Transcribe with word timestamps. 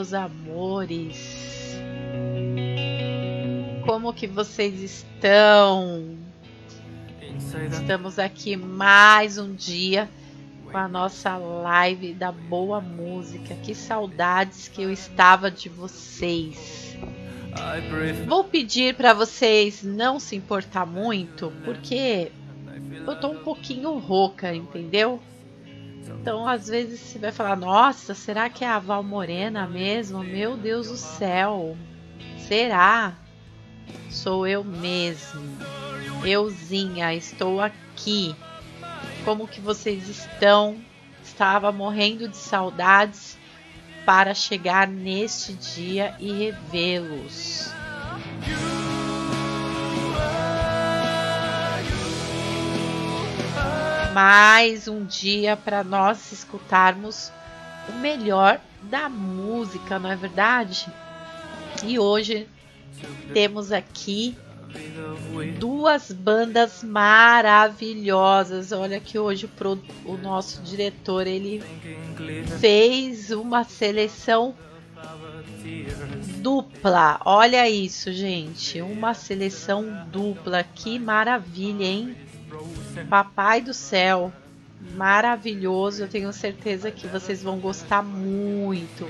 meus 0.00 0.14
amores. 0.14 1.78
Como 3.84 4.14
que 4.14 4.26
vocês 4.26 4.80
estão? 4.80 6.16
Estamos 7.70 8.18
aqui 8.18 8.56
mais 8.56 9.36
um 9.36 9.52
dia 9.52 10.08
com 10.72 10.78
a 10.78 10.88
nossa 10.88 11.36
live 11.36 12.14
da 12.14 12.32
boa 12.32 12.80
música. 12.80 13.54
Que 13.56 13.74
saudades 13.74 14.68
que 14.68 14.80
eu 14.80 14.90
estava 14.90 15.50
de 15.50 15.68
vocês. 15.68 16.96
Vou 18.26 18.44
pedir 18.44 18.94
para 18.94 19.12
vocês 19.12 19.82
não 19.82 20.18
se 20.18 20.34
importar 20.34 20.86
muito, 20.86 21.52
porque 21.62 22.32
eu 23.06 23.20
tô 23.20 23.28
um 23.28 23.44
pouquinho 23.44 23.98
rouca, 23.98 24.54
entendeu? 24.54 25.20
Então, 26.20 26.46
às 26.46 26.68
vezes 26.68 27.00
você 27.00 27.18
vai 27.18 27.32
falar: 27.32 27.56
Nossa, 27.56 28.14
será 28.14 28.48
que 28.48 28.64
é 28.64 28.68
a 28.68 28.78
Val 28.78 29.02
Morena 29.02 29.66
mesmo? 29.66 30.22
Meu 30.22 30.56
Deus 30.56 30.88
do 30.88 30.96
céu, 30.96 31.76
será? 32.38 33.16
Sou 34.08 34.46
eu 34.46 34.64
mesmo, 34.64 35.56
euzinha, 36.24 37.14
estou 37.14 37.60
aqui. 37.60 38.34
Como 39.24 39.46
que 39.46 39.60
vocês 39.60 40.08
estão? 40.08 40.78
Estava 41.22 41.70
morrendo 41.70 42.28
de 42.28 42.36
saudades 42.36 43.38
para 44.04 44.34
chegar 44.34 44.88
neste 44.88 45.52
dia 45.52 46.14
e 46.18 46.32
revê-los. 46.32 47.72
Mais 54.12 54.88
um 54.88 55.04
dia 55.04 55.56
para 55.56 55.84
nós 55.84 56.32
escutarmos 56.32 57.30
o 57.88 57.92
melhor 57.92 58.60
da 58.82 59.08
música, 59.08 59.98
não 59.98 60.10
é 60.10 60.16
verdade? 60.16 60.86
E 61.84 61.98
hoje 61.98 62.48
temos 63.32 63.70
aqui 63.70 64.36
duas 65.58 66.10
bandas 66.10 66.82
maravilhosas. 66.82 68.72
Olha 68.72 68.98
que 69.00 69.18
hoje 69.18 69.46
pro, 69.46 69.78
o 70.04 70.16
nosso 70.16 70.60
diretor 70.62 71.26
ele 71.26 71.62
fez 72.58 73.30
uma 73.30 73.64
seleção 73.64 74.54
dupla. 76.38 77.20
Olha 77.24 77.68
isso, 77.68 78.12
gente, 78.12 78.80
uma 78.80 79.14
seleção 79.14 80.06
dupla. 80.10 80.64
Que 80.64 80.98
maravilha, 80.98 81.84
hein? 81.84 82.16
Papai 83.08 83.60
do 83.60 83.74
céu, 83.74 84.32
maravilhoso. 84.94 86.02
Eu 86.02 86.08
tenho 86.08 86.32
certeza 86.32 86.90
que 86.90 87.06
vocês 87.06 87.42
vão 87.42 87.58
gostar 87.58 88.02
muito. 88.02 89.08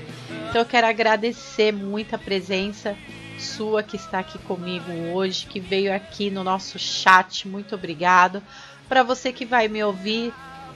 Então 0.49 0.61
eu 0.61 0.65
quero 0.65 0.87
agradecer 0.87 1.71
muito 1.71 2.15
a 2.15 2.19
presença 2.19 2.95
sua 3.37 3.81
que 3.81 3.95
está 3.95 4.19
aqui 4.19 4.37
comigo 4.39 4.91
hoje, 5.13 5.45
que 5.47 5.59
veio 5.59 5.93
aqui 5.93 6.29
no 6.29 6.43
nosso 6.43 6.77
chat. 6.77 7.47
Muito 7.47 7.75
obrigado. 7.75 8.41
Para 8.87 9.03
você 9.03 9.31
que 9.31 9.45
vai 9.45 9.67
me 9.67 9.83
ouvir 9.83 10.33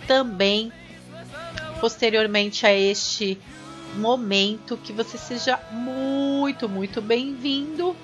também 0.07 0.71
posteriormente 1.79 2.65
a 2.65 2.73
este 2.73 3.39
momento, 3.95 4.77
que 4.77 4.91
você 4.91 5.17
seja 5.17 5.59
muito, 5.71 6.67
muito 6.67 7.01
bem-vindo 7.01 7.95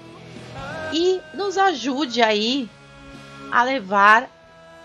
e 0.94 1.20
nos 1.34 1.58
ajude 1.58 2.22
aí 2.22 2.70
a 3.52 3.64
levar 3.64 4.30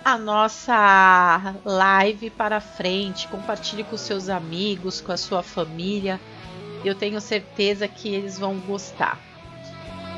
a 0.06 0.16
nossa 0.16 1.56
live 1.64 2.30
para 2.30 2.60
frente, 2.60 3.26
compartilhe 3.26 3.82
com 3.82 3.96
seus 3.96 4.28
amigos, 4.28 5.00
com 5.00 5.10
a 5.10 5.16
sua 5.16 5.42
família. 5.42 6.20
Eu 6.84 6.94
tenho 6.94 7.20
certeza 7.20 7.88
que 7.88 8.14
eles 8.14 8.38
vão 8.38 8.56
gostar. 8.60 9.18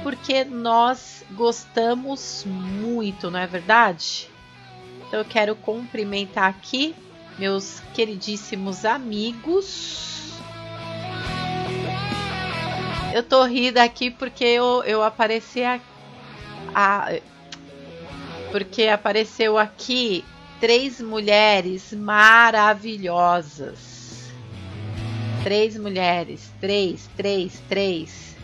Porque 0.03 0.45
nós 0.45 1.25
gostamos 1.31 2.45
muito, 2.45 3.31
não 3.31 3.41
é 3.41 3.47
verdade? 3.47 4.29
Então 5.07 5.21
eu 5.21 5.25
quero 5.25 5.57
cumprimentar 5.57 6.51
aqui 6.51 6.95
meus 7.39 7.81
queridíssimos 7.95 8.85
amigos. 8.85 10.35
Eu 13.15 13.23
tô 13.23 13.43
rindo 13.45 13.79
aqui 13.79 14.11
porque 14.11 14.45
eu, 14.45 14.83
eu 14.85 15.03
apareci 15.03 15.63
a, 15.65 15.81
a 16.75 17.11
porque 18.51 18.85
apareceu 18.85 19.59
aqui 19.59 20.25
três 20.61 21.01
mulheres 21.01 21.93
maravilhosas. 21.93 24.31
Três 25.43 25.77
mulheres, 25.79 26.53
três, 26.61 27.11
três, 27.17 27.61
três. 27.69 28.37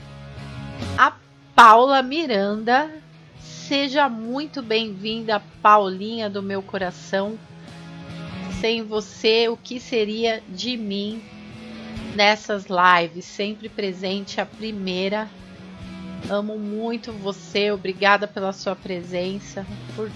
A 0.96 1.12
Paula 1.54 2.02
Miranda, 2.02 2.90
seja 3.40 4.08
muito 4.08 4.62
bem-vinda, 4.62 5.42
Paulinha 5.60 6.30
do 6.30 6.42
meu 6.42 6.62
coração. 6.62 7.38
Sem 8.60 8.82
você, 8.82 9.48
o 9.48 9.56
que 9.56 9.80
seria 9.80 10.40
de 10.48 10.76
mim 10.76 11.20
nessas 12.14 12.66
lives? 12.66 13.24
Sempre 13.24 13.68
presente, 13.68 14.40
a 14.40 14.46
primeira 14.46 15.28
Amo 16.28 16.58
muito 16.58 17.12
você, 17.12 17.70
obrigada 17.70 18.26
pela 18.26 18.52
sua 18.52 18.74
presença, 18.74 19.66
por 19.94 20.10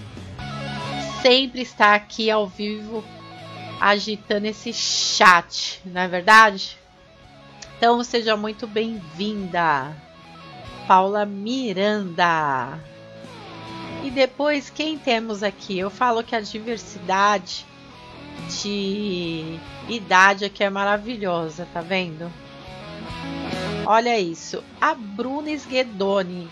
sempre 1.21 1.61
estar 1.61 1.93
aqui 1.93 2.31
ao 2.31 2.47
vivo 2.47 3.03
agitando 3.79 4.47
esse 4.47 4.73
chat, 4.73 5.79
não 5.85 6.01
é 6.01 6.07
verdade? 6.07 6.77
Então 7.77 8.03
seja 8.03 8.35
muito 8.35 8.65
bem-vinda, 8.65 9.95
Paula 10.87 11.25
Miranda. 11.25 12.79
E 14.03 14.09
depois, 14.09 14.69
quem 14.69 14.97
temos 14.97 15.43
aqui? 15.43 15.77
Eu 15.77 15.89
falo 15.89 16.23
que 16.23 16.35
a 16.35 16.41
diversidade 16.41 17.65
de 18.61 19.59
idade 19.87 20.45
aqui 20.45 20.63
é 20.63 20.69
maravilhosa, 20.69 21.67
tá 21.71 21.81
vendo? 21.81 22.31
Olha 23.91 24.19
isso. 24.19 24.63
A 24.79 24.93
Bruna 24.93 25.49
Sguedoni. 25.49 26.47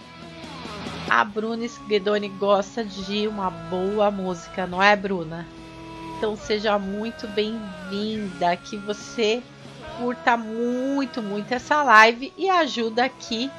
A 1.08 1.24
Bruna 1.24 1.66
Sguedoni 1.66 2.30
gosta 2.30 2.84
de 2.84 3.28
uma 3.28 3.52
boa 3.52 4.10
música, 4.10 4.66
não 4.66 4.82
é, 4.82 4.96
Bruna? 4.96 5.46
Então 6.18 6.36
seja 6.36 6.80
muito 6.80 7.28
bem-vinda. 7.28 8.58
Que 8.58 8.76
você 8.78 9.44
curta 10.00 10.36
muito, 10.36 11.22
muito 11.22 11.52
essa 11.52 11.84
live 11.84 12.34
e 12.36 12.50
ajuda 12.50 13.06
aqui 13.06 13.52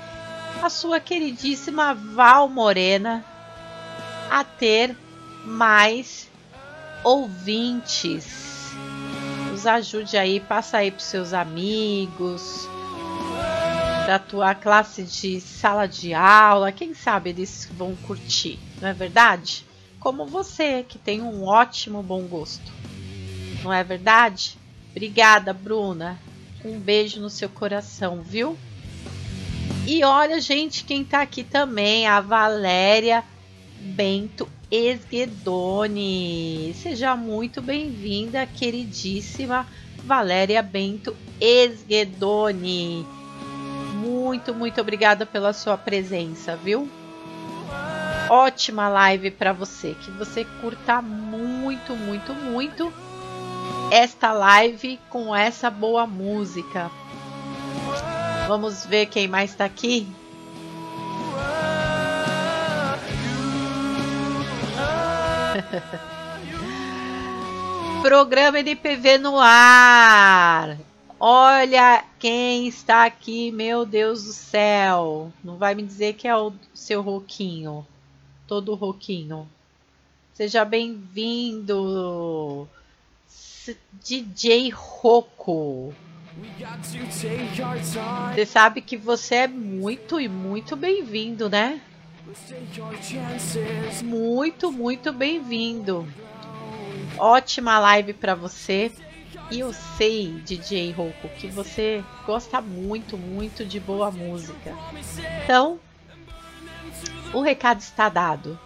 a 0.60 0.68
sua 0.68 0.98
queridíssima 0.98 1.94
Val 1.94 2.48
Morena 2.48 3.24
a 4.28 4.42
ter 4.42 4.96
mais 5.44 6.28
ouvintes. 7.04 8.72
Nos 9.48 9.68
ajude 9.68 10.16
aí, 10.16 10.40
passa 10.40 10.78
aí 10.78 10.90
para 10.90 10.98
seus 10.98 11.32
amigos, 11.32 12.68
da 14.08 14.18
tua 14.18 14.54
classe 14.54 15.02
de 15.02 15.38
sala 15.38 15.84
de 15.84 16.14
aula, 16.14 16.72
quem 16.72 16.94
sabe 16.94 17.28
eles 17.28 17.68
vão 17.70 17.94
curtir, 17.94 18.58
não 18.80 18.88
é 18.88 18.94
verdade? 18.94 19.66
Como 20.00 20.24
você, 20.24 20.82
que 20.82 20.98
tem 20.98 21.20
um 21.20 21.44
ótimo 21.44 22.02
bom 22.02 22.22
gosto, 22.22 22.72
não 23.62 23.70
é 23.70 23.84
verdade? 23.84 24.56
Obrigada, 24.92 25.52
Bruna. 25.52 26.18
Um 26.64 26.80
beijo 26.80 27.20
no 27.20 27.28
seu 27.28 27.50
coração, 27.50 28.22
viu? 28.22 28.56
E 29.86 30.02
olha, 30.02 30.40
gente, 30.40 30.84
quem 30.84 31.04
tá 31.04 31.20
aqui 31.20 31.44
também, 31.44 32.06
a 32.06 32.18
Valéria 32.18 33.22
Bento 33.78 34.48
Esguedoni. 34.70 35.14
Seja 36.80 37.14
muito 37.14 37.60
bem-vinda, 37.60 38.46
queridíssima 38.46 39.66
Valéria 40.02 40.62
Bento 40.62 41.14
Esguedoni. 41.38 43.17
Muito, 44.28 44.54
muito 44.54 44.78
obrigada 44.78 45.24
pela 45.24 45.54
sua 45.54 45.78
presença, 45.78 46.54
viu? 46.54 46.86
Ótima 48.28 48.86
live 48.86 49.30
para 49.30 49.54
você, 49.54 49.96
que 50.02 50.10
você 50.10 50.44
curta 50.60 51.00
muito, 51.00 51.96
muito, 51.96 52.34
muito 52.34 52.92
esta 53.90 54.30
live 54.32 55.00
com 55.08 55.34
essa 55.34 55.70
boa 55.70 56.06
música. 56.06 56.90
Vamos 58.46 58.84
ver 58.84 59.06
quem 59.06 59.26
mais 59.26 59.52
está 59.52 59.64
aqui. 59.64 60.02
Programa 68.02 68.60
NPV 68.60 69.16
no 69.16 69.40
ar. 69.40 70.76
Olha 71.20 72.04
quem 72.20 72.68
está 72.68 73.04
aqui, 73.04 73.50
meu 73.50 73.84
Deus 73.84 74.22
do 74.22 74.32
céu. 74.32 75.32
Não 75.42 75.56
vai 75.56 75.74
me 75.74 75.82
dizer 75.82 76.14
que 76.14 76.28
é 76.28 76.36
o 76.36 76.52
seu 76.72 77.02
Roquinho. 77.02 77.84
Todo 78.46 78.76
Roquinho. 78.76 79.48
Seja 80.32 80.64
bem-vindo. 80.64 82.68
DJ 84.00 84.70
Roco. 84.70 85.92
Você 88.32 88.46
sabe 88.46 88.80
que 88.80 88.96
você 88.96 89.34
é 89.34 89.48
muito 89.48 90.20
e 90.20 90.28
muito 90.28 90.76
bem-vindo, 90.76 91.48
né? 91.48 91.80
Muito, 94.04 94.70
muito 94.70 95.12
bem-vindo. 95.12 96.06
Ótima 97.18 97.80
live 97.80 98.12
para 98.12 98.36
você. 98.36 98.92
E 99.50 99.60
eu 99.60 99.72
sei, 99.72 100.42
DJ 100.44 100.92
Rouco, 100.92 101.28
que 101.38 101.46
você 101.46 102.04
gosta 102.26 102.60
muito, 102.60 103.16
muito 103.16 103.64
de 103.64 103.80
boa 103.80 104.10
música. 104.10 104.76
Então, 105.42 105.80
o 107.32 107.40
recado 107.40 107.80
está 107.80 108.10
dado. 108.10 108.58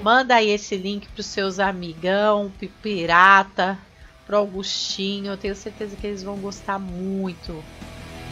Manda 0.00 0.36
aí 0.36 0.48
esse 0.50 0.76
link 0.76 1.08
para 1.08 1.20
os 1.20 1.26
seus 1.26 1.58
amigão, 1.58 2.52
pirata, 2.80 3.76
pro 4.24 4.36
Augustinho. 4.36 5.32
Eu 5.32 5.36
tenho 5.36 5.56
certeza 5.56 5.96
que 5.96 6.06
eles 6.06 6.22
vão 6.22 6.36
gostar 6.36 6.78
muito. 6.78 7.62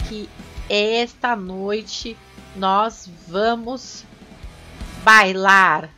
Que 0.08 0.28
esta 0.70 1.34
noite 1.34 2.16
nós 2.55 3.10
vamos 3.26 4.05
bailar. 5.02 5.90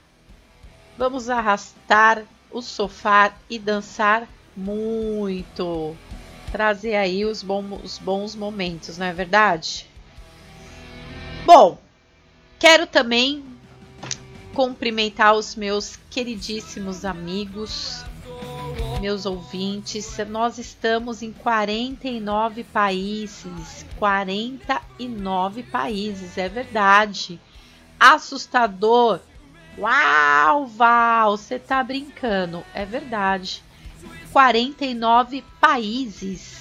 Vamos 0.96 1.28
arrastar 1.28 2.24
o 2.50 2.62
sofá 2.62 3.32
e 3.48 3.58
dançar 3.58 4.26
muito. 4.60 5.96
Trazer 6.52 6.96
aí 6.96 7.24
os 7.24 7.42
bons, 7.42 7.80
os 7.84 7.98
bons 7.98 8.34
momentos, 8.34 8.98
não 8.98 9.06
é 9.06 9.12
verdade? 9.12 9.86
Bom, 11.46 11.78
quero 12.58 12.86
também 12.86 13.44
cumprimentar 14.52 15.34
os 15.34 15.54
meus 15.54 15.96
queridíssimos 16.10 17.04
amigos, 17.04 18.04
meus 19.00 19.24
ouvintes. 19.26 20.18
Nós 20.28 20.58
estamos 20.58 21.22
em 21.22 21.32
49 21.32 22.64
países. 22.64 23.86
49 23.98 25.62
países, 25.62 26.36
é 26.36 26.48
verdade. 26.48 27.40
Assustador. 27.98 29.20
Uau, 29.79 30.67
Val, 30.67 31.36
você 31.36 31.58
tá 31.58 31.82
brincando. 31.82 32.64
É 32.74 32.84
verdade. 32.84 33.62
49 34.32 35.44
países. 35.60 36.60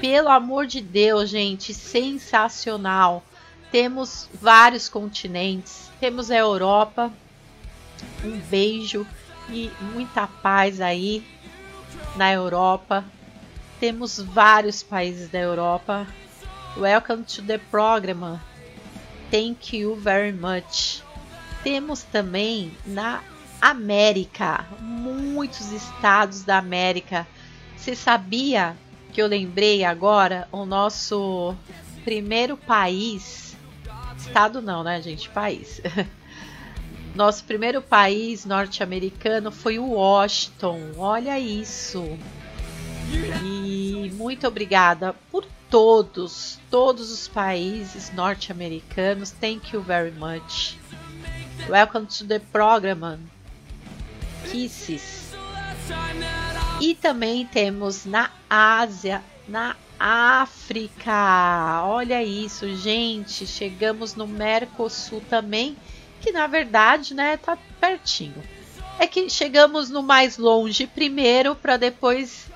Pelo 0.00 0.28
amor 0.28 0.66
de 0.66 0.80
Deus, 0.80 1.28
gente, 1.28 1.74
sensacional. 1.74 3.22
Temos 3.70 4.28
vários 4.40 4.88
continentes. 4.88 5.90
Temos 5.98 6.30
a 6.30 6.36
Europa. 6.36 7.12
Um 8.24 8.38
beijo 8.38 9.06
e 9.48 9.70
muita 9.92 10.26
paz 10.26 10.80
aí 10.80 11.24
na 12.16 12.32
Europa. 12.32 13.04
Temos 13.78 14.18
vários 14.18 14.82
países 14.82 15.28
da 15.28 15.38
Europa. 15.38 16.06
Welcome 16.76 17.24
to 17.24 17.42
the 17.42 17.58
program. 17.58 18.40
Thank 19.30 19.76
you 19.76 19.96
very 19.96 20.32
much. 20.32 21.02
Temos 21.62 22.02
também 22.02 22.76
na 22.86 23.22
América, 23.60 24.66
muitos 24.80 25.72
estados 25.72 26.42
da 26.42 26.58
América. 26.58 27.26
Você 27.76 27.94
sabia 27.94 28.76
que 29.12 29.20
eu 29.20 29.26
lembrei 29.26 29.84
agora 29.84 30.48
o 30.50 30.64
nosso 30.64 31.54
primeiro 32.04 32.56
país, 32.56 33.56
estado 34.16 34.62
não, 34.62 34.82
né, 34.82 35.00
gente, 35.02 35.28
país. 35.28 35.80
Nosso 37.12 37.42
primeiro 37.42 37.82
país 37.82 38.44
norte-americano 38.44 39.50
foi 39.50 39.80
o 39.80 39.94
Washington. 39.94 40.92
Olha 40.96 41.40
isso. 41.40 42.16
E 43.42 44.12
muito 44.14 44.46
obrigada 44.46 45.12
por 45.28 45.44
todos, 45.68 46.60
todos 46.70 47.10
os 47.10 47.26
países 47.26 48.12
norte-americanos. 48.12 49.32
Thank 49.32 49.74
you 49.74 49.82
very 49.82 50.12
much. 50.12 50.78
Welcome 51.68 52.06
to 52.06 52.24
the 52.24 52.38
program. 52.38 53.18
Kisses. 54.48 55.32
E 56.80 56.94
também 56.94 57.46
temos 57.46 58.04
na 58.04 58.30
Ásia, 58.48 59.22
na 59.46 59.76
África. 59.98 61.82
Olha 61.84 62.22
isso, 62.22 62.74
gente. 62.74 63.46
Chegamos 63.46 64.14
no 64.14 64.26
Mercosul 64.26 65.20
também, 65.28 65.76
que 66.20 66.32
na 66.32 66.46
verdade, 66.46 67.14
né, 67.14 67.36
tá 67.36 67.58
pertinho. 67.80 68.42
É 68.98 69.06
que 69.06 69.28
chegamos 69.28 69.90
no 69.90 70.02
mais 70.02 70.38
longe 70.38 70.86
primeiro 70.86 71.54
para 71.54 71.76
depois 71.76 72.46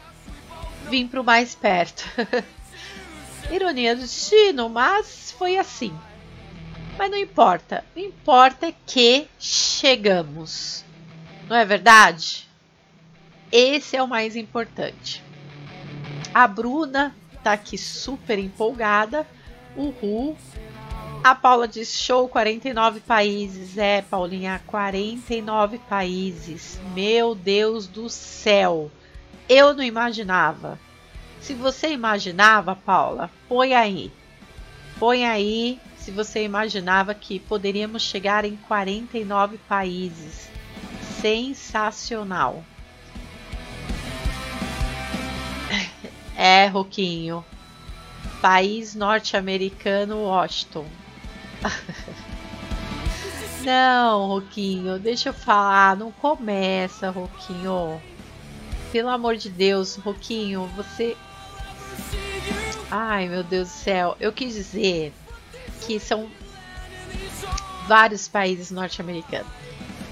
vir 0.88 1.09
para 1.09 1.21
o 1.21 1.25
mais 1.25 1.55
perto. 1.55 2.05
Ironia 3.50 3.95
do 3.95 4.03
destino, 4.03 4.69
mas 4.69 5.35
foi 5.38 5.59
assim. 5.59 5.95
Mas 6.97 7.11
não 7.11 7.19
importa. 7.19 7.85
O 7.95 7.99
importa 7.99 8.67
é 8.67 8.75
que 8.87 9.26
chegamos. 9.38 10.84
Não 11.49 11.57
é 11.57 11.65
verdade? 11.65 12.49
Esse 13.53 13.97
é 13.97 14.03
o 14.03 14.09
mais 14.09 14.35
importante. 14.37 15.23
A 16.33 16.47
Bruna 16.49 17.15
tá 17.43 17.53
aqui 17.53 17.79
super 17.79 18.39
empolgada. 18.39 19.27
Uhul. 19.77 20.37
A 21.23 21.35
Paula 21.35 21.69
diz 21.69 21.93
show 21.99 22.29
49 22.29 23.01
países. 23.01 23.79
É, 23.79 24.03
Paulinha, 24.03 24.61
49 24.67 25.79
países. 25.79 26.81
Meu 26.95 27.35
Deus 27.35 27.87
do 27.87 28.09
céu. 28.09 28.91
Eu 29.49 29.75
não 29.75 29.83
imaginava. 29.83 30.79
Se 31.41 31.55
você 31.55 31.93
imaginava, 31.93 32.75
Paula, 32.75 33.31
põe 33.49 33.75
aí. 33.75 34.11
Põe 34.99 35.27
aí 35.27 35.79
se 35.97 36.11
você 36.11 36.43
imaginava 36.43 37.15
que 37.15 37.39
poderíamos 37.39 38.03
chegar 38.03 38.45
em 38.45 38.57
49 38.57 39.59
países. 39.69 40.49
Sensacional. 41.25 42.62
É, 46.37 46.66
Roquinho. 46.66 47.43
País 48.43 48.95
norte-americano, 48.95 50.25
Washington. 50.25 50.85
Não, 53.64 54.26
Roquinho, 54.26 54.99
deixa 54.99 55.31
eu 55.31 55.33
falar. 55.33 55.97
Não 55.97 56.12
começa, 56.12 57.09
Roquinho. 57.09 58.02
Pelo 58.93 59.09
amor 59.09 59.37
de 59.37 59.49
Deus, 59.49 59.97
Roquinho, 59.97 60.66
você 60.76 61.16
Ai, 62.90 63.28
meu 63.28 63.43
Deus 63.43 63.69
do 63.69 63.75
céu. 63.75 64.14
Eu 64.21 64.31
quis 64.31 64.54
dizer 64.54 65.14
que 65.87 65.99
são 65.99 66.28
vários 67.87 68.28
países 68.28 68.71
norte-americanos. 68.71 69.63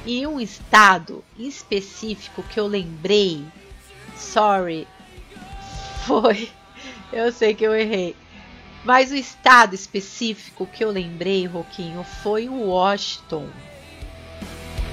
E 0.05 0.27
um 0.27 0.41
estado 0.41 1.25
específico 1.39 2.43
que 2.43 2.59
eu 2.59 2.67
lembrei, 2.67 3.45
sorry, 4.17 4.89
foi. 6.07 6.51
Eu 7.13 7.31
sei 7.31 7.55
que 7.55 7.65
eu 7.65 7.75
errei. 7.75 8.17
Mas 8.85 9.13
o 9.13 9.17
estado 9.17 9.75
específico 9.75 10.67
que 10.67 10.85
eu 10.85 10.91
lembrei, 10.91 11.47
Roquinho, 11.47 12.03
foi 12.03 12.49
o 12.49 12.69
Washington. 12.69 13.49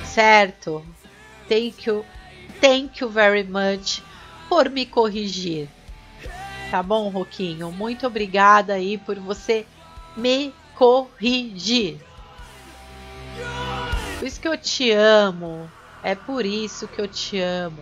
Certo? 0.05 0.85
Thank 1.47 1.89
you, 1.89 2.05
thank 2.61 3.01
you 3.01 3.09
very 3.09 3.43
much 3.43 4.01
por 4.47 4.69
me 4.69 4.85
corrigir. 4.85 5.67
Tá 6.69 6.83
bom, 6.83 7.09
Roquinho? 7.09 7.71
Muito 7.71 8.05
obrigada 8.05 8.73
aí 8.73 8.97
por 8.99 9.17
você 9.19 9.65
me 10.15 10.53
corrigir. 10.75 12.08
Por 14.19 14.27
isso 14.27 14.41
que 14.41 14.47
eu 14.49 14.57
te 14.57 14.91
amo. 14.91 15.71
É 16.03 16.13
por 16.13 16.45
isso 16.45 16.89
que 16.89 16.99
eu 16.99 17.07
te 17.07 17.39
amo. 17.39 17.81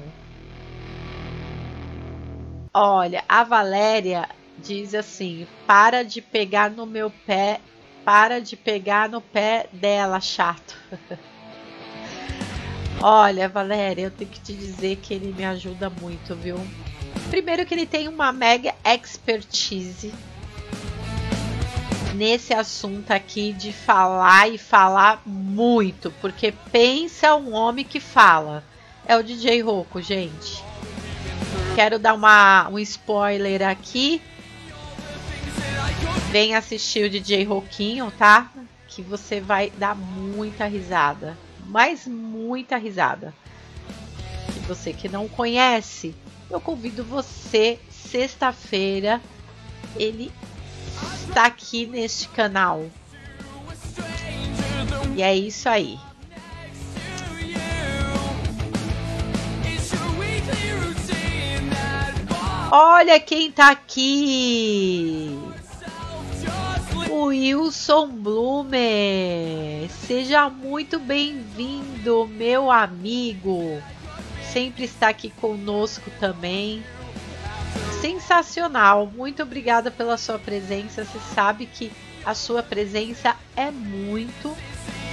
Olha, 2.72 3.24
a 3.28 3.44
Valéria 3.44 4.30
diz 4.60 4.94
assim: 4.94 5.48
para 5.66 6.04
de 6.04 6.22
pegar 6.22 6.70
no 6.70 6.86
meu 6.86 7.12
pé, 7.26 7.60
para 8.06 8.40
de 8.40 8.56
pegar 8.56 9.10
no 9.10 9.20
pé 9.20 9.68
dela, 9.74 10.22
chato. 10.22 10.78
Olha, 13.02 13.50
Valéria, 13.50 14.04
eu 14.04 14.12
tenho 14.12 14.30
que 14.30 14.40
te 14.40 14.54
dizer 14.54 14.98
que 14.98 15.16
ele 15.16 15.34
me 15.34 15.44
ajuda 15.44 15.90
muito, 15.90 16.36
viu? 16.36 16.58
Primeiro 17.32 17.66
que 17.66 17.74
ele 17.74 17.86
tem 17.88 18.08
uma 18.08 18.32
mega 18.32 18.76
expertise 18.84 20.14
nesse 22.18 22.52
assunto 22.54 23.12
aqui 23.12 23.54
de 23.54 23.72
falar 23.72 24.50
e 24.50 24.58
falar 24.58 25.22
muito, 25.24 26.12
porque 26.20 26.52
pensa 26.72 27.36
um 27.36 27.54
homem 27.54 27.86
que 27.86 28.00
fala. 28.00 28.64
É 29.06 29.16
o 29.16 29.24
DJ 29.24 29.62
Rocco, 29.62 30.02
gente. 30.02 30.64
Quero 31.76 32.00
dar 32.00 32.16
uma, 32.16 32.68
um 32.70 32.80
spoiler 32.80 33.62
aqui. 33.62 34.20
Vem 36.32 36.56
assistir 36.56 37.06
o 37.06 37.10
DJ 37.10 37.44
Roquinho, 37.44 38.12
tá? 38.18 38.52
Que 38.88 39.02
você 39.02 39.40
vai 39.40 39.70
dar 39.78 39.96
muita 39.96 40.66
risada. 40.66 41.38
Mas 41.68 42.08
muita 42.08 42.78
risada. 42.78 43.34
E 44.56 44.60
você 44.62 44.92
que 44.92 45.08
não 45.08 45.28
conhece, 45.28 46.16
eu 46.50 46.60
convido 46.60 47.04
você 47.04 47.80
sexta-feira. 47.90 49.22
Ele 49.96 50.32
está 51.28 51.46
aqui 51.46 51.86
neste 51.86 52.28
canal. 52.30 52.86
E 55.16 55.22
é 55.22 55.36
isso 55.36 55.68
aí. 55.70 56.00
Olha 62.72 63.20
quem 63.20 63.52
tá 63.52 63.72
aqui! 63.72 65.40
O 67.10 67.26
Wilson 67.26 68.10
Blumer! 68.10 69.90
Seja 69.90 70.50
muito 70.50 71.00
bem-vindo, 71.00 72.28
meu 72.28 72.70
amigo! 72.70 73.82
Sempre 74.52 74.84
está 74.84 75.10
aqui 75.10 75.30
conosco 75.30 76.12
também. 76.20 76.84
Sensacional! 78.02 79.08
Muito 79.08 79.42
obrigada 79.42 79.90
pela 79.90 80.18
sua 80.18 80.38
presença. 80.38 81.04
Você 81.04 81.20
sabe 81.34 81.66
que 81.66 81.92
a 82.24 82.36
sua 82.36 82.62
presença 82.62 83.36
é 83.56 83.72
muito, 83.72 84.56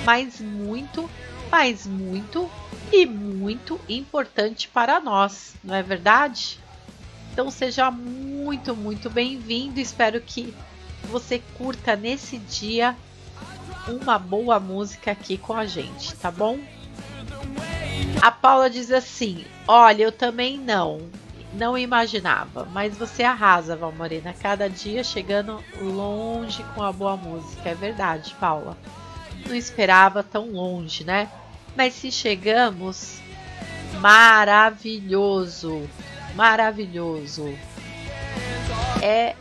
mas 0.04 0.40
muito, 0.40 1.08
mas 1.50 1.86
muito 1.86 2.50
e 2.92 3.06
muito 3.06 3.80
importante 3.88 4.68
para 4.68 5.00
nós, 5.00 5.54
não 5.64 5.74
é 5.74 5.82
verdade? 5.82 6.58
Então 7.32 7.50
seja 7.50 7.90
muito, 7.90 8.76
muito 8.76 9.08
bem-vindo. 9.08 9.80
Espero 9.80 10.20
que 10.20 10.54
você 11.04 11.42
curta 11.56 11.96
nesse 11.96 12.38
dia 12.38 12.96
uma 13.88 14.18
boa 14.18 14.60
música 14.60 15.10
aqui 15.10 15.38
com 15.38 15.54
a 15.54 15.64
gente, 15.64 16.14
tá 16.16 16.30
bom? 16.30 16.58
A 18.22 18.30
Paula 18.30 18.68
diz 18.68 18.90
assim: 18.90 19.44
Olha, 19.66 20.04
eu 20.04 20.12
também 20.12 20.58
não, 20.58 21.10
não 21.54 21.78
imaginava, 21.78 22.68
mas 22.72 22.96
você 22.96 23.22
arrasa, 23.22 23.76
Valmorena, 23.76 24.34
cada 24.34 24.68
dia 24.68 25.02
chegando 25.04 25.62
longe 25.80 26.64
com 26.74 26.82
a 26.82 26.92
boa 26.92 27.16
música. 27.16 27.70
É 27.70 27.74
verdade, 27.74 28.34
Paula. 28.38 28.76
Não 29.46 29.54
esperava 29.54 30.22
tão 30.22 30.50
longe, 30.50 31.04
né? 31.04 31.30
Mas 31.76 31.94
se 31.94 32.10
chegamos, 32.10 33.20
maravilhoso 34.00 35.88
maravilhoso. 36.34 37.56
É 39.02 39.34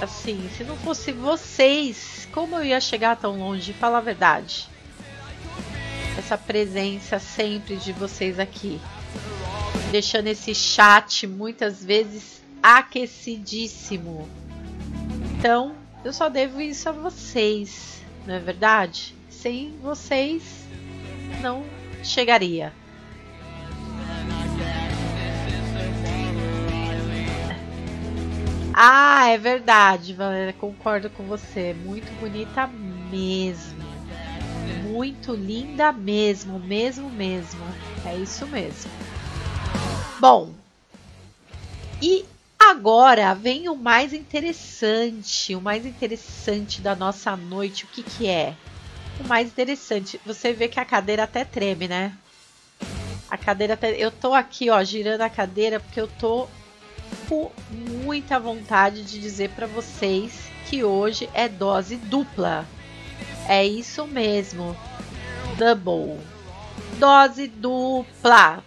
assim, 0.00 0.48
se 0.56 0.64
não 0.64 0.76
fosse 0.76 1.12
vocês, 1.12 2.28
como 2.32 2.56
eu 2.56 2.64
ia 2.64 2.80
chegar 2.80 3.16
tão 3.16 3.38
longe? 3.38 3.72
Fala 3.72 3.98
a 3.98 4.00
verdade. 4.00 4.68
Essa 6.18 6.38
presença 6.38 7.18
sempre 7.18 7.76
de 7.76 7.92
vocês 7.92 8.38
aqui, 8.38 8.80
deixando 9.94 10.26
esse 10.26 10.52
chat 10.56 11.24
muitas 11.24 11.84
vezes 11.84 12.42
aquecidíssimo. 12.60 14.28
Então, 15.38 15.76
eu 16.04 16.12
só 16.12 16.28
devo 16.28 16.60
isso 16.60 16.88
a 16.88 16.92
vocês, 16.92 18.02
não 18.26 18.34
é 18.34 18.40
verdade? 18.40 19.14
Sem 19.30 19.70
vocês, 19.80 20.66
não 21.40 21.64
chegaria. 22.02 22.72
Ah, 28.72 29.28
é 29.28 29.38
verdade, 29.38 30.12
Valéria, 30.12 30.52
concordo 30.54 31.08
com 31.08 31.22
você. 31.22 31.72
Muito 31.72 32.12
bonita 32.18 32.66
mesmo. 32.66 33.84
Muito 34.82 35.32
linda 35.32 35.92
mesmo, 35.92 36.58
mesmo, 36.58 37.08
mesmo. 37.10 37.64
É 38.04 38.16
isso 38.16 38.44
mesmo. 38.48 38.90
Bom, 40.18 40.54
e 42.00 42.24
agora 42.58 43.34
vem 43.34 43.68
o 43.68 43.74
mais 43.74 44.12
interessante, 44.12 45.54
o 45.54 45.60
mais 45.60 45.84
interessante 45.84 46.80
da 46.80 46.94
nossa 46.94 47.36
noite. 47.36 47.84
O 47.84 47.88
que 47.88 48.02
que 48.02 48.28
é? 48.28 48.54
O 49.20 49.26
mais 49.26 49.48
interessante, 49.48 50.20
você 50.24 50.52
vê 50.52 50.68
que 50.68 50.78
a 50.78 50.84
cadeira 50.84 51.24
até 51.24 51.44
treme, 51.44 51.88
né? 51.88 52.12
A 53.30 53.36
cadeira 53.36 53.74
até, 53.74 53.92
eu 53.92 54.10
tô 54.10 54.34
aqui, 54.34 54.70
ó, 54.70 54.82
girando 54.84 55.22
a 55.22 55.30
cadeira 55.30 55.80
porque 55.80 56.00
eu 56.00 56.08
tô 56.08 56.46
com 57.28 57.50
muita 57.70 58.38
vontade 58.38 59.02
de 59.02 59.18
dizer 59.18 59.50
para 59.50 59.66
vocês 59.66 60.48
que 60.68 60.84
hoje 60.84 61.28
é 61.32 61.48
dose 61.48 61.96
dupla. 61.96 62.66
É 63.48 63.64
isso 63.64 64.06
mesmo. 64.06 64.76
Double. 65.58 66.20
Dose 66.98 67.48
dupla. 67.48 68.62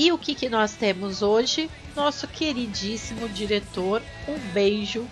E 0.00 0.10
o 0.12 0.16
que, 0.16 0.34
que 0.34 0.48
nós 0.48 0.72
temos 0.72 1.20
hoje? 1.20 1.70
Nosso 1.94 2.26
queridíssimo 2.26 3.28
diretor, 3.28 4.00
um 4.26 4.38
beijo 4.54 5.06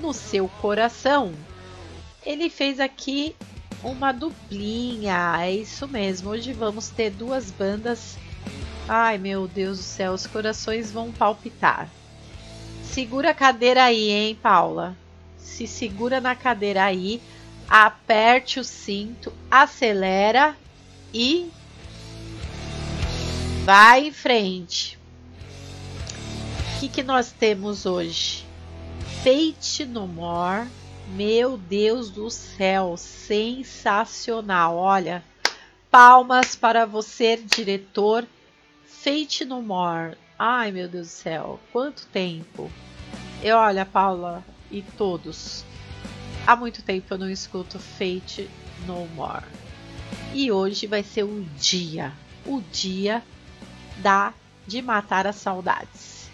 no 0.00 0.14
seu 0.14 0.48
coração. 0.48 1.34
Ele 2.24 2.48
fez 2.48 2.80
aqui 2.80 3.36
uma 3.84 4.10
duplinha, 4.10 5.36
é 5.42 5.52
isso 5.52 5.86
mesmo. 5.86 6.30
Hoje 6.30 6.54
vamos 6.54 6.88
ter 6.88 7.10
duas 7.10 7.50
bandas 7.50 8.16
Ai, 8.88 9.18
meu 9.18 9.46
Deus 9.46 9.76
do 9.76 9.84
céu, 9.84 10.14
os 10.14 10.26
corações 10.26 10.90
vão 10.90 11.12
palpitar. 11.12 11.90
Segura 12.82 13.32
a 13.32 13.34
cadeira 13.34 13.84
aí, 13.84 14.08
hein, 14.08 14.38
Paula? 14.42 14.96
Se 15.36 15.66
segura 15.66 16.22
na 16.22 16.34
cadeira 16.34 16.84
aí, 16.84 17.20
aperte 17.68 18.58
o 18.58 18.64
cinto, 18.64 19.30
acelera 19.50 20.56
e 21.12 21.50
vai 23.70 24.08
em 24.08 24.12
frente. 24.12 24.98
O 26.74 26.80
que, 26.80 26.88
que 26.88 27.04
nós 27.04 27.30
temos 27.30 27.86
hoje? 27.86 28.44
Fate 29.22 29.84
No 29.84 30.08
More. 30.08 30.68
Meu 31.10 31.56
Deus 31.56 32.10
do 32.10 32.28
céu, 32.30 32.96
sensacional. 32.96 34.76
Olha, 34.76 35.22
palmas 35.88 36.56
para 36.56 36.84
você, 36.84 37.36
diretor 37.36 38.26
Fate 38.84 39.44
No 39.44 39.62
More. 39.62 40.16
Ai, 40.36 40.72
meu 40.72 40.88
Deus 40.88 41.06
do 41.06 41.12
céu, 41.12 41.60
quanto 41.72 42.08
tempo. 42.08 42.68
Eu, 43.40 43.56
olha, 43.56 43.86
Paula 43.86 44.44
e 44.68 44.82
todos. 44.82 45.64
Há 46.44 46.56
muito 46.56 46.82
tempo 46.82 47.14
eu 47.14 47.18
não 47.18 47.30
escuto 47.30 47.78
Fate 47.78 48.50
No 48.84 49.06
More. 49.14 49.44
E 50.34 50.50
hoje 50.50 50.88
vai 50.88 51.04
ser 51.04 51.22
o 51.22 51.46
dia, 51.56 52.12
o 52.44 52.60
dia 52.72 53.22
da 54.00 54.32
de 54.66 54.82
matar 54.82 55.26
as 55.26 55.36
saudades. 55.36 56.30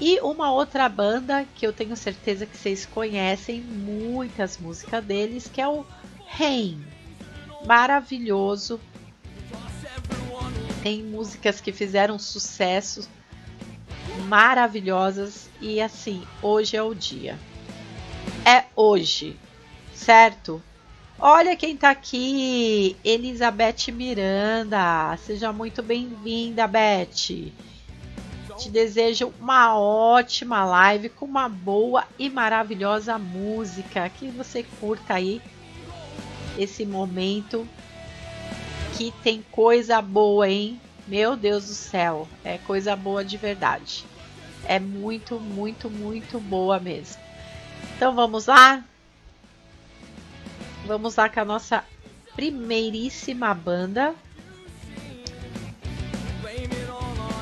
E 0.00 0.18
uma 0.20 0.50
outra 0.50 0.88
banda 0.88 1.46
que 1.54 1.66
eu 1.66 1.72
tenho 1.72 1.96
certeza 1.96 2.46
que 2.46 2.56
vocês 2.56 2.86
conhecem 2.86 3.60
muitas 3.60 4.56
músicas 4.56 5.04
deles, 5.04 5.50
que 5.52 5.60
é 5.60 5.68
o 5.68 5.84
Rain. 6.26 6.82
Maravilhoso, 7.66 8.80
tem 10.82 11.02
músicas 11.02 11.60
que 11.60 11.72
fizeram 11.72 12.18
sucesso 12.18 13.06
maravilhosas 14.26 15.50
e 15.60 15.80
assim, 15.80 16.26
hoje 16.40 16.76
é 16.76 16.82
o 16.82 16.94
dia. 16.94 17.38
É 18.44 18.64
hoje, 18.74 19.36
certo? 19.94 20.62
Olha 21.22 21.54
quem 21.54 21.76
tá 21.76 21.90
aqui, 21.90 22.96
Elizabeth 23.04 23.92
Miranda. 23.92 25.14
Seja 25.18 25.52
muito 25.52 25.82
bem-vinda, 25.82 26.66
Beth. 26.66 27.52
Te 28.56 28.70
desejo 28.70 29.30
uma 29.38 29.78
ótima 29.78 30.64
live 30.64 31.10
com 31.10 31.26
uma 31.26 31.46
boa 31.46 32.06
e 32.18 32.30
maravilhosa 32.30 33.18
música. 33.18 34.08
Que 34.08 34.28
você 34.28 34.64
curta 34.80 35.12
aí 35.12 35.42
esse 36.56 36.86
momento 36.86 37.68
que 38.96 39.12
tem 39.22 39.44
coisa 39.52 40.00
boa, 40.00 40.48
hein? 40.48 40.80
Meu 41.06 41.36
Deus 41.36 41.66
do 41.66 41.74
céu, 41.74 42.26
é 42.42 42.56
coisa 42.56 42.96
boa 42.96 43.22
de 43.22 43.36
verdade. 43.36 44.06
É 44.64 44.80
muito, 44.80 45.38
muito, 45.38 45.90
muito 45.90 46.40
boa 46.40 46.80
mesmo. 46.80 47.20
Então 47.94 48.14
vamos 48.14 48.46
lá? 48.46 48.82
Vamos 50.90 51.14
lá 51.14 51.28
com 51.28 51.38
a 51.38 51.44
nossa 51.44 51.84
primeiríssima 52.34 53.54
banda. 53.54 54.12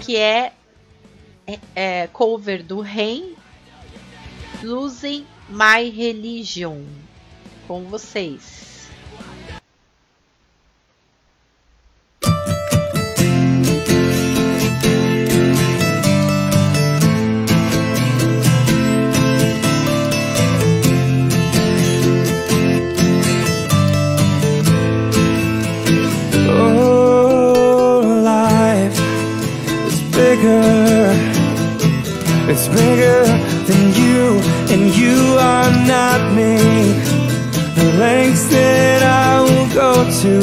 Que 0.03 0.19
é, 0.19 0.53
é, 1.47 1.59
é 1.75 2.07
cover 2.09 2.63
do 2.63 2.83
Rain 2.83 3.35
Losing 4.63 5.27
My 5.49 5.89
Religion. 5.89 6.85
Com 7.67 7.85
vocês. 7.85 8.58
It's 32.51 32.67
bigger 32.69 33.25
than 33.69 33.93
you, 33.93 34.41
and 34.73 34.83
you 34.97 35.37
are 35.39 35.71
not 35.87 36.21
me. 36.35 36.57
The 37.77 37.87
lengths 37.99 38.47
that 38.51 39.03
I 39.03 39.41
will 39.41 39.69
go 39.75 39.93
to, 40.23 40.35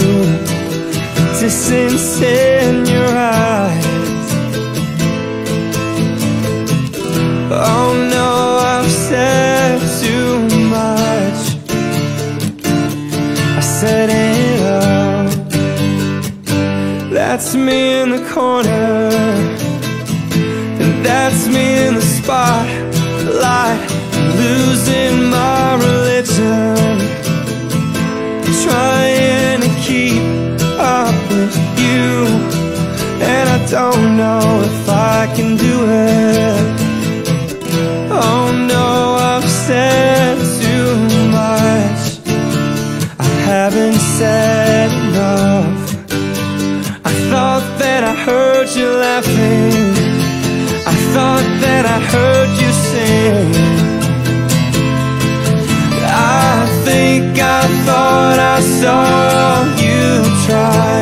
the 1.16 1.26
distance 1.40 2.22
in 2.22 2.86
your 2.86 3.10
eyes. 3.10 3.86
Oh 7.52 7.94
no, 8.16 8.30
I've 8.74 8.92
said 8.92 9.80
too 10.02 10.48
much. 10.70 11.42
I 13.58 13.60
set 13.62 14.10
it 14.10 14.62
up. 14.62 15.32
That's 17.12 17.56
me 17.56 18.02
in 18.02 18.10
the 18.12 18.24
corner. 18.34 19.45
Spotlight 22.26 23.88
Losing 24.42 25.30
my 25.30 25.76
religion. 25.76 26.98
Trying 28.66 29.62
to 29.62 29.70
keep 29.86 30.24
up 30.80 31.14
with 31.30 31.56
you 31.78 32.26
And 33.22 33.48
I 33.48 33.60
don't 33.70 34.18
know 34.18 34.42
if 34.66 34.90
I 34.90 35.32
can 35.36 35.56
do 35.56 35.76
it. 35.86 36.66
Oh 38.10 38.52
no, 38.74 39.18
I've 39.34 39.48
said 39.48 40.40
too 40.62 40.96
much. 41.30 42.02
I 43.20 43.30
haven't 43.50 44.02
said 44.18 44.90
enough. 45.04 45.78
I 47.06 47.12
thought 47.30 47.66
that 47.78 48.04
I 48.04 48.16
heard 48.16 48.70
you 48.76 48.88
laughing 48.90 49.75
thought 51.16 51.48
that 51.64 51.86
I 51.96 52.00
heard 52.12 52.52
you 52.62 52.72
sing. 52.90 53.52
I 56.04 56.68
think 56.88 57.40
I 57.40 57.62
thought 57.86 58.38
I 58.56 58.60
saw 58.80 59.04
you 59.86 60.04
try. 60.46 61.00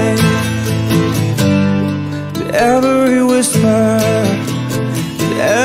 Every 2.73 3.23
whisper 3.31 3.89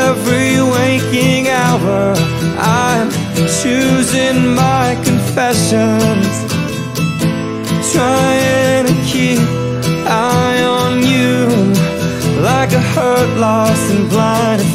Every 0.08 0.52
waking 0.76 1.48
hour 1.48 2.14
I'm 2.58 3.08
choosing 3.60 4.38
my 4.64 4.88
confessions. 5.08 6.32
Trying 7.92 8.86
to 8.90 8.96
keep 9.12 9.40
eye 10.06 10.62
on 10.78 10.92
you 11.12 11.78
like 12.42 12.72
a 12.72 12.80
hurt, 12.94 13.30
lost 13.38 13.77
and 14.28 14.60
blinded 14.60 14.67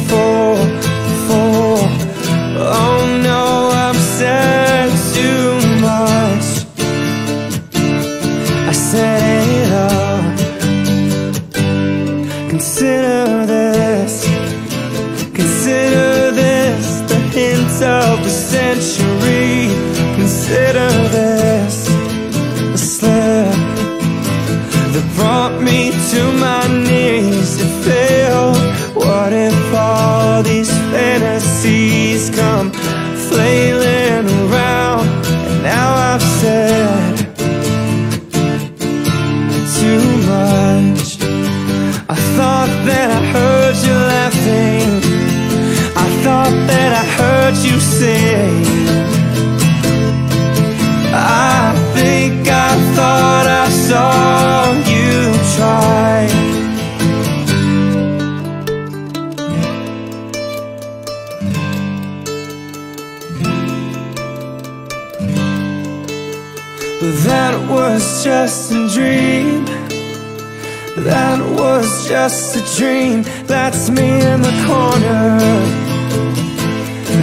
just 72.08 72.56
a 72.56 72.78
dream. 72.78 73.22
That's 73.46 73.88
me 73.88 74.08
in 74.32 74.42
the 74.42 74.54
corner. 74.66 75.38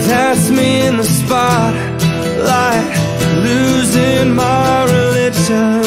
That's 0.07 0.49
me 0.49 0.87
in 0.87 0.97
the 0.97 1.03
spotlight. 1.03 2.85
Losing 3.43 4.33
my 4.33 4.83
religion. 4.85 5.83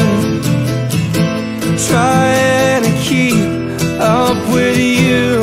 Trying 1.88 2.82
to 2.84 2.94
keep 3.02 3.34
up 4.00 4.38
with 4.52 4.78
you. 4.78 5.42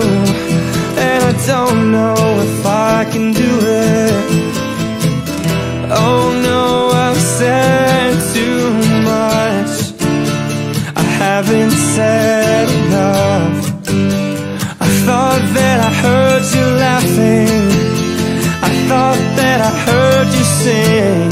And 0.98 1.24
I 1.24 1.34
don't 1.46 1.92
know 1.92 2.16
if 2.48 2.66
I 2.66 3.06
can 3.12 3.34
do 3.34 3.52
it. 3.64 4.14
Oh 5.94 6.32
no, 6.50 6.90
I've 7.06 7.22
said 7.22 8.14
too 8.34 8.72
much. 9.04 9.74
I 10.96 11.02
haven't 11.02 11.72
said 11.72 12.40
heard 16.04 16.43
you 16.56 16.65
laughing. 16.86 17.49
I 18.67 18.71
thought 18.88 19.21
that 19.38 19.60
I 19.69 19.71
heard 19.88 20.27
you 20.38 20.45
sing 20.62 21.32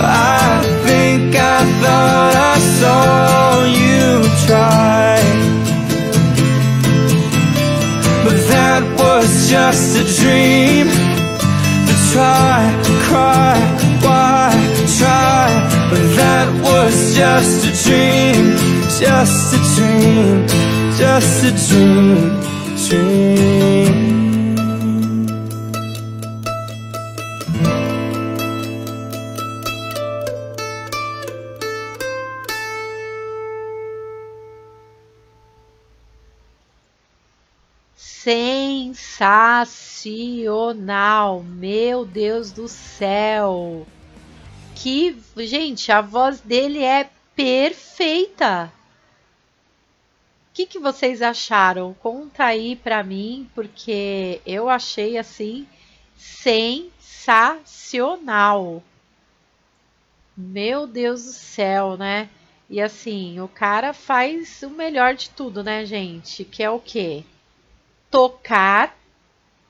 I 0.00 0.60
think 0.86 1.34
I 1.34 1.60
thought 1.82 2.36
I 2.52 2.56
saw 2.78 3.64
you 3.82 4.06
try. 4.46 5.16
But 8.24 8.38
that 8.52 8.82
was 8.98 9.50
just 9.50 9.96
a 10.02 10.04
dream. 10.20 11.14
Try, 12.14 12.70
cry, 13.08 13.58
why 14.00 14.52
try? 14.98 15.50
But 15.90 16.04
that 16.14 16.46
was 16.62 17.16
just 17.16 17.66
a 17.66 17.72
dream, 17.82 18.54
just 19.02 19.52
a 19.52 19.60
dream, 19.74 20.46
just 20.96 21.44
a 21.44 21.50
dream, 21.50 22.40
dream. 22.88 24.14
sensacional. 39.64 41.42
Meu 41.42 42.06
Deus 42.06 42.50
do 42.52 42.68
céu. 42.68 43.86
Que, 44.74 45.16
gente, 45.38 45.92
a 45.92 46.00
voz 46.00 46.40
dele 46.40 46.82
é 46.82 47.10
perfeita. 47.36 48.72
O 50.54 50.56
que, 50.56 50.66
que 50.66 50.78
vocês 50.78 51.20
acharam? 51.20 51.92
Conta 51.94 52.44
aí 52.44 52.76
pra 52.76 53.02
mim, 53.02 53.50
porque 53.56 54.40
eu 54.46 54.68
achei 54.68 55.18
assim 55.18 55.66
sensacional. 56.16 58.80
Meu 60.36 60.86
Deus 60.86 61.24
do 61.24 61.32
céu, 61.32 61.96
né? 61.96 62.30
E 62.70 62.80
assim, 62.80 63.40
o 63.40 63.48
cara 63.48 63.92
faz 63.92 64.62
o 64.62 64.70
melhor 64.70 65.16
de 65.16 65.28
tudo, 65.30 65.64
né, 65.64 65.84
gente? 65.84 66.44
Que 66.44 66.62
é 66.62 66.70
o 66.70 66.78
quê? 66.78 67.24
Tocar 68.08 68.96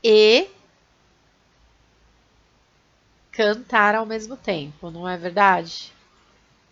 e 0.03 0.49
cantar 3.33 3.94
ao 3.94 4.05
mesmo 4.05 4.37
tempo, 4.37 4.90
não 4.90 5.09
é 5.09 5.16
verdade? 5.16 5.94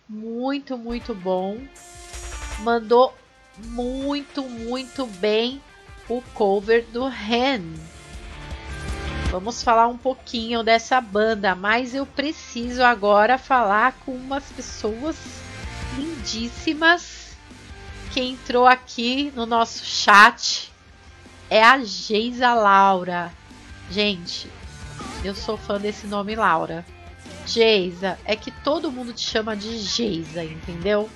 Muito, 0.07 0.77
muito 0.77 1.15
bom. 1.15 1.57
Mandou 2.59 3.11
muito, 3.57 4.43
muito 4.43 5.05
bem 5.05 5.61
o 6.09 6.21
cover 6.33 6.85
do 6.91 7.07
Hen. 7.07 7.73
Vamos 9.31 9.63
falar 9.63 9.87
um 9.87 9.97
pouquinho 9.97 10.61
dessa 10.61 11.01
banda, 11.01 11.55
mas 11.55 11.95
eu 11.95 12.05
preciso 12.05 12.83
agora 12.83 13.37
falar 13.37 13.93
com 14.05 14.11
umas 14.11 14.43
pessoas 14.51 15.15
lindíssimas 15.97 17.35
que 18.11 18.21
entrou 18.21 18.67
aqui 18.67 19.33
no 19.35 19.45
nosso 19.45 19.83
chat. 19.83 20.71
É 21.49 21.63
a 21.63 21.83
Geisa 21.83 22.53
Laura. 22.53 23.33
Gente, 23.89 24.47
eu 25.23 25.33
sou 25.33 25.57
fã 25.57 25.79
desse 25.79 26.05
nome 26.05 26.35
Laura. 26.35 26.85
Geisa, 27.47 28.19
é 28.25 28.35
que 28.35 28.51
todo 28.51 28.91
mundo 28.91 29.13
te 29.13 29.27
chama 29.27 29.55
de 29.55 29.77
Geisa, 29.79 30.43
entendeu? 30.43 31.09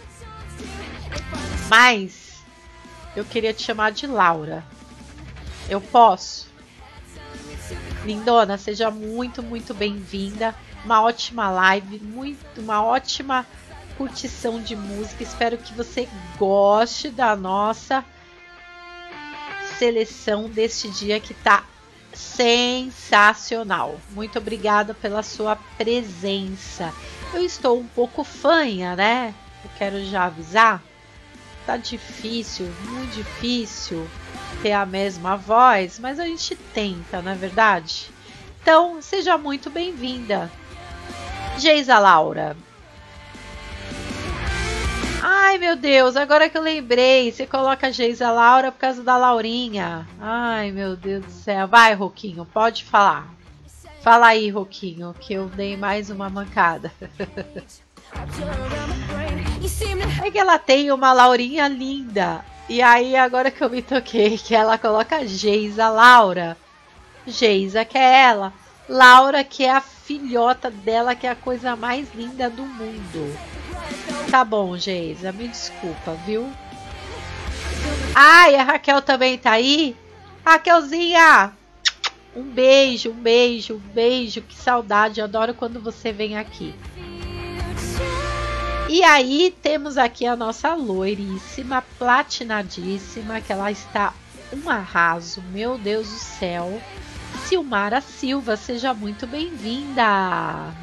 Mas 1.69 2.26
eu 3.17 3.25
queria 3.25 3.51
te 3.51 3.63
chamar 3.63 3.91
de 3.91 4.05
Laura. 4.05 4.63
Eu 5.67 5.81
posso? 5.81 6.47
Lindona, 8.05 8.59
seja 8.59 8.91
muito, 8.91 9.41
muito 9.41 9.73
bem-vinda. 9.73 10.53
Uma 10.85 11.01
ótima 11.01 11.49
live, 11.49 11.99
muito, 11.99 12.61
uma 12.61 12.83
ótima 12.83 13.43
curtição 13.97 14.61
de 14.61 14.75
música. 14.75 15.23
Espero 15.23 15.57
que 15.57 15.73
você 15.73 16.07
goste 16.37 17.09
da 17.09 17.35
nossa 17.35 18.05
seleção 19.79 20.47
deste 20.47 20.87
dia 20.91 21.19
que 21.19 21.33
tá 21.33 21.63
sensacional. 22.13 23.99
Muito 24.11 24.37
obrigada 24.37 24.93
pela 24.93 25.23
sua 25.23 25.55
presença. 25.75 26.93
Eu 27.33 27.43
estou 27.43 27.79
um 27.79 27.87
pouco 27.87 28.23
fanha, 28.23 28.95
né? 28.95 29.33
Eu 29.63 29.71
quero 29.75 30.05
já 30.05 30.25
avisar. 30.25 30.83
Tá 31.67 31.75
difícil, 31.75 32.73
muito 32.85 33.13
difícil 33.13 34.07
ter 34.61 34.71
a 34.71 34.85
mesma 34.85 35.35
voz, 35.35 35.99
mas 35.99 36.17
a 36.17 36.23
gente 36.23 36.55
tenta, 36.55 37.21
não 37.21 37.33
é 37.33 37.35
verdade? 37.35 38.09
Então, 38.61 39.01
seja 39.01 39.37
muito 39.37 39.69
bem-vinda. 39.69 40.49
Geisa 41.57 41.99
Laura. 41.99 42.55
Ai, 45.21 45.57
meu 45.57 45.75
Deus, 45.75 46.15
agora 46.15 46.49
que 46.49 46.57
eu 46.57 46.61
lembrei, 46.61 47.33
você 47.33 47.45
coloca 47.45 47.91
Geisa 47.91 48.31
Laura 48.31 48.71
por 48.71 48.79
causa 48.79 49.03
da 49.03 49.17
Laurinha. 49.17 50.07
Ai, 50.21 50.71
meu 50.71 50.95
Deus 50.95 51.25
do 51.25 51.31
céu. 51.31 51.67
Vai, 51.67 51.93
Roquinho, 51.93 52.45
pode 52.45 52.85
falar. 52.85 53.27
Fala 53.99 54.27
aí, 54.27 54.49
Roquinho, 54.49 55.13
que 55.19 55.33
eu 55.33 55.49
dei 55.49 55.75
mais 55.75 56.09
uma 56.09 56.29
mancada. 56.29 56.93
É 60.23 60.31
que 60.31 60.37
ela 60.37 60.57
tem 60.59 60.91
uma 60.91 61.13
Laurinha 61.13 61.67
linda. 61.67 62.43
E 62.67 62.81
aí, 62.81 63.15
agora 63.15 63.49
que 63.49 63.63
eu 63.63 63.69
me 63.69 63.81
toquei, 63.81 64.37
que 64.37 64.53
ela 64.53 64.77
coloca 64.77 65.25
Geisa 65.25 65.89
Laura. 65.89 66.57
Geisa, 67.25 67.85
que 67.85 67.97
é 67.97 68.23
ela. 68.23 68.53
Laura, 68.89 69.43
que 69.43 69.63
é 69.63 69.71
a 69.71 69.81
filhota 69.81 70.69
dela, 70.69 71.15
que 71.15 71.27
é 71.27 71.29
a 71.29 71.35
coisa 71.35 71.75
mais 71.75 72.13
linda 72.13 72.49
do 72.49 72.63
mundo. 72.63 73.37
Tá 74.29 74.43
bom, 74.43 74.77
Geisa, 74.77 75.31
me 75.31 75.47
desculpa, 75.47 76.13
viu? 76.25 76.51
Ai, 78.13 78.55
a 78.55 78.63
Raquel 78.63 79.01
também 79.01 79.37
tá 79.37 79.51
aí? 79.51 79.95
Raquelzinha! 80.45 81.53
Um 82.35 82.43
beijo, 82.43 83.11
um 83.11 83.15
beijo, 83.15 83.75
um 83.75 83.93
beijo. 83.93 84.41
Que 84.41 84.55
saudade, 84.55 85.21
adoro 85.21 85.53
quando 85.53 85.79
você 85.79 86.11
vem 86.11 86.37
aqui. 86.37 86.73
E 88.89 89.03
aí 89.03 89.53
temos 89.61 89.97
aqui 89.97 90.25
a 90.25 90.35
nossa 90.35 90.73
loiríssima, 90.73 91.83
platinadíssima, 91.99 93.41
que 93.41 93.51
ela 93.51 93.69
está 93.69 94.13
um 94.53 94.69
arraso, 94.69 95.41
meu 95.51 95.77
Deus 95.77 96.07
do 96.07 96.17
céu. 96.17 96.81
Silmara 97.45 97.99
Silva, 97.99 98.55
seja 98.55 98.93
muito 98.93 99.27
bem-vinda. 99.27 100.73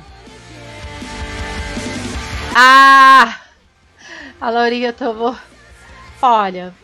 Ah! 2.55 3.41
A 4.39 4.51
Laurinha 4.51 4.93
tomou. 4.93 5.35
Olha, 6.21 6.75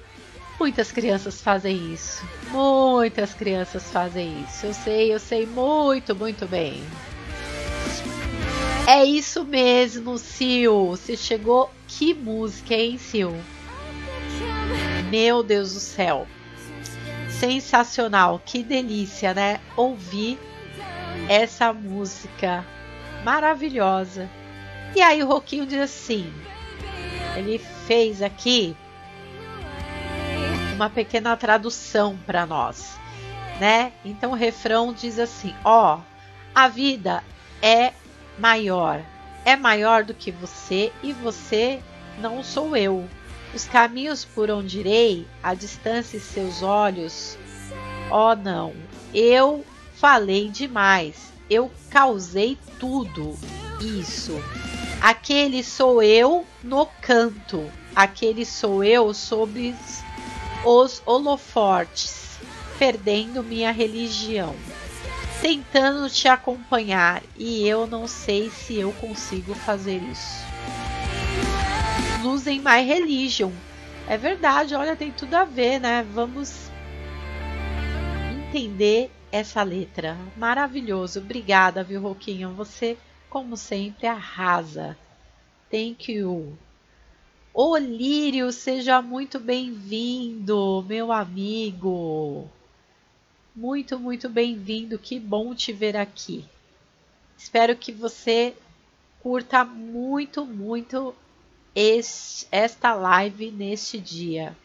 muitas 0.59 0.91
crianças 0.91 1.43
fazem 1.43 1.93
isso. 1.93 2.27
Muitas 2.51 3.35
crianças 3.35 3.85
fazem 3.91 4.43
isso. 4.43 4.67
Eu 4.67 4.75
sei, 4.75 5.15
eu 5.15 5.19
sei 5.21 5.45
muito, 5.45 6.15
muito 6.15 6.47
bem. 6.47 6.83
É 8.87 9.05
isso 9.05 9.45
mesmo, 9.45 10.19
Sil. 10.19 10.91
Você 10.91 11.17
chegou. 11.17 11.71
Que 11.87 12.15
música, 12.15 12.75
hein, 12.75 12.99
Sil? 12.99 13.35
Meu 15.11 15.43
Deus 15.43 15.75
do 15.75 15.81
céu. 15.81 16.27
Sensacional. 17.29 18.41
Que 18.45 18.63
delícia, 18.63 19.35
né? 19.35 19.61
Ouvir 19.77 20.39
essa 21.29 21.73
música 21.73 22.65
maravilhosa. 23.25 24.29
E 24.95 25.01
aí 25.01 25.23
o 25.23 25.27
Roquinho 25.27 25.67
diz 25.67 25.81
assim: 25.81 26.33
ele 27.37 27.59
fez 27.87 28.23
aqui 28.23 28.77
uma 30.75 30.91
pequena 30.91 31.37
tradução 31.37 32.19
para 32.27 32.47
nós, 32.47 32.99
né? 33.61 33.93
Então 34.05 34.33
o 34.33 34.37
refrão 34.37 34.93
diz 34.93 35.19
assim: 35.19 35.55
ó, 35.65 36.01
a 36.55 36.69
vida 36.69 37.23
é 37.63 37.93
maior. 38.41 39.03
É 39.45 39.55
maior 39.55 40.03
do 40.03 40.15
que 40.15 40.31
você 40.31 40.93
e 41.03 41.13
você 41.13 41.81
não 42.19 42.43
sou 42.43 42.77
eu. 42.77 43.07
Os 43.55 43.67
caminhos 43.67 44.25
por 44.25 44.51
onde 44.51 44.81
irei, 44.81 45.27
a 45.43 45.55
distância 45.55 46.17
e 46.17 46.21
seus 46.21 46.63
olhos. 46.63 47.37
Oh, 48.11 48.35
não. 48.35 48.73
Eu 49.13 49.65
falei 49.95 50.49
demais. 50.49 51.33
Eu 51.49 51.71
causei 51.91 52.57
tudo 52.79 53.37
isso. 53.81 54.41
Aquele 55.01 55.63
sou 55.63 56.03
eu 56.03 56.47
no 56.63 56.87
canto. 57.01 57.71
Aquele 57.95 58.47
sou 58.47 58.85
eu 58.85 59.13
sobre 59.13 59.75
os 60.65 61.03
holofortes, 61.05 62.39
perdendo 62.79 63.43
minha 63.43 63.73
religião 63.73 64.55
tentando 65.41 66.09
te 66.11 66.29
acompanhar 66.29 67.23
e 67.37 67.67
eu 67.67 67.87
não 67.87 68.07
sei 68.07 68.51
se 68.51 68.79
eu 68.79 68.93
consigo 68.93 69.55
fazer 69.55 69.97
isso. 70.03 70.45
Losing 72.23 72.61
My 72.61 72.83
Religion. 72.83 73.51
É 74.07 74.19
verdade, 74.19 74.75
olha, 74.75 74.95
tem 74.97 75.11
tudo 75.11 75.35
a 75.35 75.45
ver, 75.45 75.81
né? 75.81 76.07
Vamos 76.13 76.71
entender 78.49 79.11
essa 79.33 79.63
letra. 79.63 80.17
Maravilhoso. 80.37 81.21
Obrigada, 81.21 81.83
viu, 81.83 82.01
Roquinho? 82.03 82.53
Você, 82.55 82.99
como 83.31 83.57
sempre, 83.57 84.07
arrasa. 84.07 84.97
Thank 85.71 86.13
you. 86.13 86.59
Olírio, 87.55 88.53
seja 88.53 89.01
muito 89.01 89.39
bem-vindo, 89.39 90.85
meu 90.87 91.11
amigo. 91.13 92.51
Muito, 93.61 93.99
muito 93.99 94.27
bem-vindo. 94.27 94.99
Que 94.99 95.21
bom 95.21 95.55
te 95.55 95.71
ver 95.71 95.95
aqui. 95.95 96.47
Espero 97.37 97.77
que 97.77 97.93
você 97.93 98.57
curta 99.23 99.67
muito, 99.67 100.47
muito 100.47 101.15
este, 101.75 102.49
esta 102.51 102.95
live 102.95 103.51
neste 103.51 104.01
dia. 104.01 104.57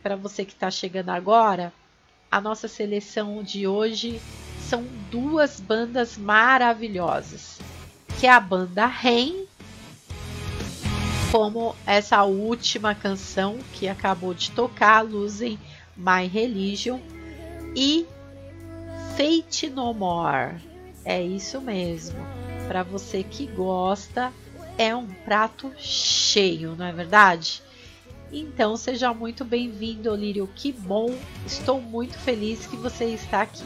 Para 0.00 0.14
você 0.14 0.44
que 0.44 0.52
está 0.52 0.70
chegando 0.70 1.08
agora, 1.08 1.72
a 2.30 2.40
nossa 2.40 2.68
seleção 2.68 3.42
de 3.42 3.66
hoje 3.66 4.20
são 4.60 4.84
duas 5.10 5.58
bandas 5.58 6.16
maravilhosas, 6.16 7.58
que 8.20 8.28
é 8.28 8.30
a 8.30 8.38
banda 8.38 8.86
Rain, 8.86 9.44
como 11.32 11.74
essa 11.84 12.22
última 12.22 12.94
canção 12.94 13.58
que 13.72 13.88
acabou 13.88 14.32
de 14.32 14.52
tocar, 14.52 15.02
Losing 15.02 15.58
My 15.96 16.28
Religion, 16.28 17.00
e 17.74 18.06
Fate 19.16 19.68
No 19.68 19.92
More. 19.92 20.56
É 21.04 21.20
isso 21.20 21.60
mesmo. 21.60 22.18
Para 22.68 22.82
você 22.82 23.22
que 23.22 23.46
gosta, 23.46 24.32
é 24.78 24.94
um 24.94 25.06
prato 25.06 25.72
cheio, 25.76 26.74
não 26.76 26.86
é 26.86 26.92
verdade? 26.92 27.62
Então 28.32 28.76
seja 28.76 29.12
muito 29.12 29.44
bem-vindo, 29.44 30.10
Olírio. 30.10 30.48
Que 30.54 30.72
bom! 30.72 31.14
Estou 31.46 31.80
muito 31.80 32.16
feliz 32.18 32.66
que 32.66 32.76
você 32.76 33.04
está 33.06 33.42
aqui. 33.42 33.64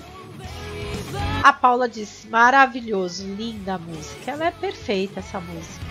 A 1.42 1.52
Paula 1.52 1.88
disse: 1.88 2.26
maravilhoso, 2.26 3.24
linda 3.26 3.74
a 3.74 3.78
música. 3.78 4.32
Ela 4.32 4.46
é 4.46 4.50
perfeita 4.50 5.20
essa 5.20 5.40
música. 5.40 5.86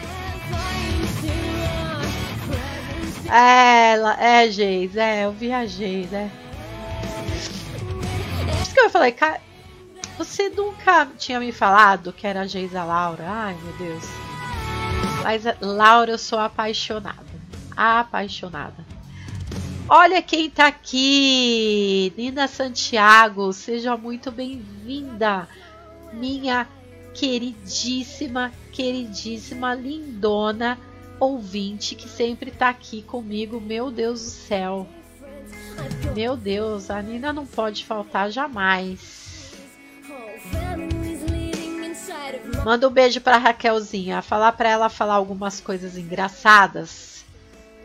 É, 3.32 3.94
ela, 3.94 4.22
é, 4.22 4.52
Geis, 4.52 4.96
é, 4.98 5.26
eu 5.26 5.32
viajei, 5.32 6.08
né? 6.12 6.30
Eu 8.86 8.90
falei, 8.92 9.12
cara, 9.12 9.42
você 10.16 10.48
nunca 10.50 11.08
tinha 11.18 11.40
me 11.40 11.52
falado 11.52 12.14
que 12.14 12.28
era 12.28 12.42
a 12.42 12.48
Geisa 12.48 12.84
Laura. 12.84 13.26
Ai, 13.28 13.58
meu 13.64 13.74
Deus. 13.78 14.04
Mas 15.24 15.44
Laura, 15.60 16.12
eu 16.12 16.20
sou 16.20 16.38
apaixonada. 16.38 17.26
Apaixonada. 17.76 18.86
Olha 19.90 20.22
quem 20.22 20.52
tá 20.52 20.68
aqui! 20.68 22.14
Nina 22.16 22.48
Santiago, 22.48 23.52
seja 23.54 23.98
muito 23.98 24.32
bem-vinda, 24.32 25.48
minha 26.14 26.68
queridíssima, 27.14 28.52
queridíssima, 28.72 29.74
lindona 29.74 30.78
ouvinte 31.20 31.96
que 31.96 32.08
sempre 32.08 32.52
tá 32.52 32.70
aqui 32.70 33.02
comigo. 33.02 33.60
Meu 33.60 33.90
Deus 33.90 34.22
do 34.22 34.30
céu! 34.30 34.88
Meu 36.16 36.36
Deus, 36.38 36.90
a 36.90 37.02
Nina 37.02 37.34
não 37.34 37.46
pode 37.46 37.86
faltar 37.86 38.32
jamais. 38.32 39.54
Manda 42.64 42.88
um 42.88 42.92
beijo 42.92 43.22
pra 43.22 43.38
Raquelzinha, 43.38 44.22
falar 44.22 44.52
pra 44.54 44.70
ela 44.70 44.90
falar 44.90 45.16
algumas 45.16 45.60
coisas 45.60 45.98
engraçadas 45.98 47.16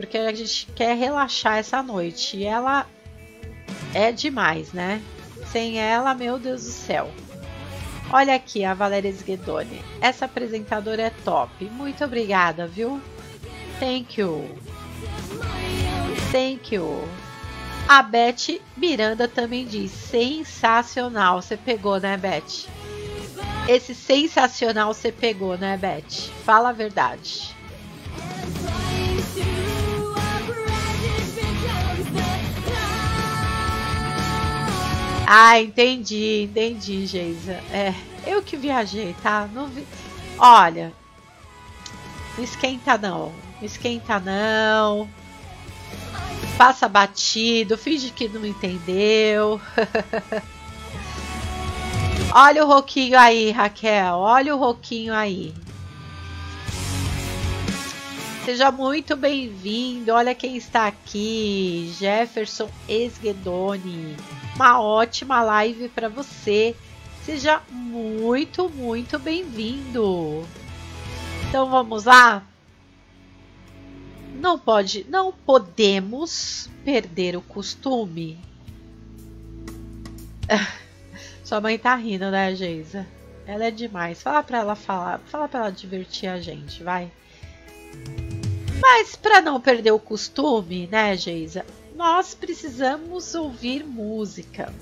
porque 0.00 0.16
a 0.16 0.34
gente 0.34 0.66
quer 0.74 0.96
relaxar 0.96 1.58
essa 1.58 1.82
noite. 1.82 2.38
E 2.38 2.44
ela 2.44 2.86
é 3.92 4.10
demais, 4.10 4.72
né? 4.72 5.02
Sem 5.52 5.78
ela, 5.78 6.14
meu 6.14 6.38
Deus 6.38 6.64
do 6.64 6.70
céu. 6.70 7.10
Olha 8.10 8.34
aqui 8.34 8.64
a 8.64 8.72
Valéria 8.72 9.10
Sguedoni. 9.10 9.82
Essa 10.00 10.24
apresentadora 10.24 11.02
é 11.02 11.10
top. 11.22 11.66
Muito 11.66 12.02
obrigada, 12.02 12.66
viu? 12.66 12.98
Thank 13.78 14.18
you. 14.18 14.48
Thank 16.32 16.74
you. 16.74 17.06
A 17.90 18.04
Beth 18.04 18.60
Miranda 18.76 19.26
também 19.26 19.66
diz: 19.66 19.90
sensacional. 19.90 21.42
Você 21.42 21.56
pegou, 21.56 21.98
né, 21.98 22.16
Beth? 22.16 22.68
Esse 23.66 23.96
sensacional 23.96 24.94
você 24.94 25.10
pegou, 25.10 25.58
né, 25.58 25.76
Beth? 25.76 26.30
Fala 26.44 26.68
a 26.68 26.72
verdade. 26.72 27.52
Ah, 35.26 35.60
entendi, 35.60 36.44
entendi, 36.44 37.06
Geisa. 37.06 37.54
É, 37.72 37.92
eu 38.24 38.40
que 38.40 38.56
viajei, 38.56 39.16
tá? 39.20 39.48
Não 39.52 39.66
vi... 39.66 39.84
Olha, 40.38 40.92
não 42.38 42.44
esquenta 42.44 42.96
não, 42.96 43.32
não 43.58 43.64
esquenta 43.64 44.20
não. 44.20 45.10
Passa 46.60 46.86
batido, 46.86 47.78
finge 47.78 48.10
que 48.10 48.28
não 48.28 48.44
entendeu. 48.44 49.58
olha 52.34 52.62
o 52.62 52.68
roquinho 52.68 53.18
aí, 53.18 53.50
Raquel, 53.50 54.16
olha 54.16 54.54
o 54.54 54.58
roquinho 54.58 55.14
aí. 55.14 55.54
Seja 58.44 58.70
muito 58.70 59.16
bem-vindo. 59.16 60.12
Olha 60.12 60.34
quem 60.34 60.54
está 60.58 60.86
aqui, 60.86 61.94
Jefferson 61.98 62.68
Esguedoni 62.86 64.16
uma 64.60 64.78
ótima 64.78 65.42
live 65.42 65.88
para 65.88 66.10
você. 66.10 66.76
Seja 67.24 67.62
muito, 67.70 68.68
muito 68.68 69.18
bem-vindo. 69.18 70.46
Então 71.48 71.70
vamos 71.70 72.04
lá? 72.04 72.42
Não 74.40 74.58
pode, 74.58 75.06
não 75.08 75.32
podemos 75.32 76.68
perder 76.84 77.36
o 77.36 77.42
costume. 77.42 78.38
Sua 81.44 81.60
mãe 81.60 81.78
tá 81.78 81.94
rindo, 81.94 82.30
né, 82.30 82.54
Geisa? 82.54 83.06
Ela 83.46 83.66
é 83.66 83.70
demais. 83.70 84.22
Fala 84.22 84.42
para 84.42 84.58
ela 84.58 84.74
falar, 84.74 85.20
fala 85.26 85.46
para 85.48 85.60
ela 85.60 85.70
divertir 85.70 86.28
a 86.28 86.40
gente, 86.40 86.82
vai. 86.82 87.10
Mas 88.80 89.14
para 89.14 89.40
não 89.40 89.60
perder 89.60 89.92
o 89.92 89.98
costume, 89.98 90.88
né, 90.90 91.16
Geisa? 91.16 91.64
nós 92.00 92.34
precisamos 92.34 93.34
ouvir 93.34 93.84
música. 93.84 94.72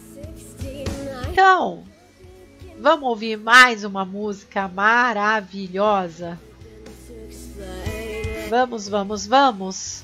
Então, 1.28 1.82
vamos 2.78 3.08
ouvir 3.08 3.36
mais 3.36 3.82
uma 3.82 4.04
música 4.04 4.68
maravilhosa? 4.68 6.38
Vamos, 8.48 8.88
vamos, 8.88 9.26
vamos! 9.26 10.02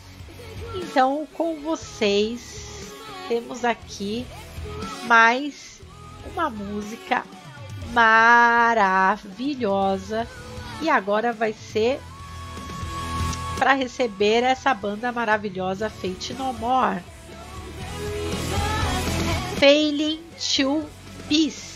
Então, 0.75 1.27
com 1.33 1.63
vocês, 1.63 2.93
temos 3.27 3.65
aqui 3.65 4.27
mais 5.07 5.81
uma 6.31 6.51
música 6.51 7.25
maravilhosa 7.95 9.19
e 10.83 10.91
agora 10.91 11.33
vai 11.33 11.55
ser 11.55 11.99
para 13.57 13.73
receber 13.73 14.43
essa 14.43 14.75
banda 14.75 15.11
maravilhosa 15.11 15.89
Fate 15.89 16.35
No 16.35 16.53
More. 16.53 17.01
Failing 19.59 20.21
to 20.37 20.85
Pieces. 21.29 21.74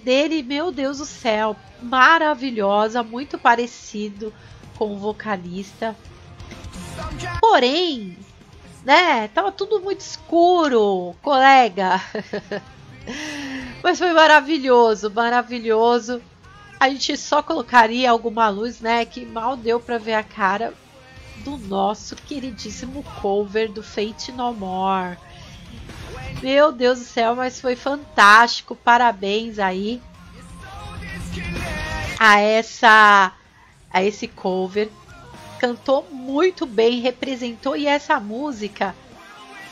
Dele, 0.00 0.42
meu 0.42 0.72
Deus 0.72 0.98
do 0.98 1.06
céu, 1.06 1.56
maravilhosa, 1.82 3.02
muito 3.02 3.38
parecido 3.38 4.32
com 4.76 4.94
o 4.94 4.98
vocalista. 4.98 5.96
Porém, 7.40 8.16
né? 8.84 9.28
Tava 9.28 9.52
tudo 9.52 9.80
muito 9.80 10.00
escuro, 10.00 11.14
colega. 11.22 12.00
Mas 13.82 13.98
foi 13.98 14.12
maravilhoso, 14.12 15.10
maravilhoso. 15.10 16.20
A 16.78 16.88
gente 16.88 17.16
só 17.16 17.42
colocaria 17.42 18.10
alguma 18.10 18.48
luz, 18.48 18.80
né? 18.80 19.04
Que 19.04 19.24
mal 19.24 19.56
deu 19.56 19.78
para 19.78 19.98
ver 19.98 20.14
a 20.14 20.22
cara 20.22 20.74
do 21.44 21.56
nosso 21.56 22.16
queridíssimo 22.16 23.02
cover 23.20 23.70
do 23.70 23.82
Fate 23.82 24.32
No 24.32 24.52
More. 24.52 25.16
Meu 26.42 26.72
Deus 26.72 26.98
do 26.98 27.04
céu, 27.04 27.36
mas 27.36 27.60
foi 27.60 27.76
fantástico. 27.76 28.74
Parabéns 28.74 29.58
aí 29.58 30.00
a 32.18 32.38
essa 32.38 33.32
a 33.92 34.02
esse 34.02 34.28
cover. 34.28 34.88
Cantou 35.58 36.06
muito 36.10 36.64
bem, 36.64 37.00
representou 37.00 37.76
e 37.76 37.86
essa 37.86 38.18
música, 38.18 38.94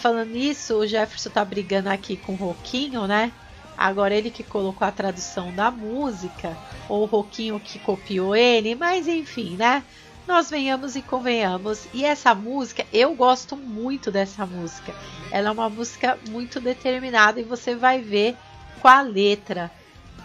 falando 0.00 0.30
nisso, 0.30 0.74
o 0.76 0.86
Jefferson 0.86 1.30
tá 1.30 1.44
brigando 1.44 1.88
aqui 1.88 2.16
com 2.16 2.32
o 2.32 2.36
Roquinho, 2.36 3.06
né? 3.06 3.32
Agora 3.76 4.14
ele 4.14 4.30
que 4.30 4.42
colocou 4.42 4.86
a 4.86 4.92
tradução 4.92 5.54
da 5.54 5.70
música, 5.70 6.56
ou 6.88 7.02
o 7.02 7.06
Roquinho 7.06 7.58
que 7.60 7.78
copiou 7.78 8.36
ele, 8.36 8.74
mas 8.74 9.08
enfim, 9.08 9.56
né? 9.56 9.82
Nós 10.28 10.50
venhamos 10.50 10.94
e 10.94 11.00
convenhamos. 11.00 11.88
E 11.94 12.04
essa 12.04 12.34
música, 12.34 12.84
eu 12.92 13.14
gosto 13.14 13.56
muito 13.56 14.10
dessa 14.10 14.44
música. 14.44 14.94
Ela 15.30 15.48
é 15.48 15.52
uma 15.52 15.70
música 15.70 16.18
muito 16.28 16.60
determinada 16.60 17.40
e 17.40 17.44
você 17.44 17.74
vai 17.74 18.02
ver 18.02 18.36
com 18.78 18.88
a 18.88 19.00
letra. 19.00 19.70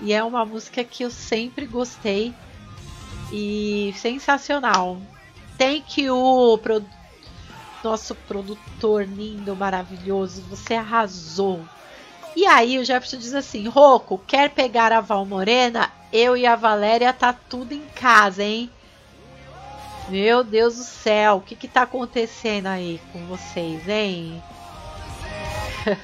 E 0.01 0.11
é 0.11 0.21
uma 0.21 0.43
música 0.43 0.83
que 0.83 1.03
eu 1.03 1.09
sempre 1.09 1.65
gostei 1.65 2.33
e 3.31 3.95
sensacional. 3.95 4.97
Thank 5.57 6.01
you, 6.01 6.59
pro... 6.61 6.83
nosso 7.81 8.13
produtor 8.13 9.07
lindo, 9.07 9.55
maravilhoso. 9.55 10.41
Você 10.49 10.73
arrasou. 10.73 11.61
E 12.35 12.45
aí 12.45 12.77
o 12.77 12.83
Jefferson 12.83 13.19
diz 13.19 13.33
assim: 13.33 13.69
Roco, 13.69 14.21
quer 14.27 14.49
pegar 14.49 14.91
a 14.91 14.99
Val 14.99 15.25
Morena? 15.25 15.89
Eu 16.11 16.35
e 16.35 16.45
a 16.45 16.57
Valéria 16.57 17.13
tá 17.13 17.31
tudo 17.31 17.71
em 17.71 17.85
casa, 17.95 18.43
hein? 18.43 18.69
Meu 20.09 20.43
Deus 20.43 20.75
do 20.75 20.83
céu, 20.83 21.37
o 21.37 21.41
que 21.41 21.55
que 21.55 21.67
tá 21.67 21.83
acontecendo 21.83 22.67
aí 22.67 22.99
com 23.11 23.25
vocês, 23.25 23.87
hein? 23.87 24.41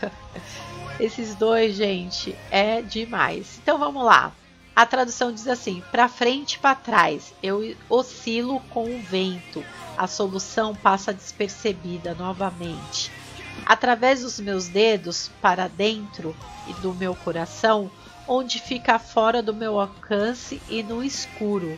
Esses 1.00 1.36
dois, 1.36 1.76
gente, 1.76 2.36
é 2.50 2.82
demais. 2.82 3.60
Então 3.62 3.78
vamos 3.78 4.04
lá. 4.04 4.32
A 4.76 4.86
tradução 4.86 5.34
diz 5.34 5.47
assim: 5.47 5.84
para 5.91 6.08
frente 6.08 6.54
e 6.54 6.60
para 6.60 6.76
trás, 6.76 7.34
eu 7.43 7.76
oscilo 7.89 8.62
com 8.70 8.86
o 8.86 9.02
vento. 9.02 9.64
A 9.97 10.08
solução 10.08 10.74
passa 10.74 11.14
despercebida 11.14 12.14
novamente. 12.16 13.12
através 13.66 14.22
dos 14.22 14.39
meus 14.39 14.68
dedos 14.68 15.30
para 15.41 15.68
dentro 15.68 16.36
e 16.68 16.74
do 16.76 16.93
meu 16.93 17.14
coração, 17.16 17.91
onde 18.28 18.60
fica 18.60 18.97
fora 19.00 19.41
do 19.41 19.54
meu 19.54 19.80
alcance 19.80 20.62
e 20.70 20.82
no 20.84 21.04
escuro. 21.04 21.78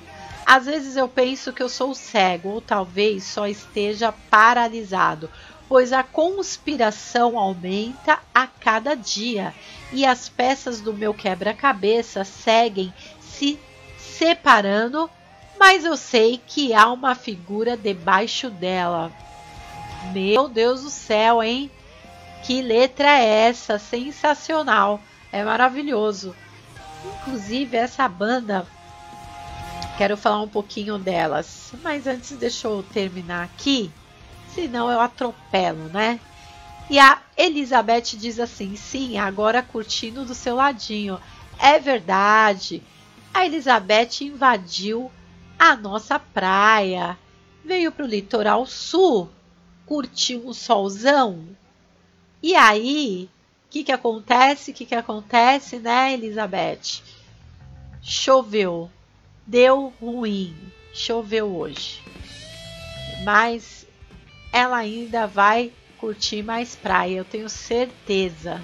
Às 0.54 0.66
vezes 0.66 0.98
eu 0.98 1.08
penso 1.08 1.54
que 1.54 1.64
eu 1.64 1.70
sou 1.70 1.96
cego 1.96 2.50
ou 2.50 2.60
talvez 2.60 3.24
só 3.24 3.48
esteja 3.48 4.12
paralisado, 4.12 5.30
pois 5.70 5.94
a 5.94 6.04
conspiração 6.04 7.40
aumenta 7.40 8.20
a 8.36 8.46
cada 8.48 8.94
dia 8.94 9.54
e 9.94 10.06
as 10.06 10.28
peças 10.28 10.82
do 10.82 10.94
meu 10.94 11.14
quebra-cabeça 11.14 12.26
seguem 12.26 12.94
se 13.22 13.58
separando, 13.98 15.10
mas 15.58 15.86
eu 15.86 15.96
sei 15.96 16.38
que 16.46 16.74
há 16.74 16.92
uma 16.92 17.16
figura 17.16 17.78
debaixo 17.78 18.50
dela. 18.50 19.10
Meu 20.12 20.50
Deus 20.50 20.82
do 20.82 20.90
céu, 20.90 21.42
hein? 21.42 21.72
Que 22.44 22.62
letra 22.62 23.08
é 23.08 23.48
essa? 23.48 23.80
Sensacional! 23.80 25.00
É 25.32 25.46
maravilhoso. 25.46 26.36
Inclusive, 27.06 27.78
essa 27.78 28.06
banda, 28.10 28.68
quero 30.02 30.18
falar 30.18 30.42
um 30.42 30.48
pouquinho 30.48 30.98
delas, 30.98 31.72
mas 31.84 32.08
antes 32.08 32.36
deixa 32.36 32.68
eu 32.68 32.82
terminar 32.82 33.44
aqui, 33.44 33.92
senão 34.52 34.90
eu 34.90 35.00
atropelo, 35.00 35.90
né? 35.90 36.20
E 36.90 36.98
a 36.98 37.22
Elizabeth 37.38 38.18
diz 38.18 38.40
assim: 38.40 38.76
sim, 38.76 39.20
agora 39.20 39.62
curtindo 39.62 40.26
do 40.26 40.34
seu 40.34 40.56
ladinho. 40.56 41.22
É 41.60 41.78
verdade. 41.78 42.82
A 43.32 43.46
Elizabeth 43.46 44.22
invadiu 44.22 45.12
a 45.60 45.76
nossa 45.76 46.18
praia, 46.18 47.16
veio 47.64 47.92
para 47.92 48.04
o 48.04 48.10
litoral 48.10 48.66
sul, 48.66 49.30
curtiu 49.86 50.48
um 50.48 50.54
solzão. 50.54 51.46
E 52.42 52.56
aí, 52.56 53.30
o 53.68 53.70
que, 53.70 53.84
que 53.84 53.92
acontece? 53.92 54.72
O 54.72 54.74
que, 54.74 54.84
que 54.84 54.96
acontece, 54.96 55.78
né, 55.78 56.12
Elizabeth? 56.14 57.04
Choveu, 58.02 58.90
deu 59.46 59.94
ruim, 60.00 60.56
choveu 60.94 61.56
hoje. 61.56 62.02
Mas 63.24 63.86
ela 64.52 64.78
ainda 64.78 65.28
vai 65.28 65.72
curtir 65.98 66.44
mais 66.44 66.76
praia, 66.76 67.18
eu 67.18 67.26
tenho 67.26 67.50
certeza. 67.50 68.62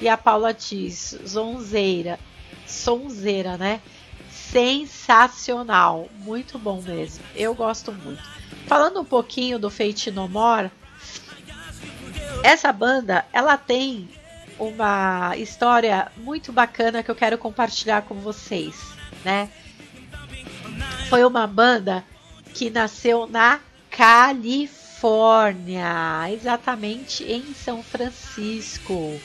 E 0.00 0.08
a 0.08 0.16
Paula 0.16 0.52
diz: 0.52 1.18
zonzeira, 1.26 2.18
sonzeira, 2.66 3.56
né? 3.56 3.80
Sensacional, 4.30 6.08
muito 6.20 6.58
bom 6.58 6.80
mesmo. 6.80 7.24
Eu 7.34 7.54
gosto 7.54 7.92
muito. 7.92 8.22
Falando 8.66 9.00
um 9.00 9.04
pouquinho 9.04 9.58
do 9.58 9.70
Fate 9.70 10.10
No 10.10 10.28
More, 10.28 10.70
essa 12.42 12.72
banda, 12.72 13.24
ela 13.32 13.56
tem 13.56 14.08
uma 14.58 15.36
história 15.36 16.10
muito 16.16 16.52
bacana 16.52 17.02
que 17.02 17.10
eu 17.10 17.14
quero 17.14 17.36
compartilhar 17.36 18.02
com 18.02 18.14
vocês, 18.14 18.76
né? 19.24 19.50
Foi 21.14 21.24
uma 21.24 21.46
banda 21.46 22.04
que 22.52 22.68
nasceu 22.70 23.28
na 23.28 23.60
Califórnia, 23.88 24.68
exatamente 26.28 27.22
em 27.22 27.54
São 27.54 27.84
Francisco, 27.84 29.20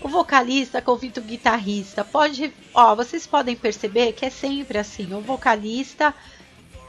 O 0.00 0.08
vocalista 0.08 0.80
convida 0.80 1.20
o 1.20 1.24
guitarrista. 1.24 2.06
Pode, 2.06 2.54
ó, 2.72 2.94
vocês 2.94 3.26
podem 3.26 3.54
perceber 3.54 4.12
que 4.12 4.24
é 4.24 4.30
sempre 4.30 4.78
assim. 4.78 5.12
O 5.12 5.20
vocalista, 5.20 6.14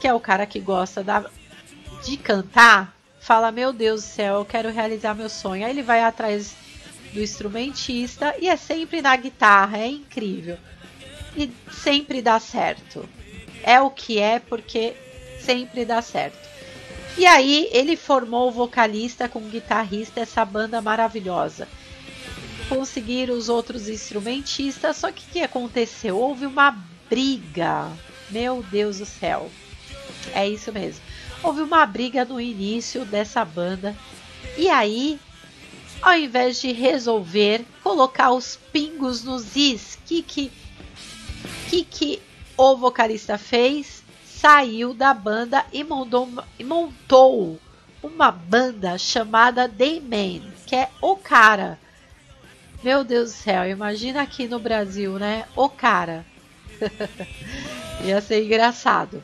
que 0.00 0.08
é 0.08 0.14
o 0.14 0.20
cara 0.20 0.46
que 0.46 0.60
gosta 0.60 1.04
da, 1.04 1.26
de 2.02 2.16
cantar, 2.16 2.98
fala: 3.20 3.52
Meu 3.52 3.72
Deus 3.72 4.02
do 4.02 4.08
céu, 4.08 4.36
eu 4.36 4.44
quero 4.44 4.70
realizar 4.70 5.14
meu 5.14 5.28
sonho. 5.28 5.64
Aí 5.64 5.70
ele 5.70 5.82
vai 5.82 6.02
atrás 6.02 6.54
do 7.12 7.20
instrumentista 7.20 8.34
e 8.40 8.48
é 8.48 8.56
sempre 8.56 9.00
na 9.00 9.14
guitarra. 9.14 9.78
É 9.78 9.86
incrível. 9.86 10.58
E 11.36 11.52
sempre 11.70 12.20
dá 12.20 12.40
certo. 12.40 13.08
É 13.62 13.80
o 13.80 13.90
que 13.90 14.18
é 14.18 14.38
porque 14.40 14.94
sempre 15.38 15.84
dá 15.84 16.02
certo. 16.02 16.50
E 17.16 17.26
aí 17.26 17.68
ele 17.72 17.96
formou 17.96 18.48
o 18.48 18.52
vocalista 18.52 19.28
com 19.28 19.40
o 19.40 19.48
guitarrista, 19.48 20.20
essa 20.20 20.44
banda 20.44 20.80
maravilhosa 20.80 21.68
conseguir 22.70 23.30
os 23.30 23.48
outros 23.48 23.88
instrumentistas. 23.88 24.96
Só 24.96 25.10
que 25.10 25.24
o 25.24 25.32
que 25.32 25.42
aconteceu? 25.42 26.16
Houve 26.16 26.46
uma 26.46 26.78
briga. 27.10 27.90
Meu 28.30 28.64
Deus 28.70 28.98
do 28.98 29.06
céu. 29.06 29.50
É 30.32 30.48
isso 30.48 30.72
mesmo. 30.72 31.02
Houve 31.42 31.62
uma 31.62 31.84
briga 31.86 32.24
no 32.24 32.40
início 32.40 33.04
dessa 33.04 33.44
banda. 33.44 33.96
E 34.56 34.68
aí, 34.68 35.18
ao 36.02 36.14
invés 36.14 36.60
de 36.60 36.72
resolver 36.72 37.64
colocar 37.82 38.30
os 38.30 38.56
pingos 38.72 39.22
nos 39.24 39.56
is, 39.56 39.98
que 40.06 40.22
que, 40.22 40.52
que, 41.68 41.84
que 41.84 42.22
o 42.56 42.76
vocalista 42.76 43.38
fez? 43.38 44.02
Saiu 44.24 44.94
da 44.94 45.12
banda 45.12 45.64
e 45.72 45.84
montou, 45.84 46.28
e 46.58 46.64
montou 46.64 47.60
uma 48.02 48.30
banda 48.30 48.96
chamada 48.96 49.68
The 49.68 50.00
Man, 50.00 50.50
que 50.66 50.74
é 50.74 50.88
o 51.00 51.16
cara 51.16 51.78
meu 52.82 53.04
Deus 53.04 53.30
do 53.30 53.36
céu, 53.36 53.68
imagina 53.68 54.22
aqui 54.22 54.48
no 54.48 54.58
Brasil, 54.58 55.18
né? 55.18 55.44
O 55.54 55.68
cara. 55.68 56.24
Ia 58.02 58.22
ser 58.22 58.42
engraçado. 58.42 59.22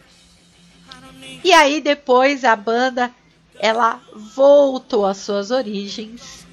E 1.45 1.53
aí 1.53 1.81
depois 1.81 2.45
a 2.45 2.57
banda 2.57 3.13
ela 3.59 4.01
voltou 4.35 5.07
às 5.07 5.19
suas 5.19 5.51
origens, 5.51 6.47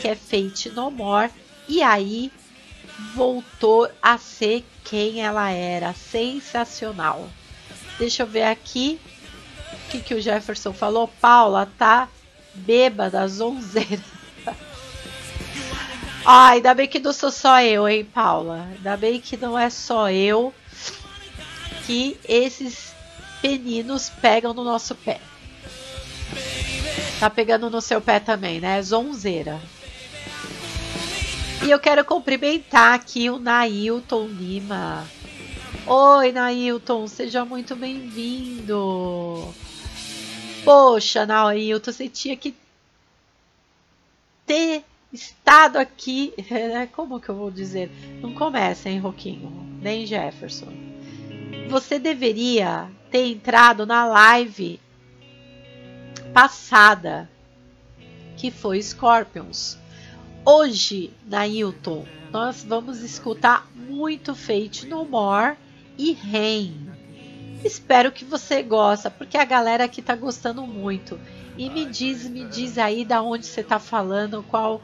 que 0.00 0.08
é 0.08 0.14
Fate 0.14 0.70
No 0.70 0.90
More, 0.90 1.30
e 1.68 1.82
aí 1.82 2.30
voltou 3.14 3.90
a 4.02 4.18
ser 4.18 4.64
quem 4.84 5.22
ela 5.22 5.50
era, 5.50 5.92
sensacional. 5.94 7.28
Deixa 7.98 8.22
eu 8.22 8.26
ver 8.26 8.44
aqui 8.44 9.00
o 9.72 9.90
que, 9.90 10.00
que 10.00 10.14
o 10.14 10.20
Jefferson 10.20 10.72
falou. 10.72 11.08
Paula 11.08 11.70
tá 11.78 12.08
bêbada, 12.54 13.26
zonzeira. 13.28 14.02
Ai, 16.24 16.56
ainda 16.58 16.74
bem 16.74 16.88
que 16.88 16.98
não 16.98 17.12
sou 17.12 17.30
só 17.30 17.60
eu, 17.62 17.88
hein, 17.88 18.04
Paula? 18.04 18.68
Ainda 18.76 18.96
bem 18.96 19.20
que 19.20 19.36
não 19.36 19.58
é 19.58 19.70
só 19.70 20.10
eu 20.10 20.52
que 21.86 22.18
esses 22.28 22.94
peninos 23.40 24.08
pegam 24.08 24.52
no 24.54 24.64
nosso 24.64 24.94
pé. 24.94 25.20
Tá 27.18 27.28
pegando 27.28 27.68
no 27.68 27.80
seu 27.80 28.00
pé 28.00 28.18
também, 28.20 28.60
né? 28.60 28.80
Zonzeira. 28.82 29.60
E 31.62 31.70
eu 31.70 31.78
quero 31.78 32.04
cumprimentar 32.04 32.94
aqui 32.94 33.28
o 33.28 33.38
Nailton 33.38 34.26
Lima. 34.26 35.06
Oi, 35.86 36.32
Nailton, 36.32 37.06
seja 37.06 37.44
muito 37.44 37.76
bem-vindo. 37.76 39.54
Poxa, 40.64 41.26
Nailton, 41.26 41.92
você 41.92 42.08
tinha 42.08 42.36
que 42.36 42.54
ter 44.46 44.84
estado 45.12 45.76
aqui. 45.76 46.32
Né? 46.50 46.88
Como 46.90 47.20
que 47.20 47.28
eu 47.28 47.34
vou 47.34 47.50
dizer? 47.50 47.90
Não 48.22 48.32
começa, 48.32 48.88
hein, 48.88 48.98
Roquinho? 48.98 49.50
Nem 49.82 50.06
Jefferson. 50.06 50.72
Você 51.68 51.98
deveria 51.98 52.90
ter 53.10 53.26
entrado 53.26 53.84
na 53.84 54.06
live 54.06 54.80
passada, 56.32 57.28
que 58.36 58.50
foi 58.50 58.80
Scorpions. 58.80 59.76
Hoje, 60.44 61.12
na 61.26 61.46
Hilton, 61.46 62.06
nós 62.30 62.62
vamos 62.62 63.00
escutar 63.00 63.68
muito 63.74 64.34
Fate 64.34 64.86
No 64.86 65.04
More 65.04 65.56
e 65.98 66.12
Rain. 66.12 66.88
Espero 67.64 68.12
que 68.12 68.24
você 68.24 68.62
gosta, 68.62 69.10
porque 69.10 69.36
a 69.36 69.44
galera 69.44 69.84
aqui 69.84 70.00
tá 70.00 70.14
gostando 70.14 70.66
muito. 70.66 71.18
E 71.58 71.68
me 71.68 71.84
diz, 71.84 72.26
me 72.26 72.44
diz 72.44 72.78
aí 72.78 73.04
da 73.04 73.20
onde 73.20 73.44
você 73.44 73.62
tá 73.62 73.78
falando, 73.78 74.42
qual 74.48 74.80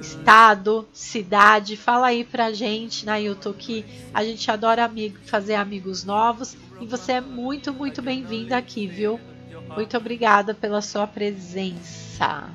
estado, 0.00 0.88
cidade. 0.92 1.76
Fala 1.76 2.06
aí 2.06 2.24
pra 2.24 2.52
gente 2.52 3.04
na 3.04 3.16
YouTube 3.16 3.58
que 3.58 3.84
a 4.14 4.24
gente 4.24 4.50
adora 4.50 4.84
amigo, 4.84 5.18
fazer 5.24 5.56
amigos 5.56 6.04
novos 6.04 6.56
e 6.80 6.86
você 6.86 7.12
é 7.12 7.20
muito, 7.20 7.72
muito 7.72 8.02
bem-vinda 8.02 8.56
aqui, 8.56 8.86
viu? 8.86 9.20
Muito 9.74 9.96
obrigada 9.96 10.54
pela 10.54 10.80
sua 10.80 11.06
presença. 11.06 12.50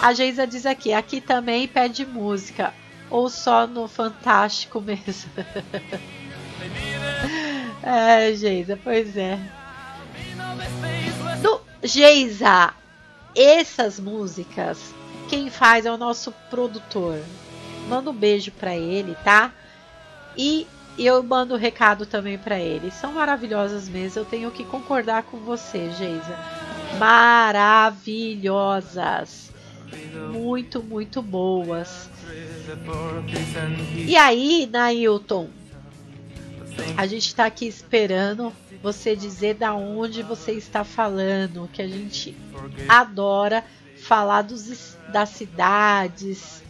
A 0.00 0.12
Geisa 0.12 0.46
diz 0.46 0.66
aqui, 0.66 0.92
aqui 0.92 1.20
também 1.20 1.68
pede 1.68 2.04
música 2.04 2.72
ou 3.10 3.28
só 3.28 3.66
no 3.66 3.86
Fantástico 3.86 4.80
mesmo. 4.80 5.30
é, 7.82 8.34
Geisa, 8.34 8.78
pois 8.82 9.16
é. 9.16 9.38
No, 11.42 11.60
Geisa, 11.82 12.72
essas 13.34 14.00
músicas 14.00 14.94
quem 15.28 15.50
faz 15.50 15.84
é 15.84 15.92
o 15.92 15.96
nosso 15.96 16.32
produtor. 16.48 17.20
Manda 17.88 18.10
um 18.10 18.14
beijo 18.14 18.50
para 18.52 18.76
ele, 18.76 19.16
tá? 19.24 19.52
E 20.36 20.66
eu 21.04 21.22
mando 21.22 21.54
um 21.54 21.58
recado 21.58 22.06
também 22.06 22.38
para 22.38 22.58
eles. 22.58 22.94
São 22.94 23.12
maravilhosas 23.12 23.86
mesmo. 23.88 24.20
Eu 24.20 24.24
tenho 24.24 24.50
que 24.50 24.64
concordar 24.64 25.24
com 25.24 25.36
você, 25.38 25.90
Geisa. 25.90 26.38
Maravilhosas. 26.98 29.52
Muito, 30.32 30.82
muito 30.82 31.20
boas. 31.20 32.08
E 34.06 34.16
aí, 34.16 34.66
Nailton, 34.70 35.50
a 36.96 37.06
gente 37.06 37.26
está 37.26 37.44
aqui 37.46 37.66
esperando 37.66 38.52
você 38.82 39.16
dizer 39.16 39.54
da 39.54 39.74
onde 39.74 40.22
você 40.22 40.52
está 40.52 40.84
falando, 40.84 41.68
que 41.72 41.82
a 41.82 41.88
gente 41.88 42.36
adora 42.88 43.64
falar 43.96 44.42
dos, 44.42 44.96
das 45.12 45.30
cidades, 45.30 46.62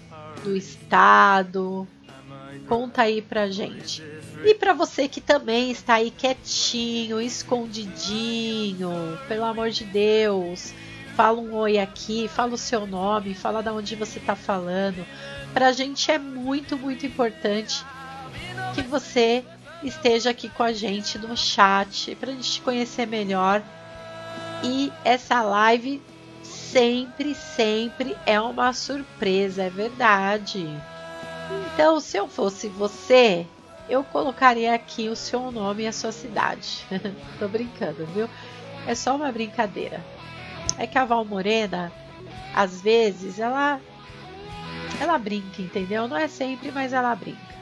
do 0.43 0.57
estado. 0.57 1.87
Conta 2.67 3.03
aí 3.03 3.23
pra 3.23 3.49
gente. 3.49 4.03
E 4.45 4.55
para 4.55 4.73
você 4.73 5.09
que 5.09 5.21
também 5.21 5.71
está 5.71 5.95
aí 5.95 6.11
quietinho, 6.11 7.21
escondidinho, 7.21 9.19
pelo 9.27 9.45
amor 9.45 9.71
de 9.71 9.85
Deus, 9.85 10.73
fala 11.17 11.41
um 11.41 11.55
oi 11.55 11.79
aqui, 11.79 12.29
fala 12.29 12.55
o 12.55 12.59
seu 12.59 12.87
nome, 12.87 13.35
fala 13.35 13.63
da 13.63 13.73
onde 13.73 13.97
você 13.97 14.19
está 14.19 14.37
falando. 14.37 15.07
Pra 15.55 15.73
gente 15.73 16.11
é 16.11 16.19
muito, 16.19 16.77
muito 16.77 17.07
importante 17.07 17.85
que 18.75 18.83
você 18.83 19.45
esteja 19.83 20.31
aqui 20.31 20.49
com 20.49 20.63
a 20.63 20.73
gente 20.73 21.19
no 21.19 21.37
chat 21.37 22.15
para 22.17 22.31
a 22.31 22.35
gente 22.35 22.53
te 22.53 22.61
conhecer 22.61 23.07
melhor. 23.07 23.63
E 24.63 24.93
essa 25.05 25.43
live 25.43 26.03
sempre, 26.43 27.35
sempre 27.35 28.17
é 28.27 28.41
uma 28.41 28.73
surpresa, 28.73 29.65
é 29.65 29.71
verdade. 29.71 30.69
Então, 31.75 32.01
se 32.01 32.17
eu 32.17 32.27
fosse 32.27 32.69
você, 32.69 33.47
eu 33.89 34.03
colocaria 34.03 34.75
aqui 34.75 35.09
o 35.09 35.17
seu 35.17 35.51
nome 35.51 35.85
e 35.85 35.87
a 35.87 35.93
sua 35.93 36.13
cidade. 36.13 36.85
Tô 37.39 37.49
brincando, 37.49 38.07
viu? 38.07 38.29
É 38.87 38.95
só 38.95 39.15
uma 39.15 39.31
brincadeira. 39.31 40.01
É 40.79 40.87
que 40.87 40.99
a 40.99 41.05
Val 41.05 41.25
Morena, 41.25 41.93
às 42.55 42.81
vezes, 42.81 43.39
ela 43.39 43.81
ela 45.01 45.19
brinca, 45.19 45.61
entendeu? 45.61 46.09
Não 46.09 46.17
é 46.17 46.29
sempre, 46.29 46.71
mas 46.71 46.93
ela 46.93 47.15
brinca. 47.15 47.55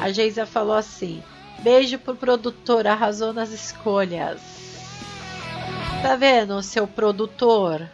A 0.00 0.10
Geisa 0.10 0.46
falou 0.46 0.76
assim: 0.76 1.22
beijo 1.60 1.98
pro 1.98 2.14
produtor, 2.14 2.86
arrasou 2.86 3.32
nas 3.32 3.50
escolhas. 3.50 4.40
Tá 6.02 6.14
vendo, 6.16 6.62
seu 6.62 6.86
produtor? 6.86 7.88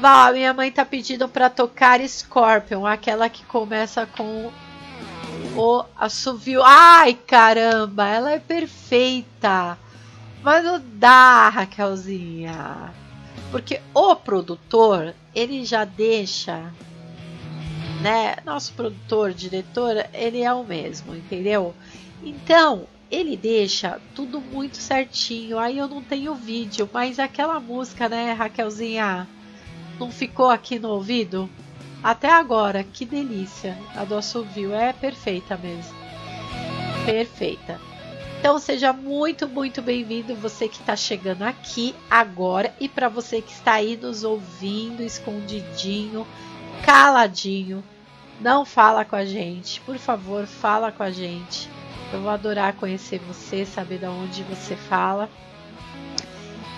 Val, 0.00 0.32
minha 0.32 0.54
mãe 0.54 0.70
tá 0.70 0.84
pedindo 0.84 1.28
pra 1.28 1.50
tocar 1.50 2.00
Scorpion, 2.06 2.86
aquela 2.86 3.28
que 3.28 3.44
começa 3.44 4.06
com 4.06 4.48
o 5.56 5.84
assovio. 5.96 6.62
Ai, 6.62 7.14
caramba, 7.14 8.06
ela 8.06 8.30
é 8.30 8.38
perfeita. 8.38 9.76
Mas 10.40 10.64
não 10.64 10.80
dá, 10.80 11.48
Raquelzinha. 11.48 12.94
Porque 13.50 13.80
o 13.92 14.14
produtor, 14.14 15.16
ele 15.34 15.64
já 15.64 15.84
deixa, 15.84 16.72
né? 18.00 18.36
Nosso 18.44 18.72
produtor, 18.74 19.32
diretor, 19.32 20.06
ele 20.14 20.42
é 20.42 20.52
o 20.52 20.62
mesmo, 20.62 21.16
entendeu? 21.16 21.74
Então, 22.22 22.86
ele 23.10 23.36
deixa 23.36 24.00
tudo 24.14 24.40
muito 24.40 24.76
certinho. 24.76 25.58
Aí 25.58 25.76
eu 25.76 25.88
não 25.88 26.02
tenho 26.02 26.36
vídeo, 26.36 26.88
mas 26.92 27.18
aquela 27.18 27.58
música, 27.58 28.08
né, 28.08 28.32
Raquelzinha, 28.32 29.26
não 29.98 30.10
ficou 30.10 30.50
aqui 30.50 30.78
no 30.78 30.88
ouvido? 30.88 31.48
Até 32.02 32.30
agora, 32.30 32.84
que 32.84 33.04
delícia. 33.04 33.76
A 33.94 34.04
do 34.04 34.16
assovio 34.16 34.74
é 34.74 34.92
perfeita 34.92 35.56
mesmo. 35.56 35.96
Perfeita. 37.04 37.80
Então 38.38 38.56
seja 38.58 38.92
muito, 38.92 39.48
muito 39.48 39.82
bem-vindo 39.82 40.34
você 40.36 40.68
que 40.68 40.78
está 40.78 40.94
chegando 40.94 41.42
aqui 41.42 41.92
agora 42.08 42.72
e 42.78 42.88
para 42.88 43.08
você 43.08 43.42
que 43.42 43.50
está 43.50 43.72
aí 43.72 43.96
nos 43.96 44.22
ouvindo 44.22 45.02
escondidinho, 45.02 46.24
caladinho, 46.84 47.82
não 48.40 48.64
fala 48.64 49.04
com 49.04 49.16
a 49.16 49.24
gente, 49.24 49.80
por 49.80 49.98
favor, 49.98 50.46
fala 50.46 50.92
com 50.92 51.02
a 51.02 51.10
gente. 51.10 51.68
Eu 52.12 52.22
vou 52.22 52.30
adorar 52.30 52.74
conhecer 52.74 53.18
você, 53.18 53.66
saber 53.66 53.98
de 53.98 54.06
onde 54.06 54.44
você 54.44 54.76
fala. 54.76 55.28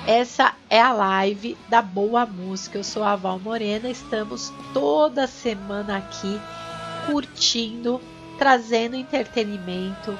Essa 0.07 0.55
é 0.69 0.81
a 0.81 0.93
live 0.93 1.57
da 1.69 1.83
Boa 1.83 2.25
Música. 2.25 2.79
Eu 2.79 2.85
sou 2.85 3.05
a 3.05 3.15
Val 3.17 3.39
Morena. 3.39 3.89
Estamos 3.89 4.53
toda 4.73 5.27
semana 5.27 5.99
aqui 5.99 6.41
curtindo, 7.07 8.01
trazendo 8.39 8.97
entretenimento 8.97 10.17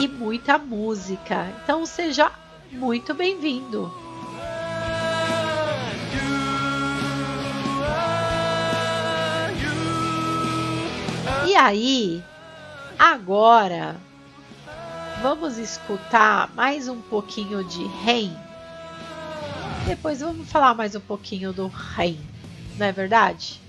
e 0.00 0.06
muita 0.06 0.56
música. 0.56 1.46
Então 1.62 1.84
seja 1.84 2.30
muito 2.70 3.12
bem-vindo. 3.12 3.92
E 11.46 11.56
aí, 11.56 12.22
agora 12.96 13.96
vamos 15.20 15.58
escutar 15.58 16.48
mais 16.54 16.86
um 16.86 17.00
pouquinho 17.00 17.64
de 17.64 17.84
Rain. 18.04 18.49
Depois 19.90 20.20
vamos 20.20 20.48
falar 20.48 20.72
mais 20.72 20.94
um 20.94 21.00
pouquinho 21.00 21.52
do 21.52 21.66
Rain, 21.66 22.16
não 22.78 22.86
é 22.86 22.92
verdade? 22.92 23.60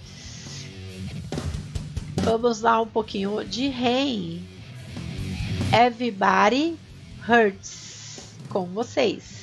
Vamos 2.18 2.62
lá 2.62 2.80
um 2.80 2.86
pouquinho 2.86 3.44
de 3.44 3.70
Rain. 3.70 4.46
Everybody 5.74 6.78
Hurts 7.28 8.36
com 8.50 8.68
vocês. 8.68 9.41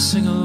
Sing 0.00 0.26
along 0.26 0.39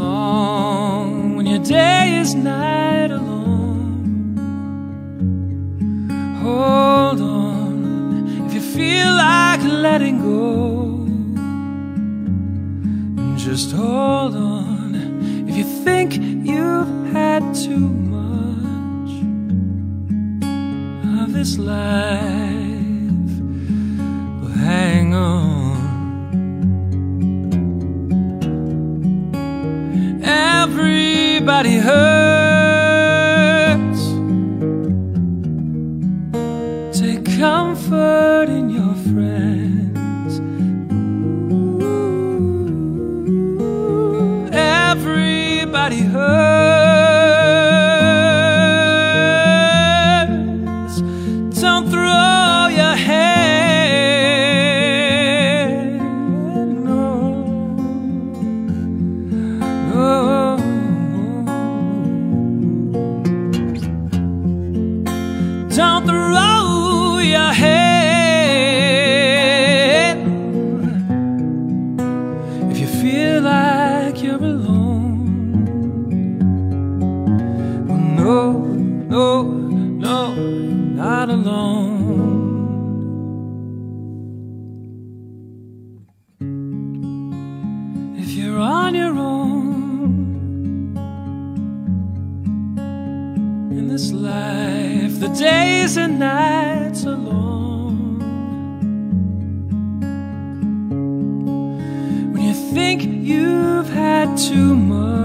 you've 103.25 103.89
had 103.89 104.37
too 104.37 104.75
much 104.75 105.15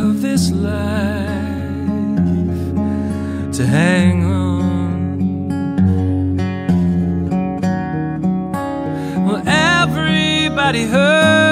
of 0.00 0.22
this 0.22 0.50
life 0.50 0.72
to 3.52 3.66
hang 3.66 4.24
on. 4.24 5.18
Well, 9.26 9.42
everybody 9.46 10.84
hurts 10.84 11.43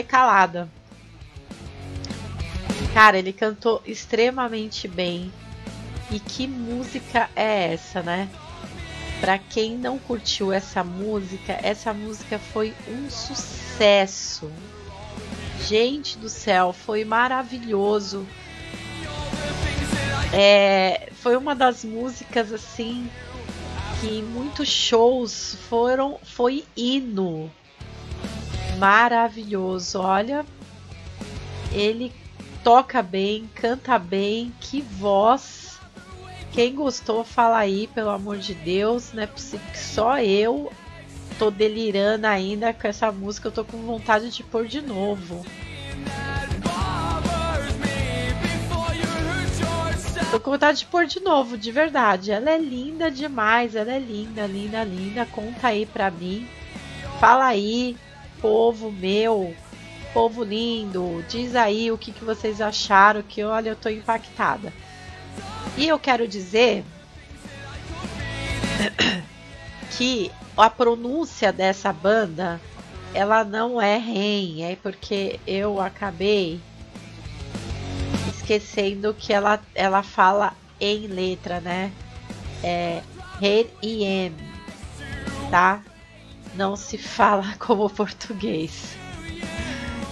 Até 0.00 0.02
calada. 0.02 0.68
Cara, 2.94 3.18
ele 3.18 3.34
cantou 3.34 3.82
extremamente 3.84 4.88
bem. 4.88 5.30
E 6.10 6.18
que 6.18 6.48
música 6.48 7.28
é 7.36 7.74
essa, 7.74 8.02
né? 8.02 8.28
Pra 9.20 9.38
quem 9.38 9.76
não 9.76 9.98
curtiu 9.98 10.52
essa 10.52 10.82
música, 10.82 11.58
essa 11.62 11.92
música 11.92 12.38
foi 12.38 12.74
um 12.88 13.10
sucesso. 13.10 14.50
Gente 15.68 16.16
do 16.16 16.30
céu, 16.30 16.72
foi 16.72 17.04
maravilhoso. 17.04 18.26
É, 20.32 21.10
foi 21.12 21.36
uma 21.36 21.54
das 21.54 21.84
músicas 21.84 22.52
assim 22.54 23.08
que 24.00 24.22
muitos 24.22 24.68
shows 24.68 25.58
foram 25.68 26.18
foi 26.24 26.64
hino. 26.74 27.50
Maravilhoso. 28.80 30.00
Olha, 30.00 30.44
ele 31.70 32.10
toca 32.64 33.02
bem, 33.02 33.46
canta 33.54 33.98
bem, 33.98 34.54
que 34.58 34.80
voz. 34.80 35.78
Quem 36.50 36.74
gostou, 36.74 37.22
fala 37.22 37.58
aí, 37.58 37.88
pelo 37.88 38.08
amor 38.08 38.38
de 38.38 38.54
Deus. 38.54 39.14
É 39.16 39.26
que 39.26 39.78
só 39.78 40.18
eu 40.18 40.72
tô 41.38 41.50
delirando 41.50 42.26
ainda 42.26 42.72
com 42.72 42.88
essa 42.88 43.12
música. 43.12 43.48
Eu 43.48 43.52
tô 43.52 43.64
com 43.66 43.76
vontade 43.82 44.30
de 44.30 44.42
pôr 44.42 44.66
de 44.66 44.80
novo. 44.80 45.44
Tô 50.30 50.40
com 50.40 50.52
vontade 50.52 50.78
de 50.78 50.86
pôr 50.86 51.04
de 51.04 51.20
novo, 51.20 51.58
de 51.58 51.70
verdade. 51.70 52.30
Ela 52.30 52.50
é 52.50 52.58
linda 52.58 53.10
demais, 53.10 53.74
ela 53.74 53.92
é 53.92 53.98
linda, 53.98 54.46
linda, 54.46 54.82
linda. 54.84 55.26
Conta 55.26 55.68
aí 55.68 55.84
pra 55.84 56.10
mim. 56.10 56.48
Fala 57.18 57.44
aí, 57.44 57.94
povo 58.40 58.90
meu, 58.90 59.54
povo 60.12 60.42
lindo. 60.44 61.24
Diz 61.28 61.54
aí 61.54 61.90
o 61.90 61.98
que, 61.98 62.12
que 62.12 62.24
vocês 62.24 62.60
acharam, 62.60 63.22
que 63.22 63.42
olha, 63.42 63.70
eu 63.70 63.76
tô 63.76 63.88
impactada. 63.88 64.72
E 65.76 65.86
eu 65.86 65.98
quero 65.98 66.26
dizer 66.26 66.84
que 69.96 70.30
a 70.56 70.68
pronúncia 70.68 71.52
dessa 71.52 71.92
banda 71.92 72.60
ela 73.12 73.42
não 73.44 73.80
é 73.80 73.96
REM, 73.96 74.64
é 74.64 74.76
porque 74.76 75.40
eu 75.46 75.80
acabei 75.80 76.60
esquecendo 78.28 79.14
que 79.14 79.32
ela, 79.32 79.60
ela 79.74 80.02
fala 80.02 80.54
em 80.80 81.06
letra, 81.06 81.60
né? 81.60 81.92
É 82.62 83.02
Re 83.40 83.68
e 83.82 84.04
M, 84.04 84.36
tá? 85.50 85.82
Não 86.54 86.76
se 86.76 86.98
fala 86.98 87.54
como 87.58 87.88
português. 87.90 88.96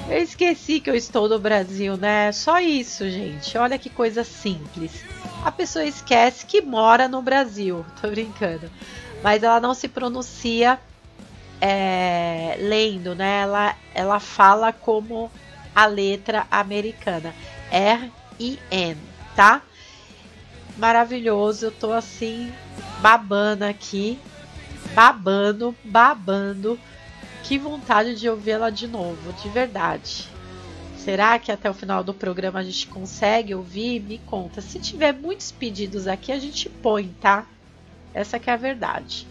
Eu 0.09 0.23
esqueci 0.23 0.81
que 0.81 0.89
eu 0.89 0.95
estou 0.95 1.29
no 1.29 1.39
Brasil, 1.39 1.97
né? 1.97 2.33
Só 2.33 2.59
isso, 2.59 3.09
gente. 3.11 3.59
Olha 3.59 3.79
que 3.79 3.91
coisa 3.91 4.25
simples. 4.25 5.05
A 5.45 5.53
pessoa 5.53 5.85
esquece 5.85 6.47
que 6.47 6.63
mora 6.63 7.07
no 7.07 7.21
Brasil. 7.21 7.85
Tô 8.01 8.09
brincando. 8.09 8.71
Mas 9.23 9.43
ela 9.43 9.61
não 9.61 9.75
se 9.75 9.87
pronuncia 9.87 10.81
é, 11.61 12.57
lendo, 12.59 13.15
né? 13.15 13.41
Ela, 13.43 13.75
ela 13.95 14.19
fala 14.19 14.73
como 14.73 15.31
a 15.75 15.85
letra 15.85 16.47
americana. 16.51 17.35
R-I-N, 17.71 18.97
tá? 19.37 19.61
Maravilhoso. 20.79 21.67
Eu 21.67 21.73
tô 21.73 21.93
assim, 21.93 22.51
babando 23.03 23.65
aqui. 23.65 24.19
Babando, 24.95 25.75
babando. 25.85 26.79
Que 27.45 27.59
vontade 27.59 28.15
de 28.15 28.29
ouvi-la 28.29 28.71
de 28.71 28.87
novo, 28.87 29.33
de 29.33 29.49
verdade. 29.49 30.29
Será 30.97 31.39
que 31.39 31.51
até 31.51 31.71
o 31.71 31.75
final 31.75 32.05
do 32.05 32.13
programa 32.13 32.59
a 32.59 32.63
gente 32.63 32.87
consegue 32.89 33.55
ouvir? 33.55 34.01
Me 34.01 34.19
conta. 34.19 34.61
Se 34.61 34.79
tiver 34.79 35.15
muitos 35.15 35.51
pedidos 35.51 36.07
aqui, 36.07 36.31
a 36.31 36.39
gente 36.39 36.69
põe, 36.69 37.09
tá? 37.21 37.47
Essa 38.13 38.39
que 38.39 38.51
é 38.51 38.53
a 38.53 38.57
verdade. 38.57 39.27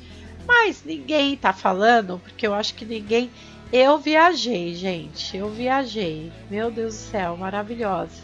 Mas 0.48 0.84
ninguém 0.86 1.36
tá 1.36 1.52
falando, 1.54 2.20
porque 2.24 2.48
eu 2.48 2.54
acho 2.54 2.74
que 2.74 2.86
ninguém. 2.86 3.30
Eu 3.72 4.00
viajei, 4.00 4.74
gente. 4.74 5.36
Eu 5.36 5.50
viajei. 5.50 6.32
Meu 6.50 6.72
Deus 6.72 6.96
do 6.96 7.00
céu, 7.00 7.36
maravilhosa. 7.36 8.24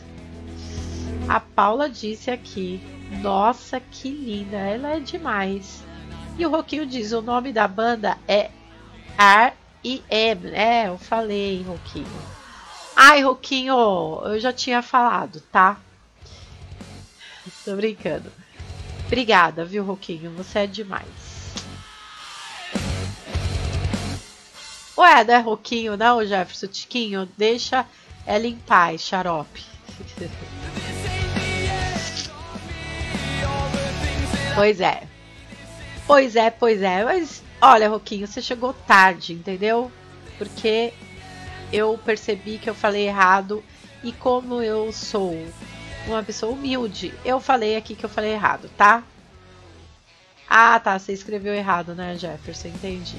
A 1.27 1.39
Paula 1.39 1.89
disse 1.89 2.31
aqui. 2.31 2.81
Nossa, 3.21 3.79
que 3.79 4.09
linda. 4.09 4.57
Ela 4.57 4.95
é 4.95 4.99
demais. 4.99 5.84
E 6.38 6.45
o 6.45 6.49
Roquinho 6.49 6.86
diz: 6.86 7.11
o 7.11 7.21
nome 7.21 7.51
da 7.53 7.67
banda 7.67 8.17
é 8.27 8.49
R.E.M. 9.17 10.51
É, 10.51 10.88
eu 10.88 10.97
falei, 10.97 11.61
Roquinho. 11.63 12.07
Ai, 12.95 13.21
Roquinho, 13.21 13.75
eu 14.25 14.39
já 14.39 14.53
tinha 14.53 14.81
falado, 14.81 15.41
tá? 15.51 15.77
Tô 17.65 17.75
brincando. 17.75 18.31
Obrigada, 19.05 19.65
viu, 19.65 19.84
Roquinho? 19.84 20.31
Você 20.31 20.59
é 20.59 20.67
demais. 20.67 21.03
Ué, 24.97 25.23
não 25.23 25.34
é 25.34 25.39
Roquinho, 25.39 25.97
não, 25.97 26.25
Jefferson 26.25 26.67
Tiquinho? 26.67 27.29
Deixa 27.38 27.86
ela 28.25 28.47
em 28.47 28.57
paz, 28.57 29.01
xarope. 29.01 29.63
pois 34.55 34.79
é. 34.79 35.12
Pois 36.06 36.36
é, 36.36 36.49
pois 36.49 36.82
é. 36.82 37.04
Mas 37.04 37.43
olha, 37.62 37.89
Roquinho, 37.89 38.28
você 38.28 38.41
chegou 38.41 38.74
tarde, 38.74 39.34
entendeu? 39.34 39.91
Porque 40.38 40.93
eu 41.72 41.99
percebi 42.04 42.58
que 42.58 42.70
eu 42.70 42.76
falei 42.76 43.08
errado 43.08 43.64
e 44.04 44.12
como 44.12 44.62
eu 44.62 44.91
sou 44.91 45.36
uma 46.06 46.22
pessoa 46.22 46.51
humilde, 46.51 47.14
eu 47.24 47.39
falei 47.39 47.78
aqui 47.78 47.95
que 47.95 48.04
eu 48.04 48.10
falei 48.10 48.34
errado, 48.34 48.70
tá? 48.78 49.04
Ah, 50.49 50.80
tá, 50.80 50.99
você 50.99 51.14
escreveu 51.14 51.54
errado, 51.54 51.95
né, 51.95 52.16
Jefferson? 52.18 52.68
Entendi. 52.68 53.18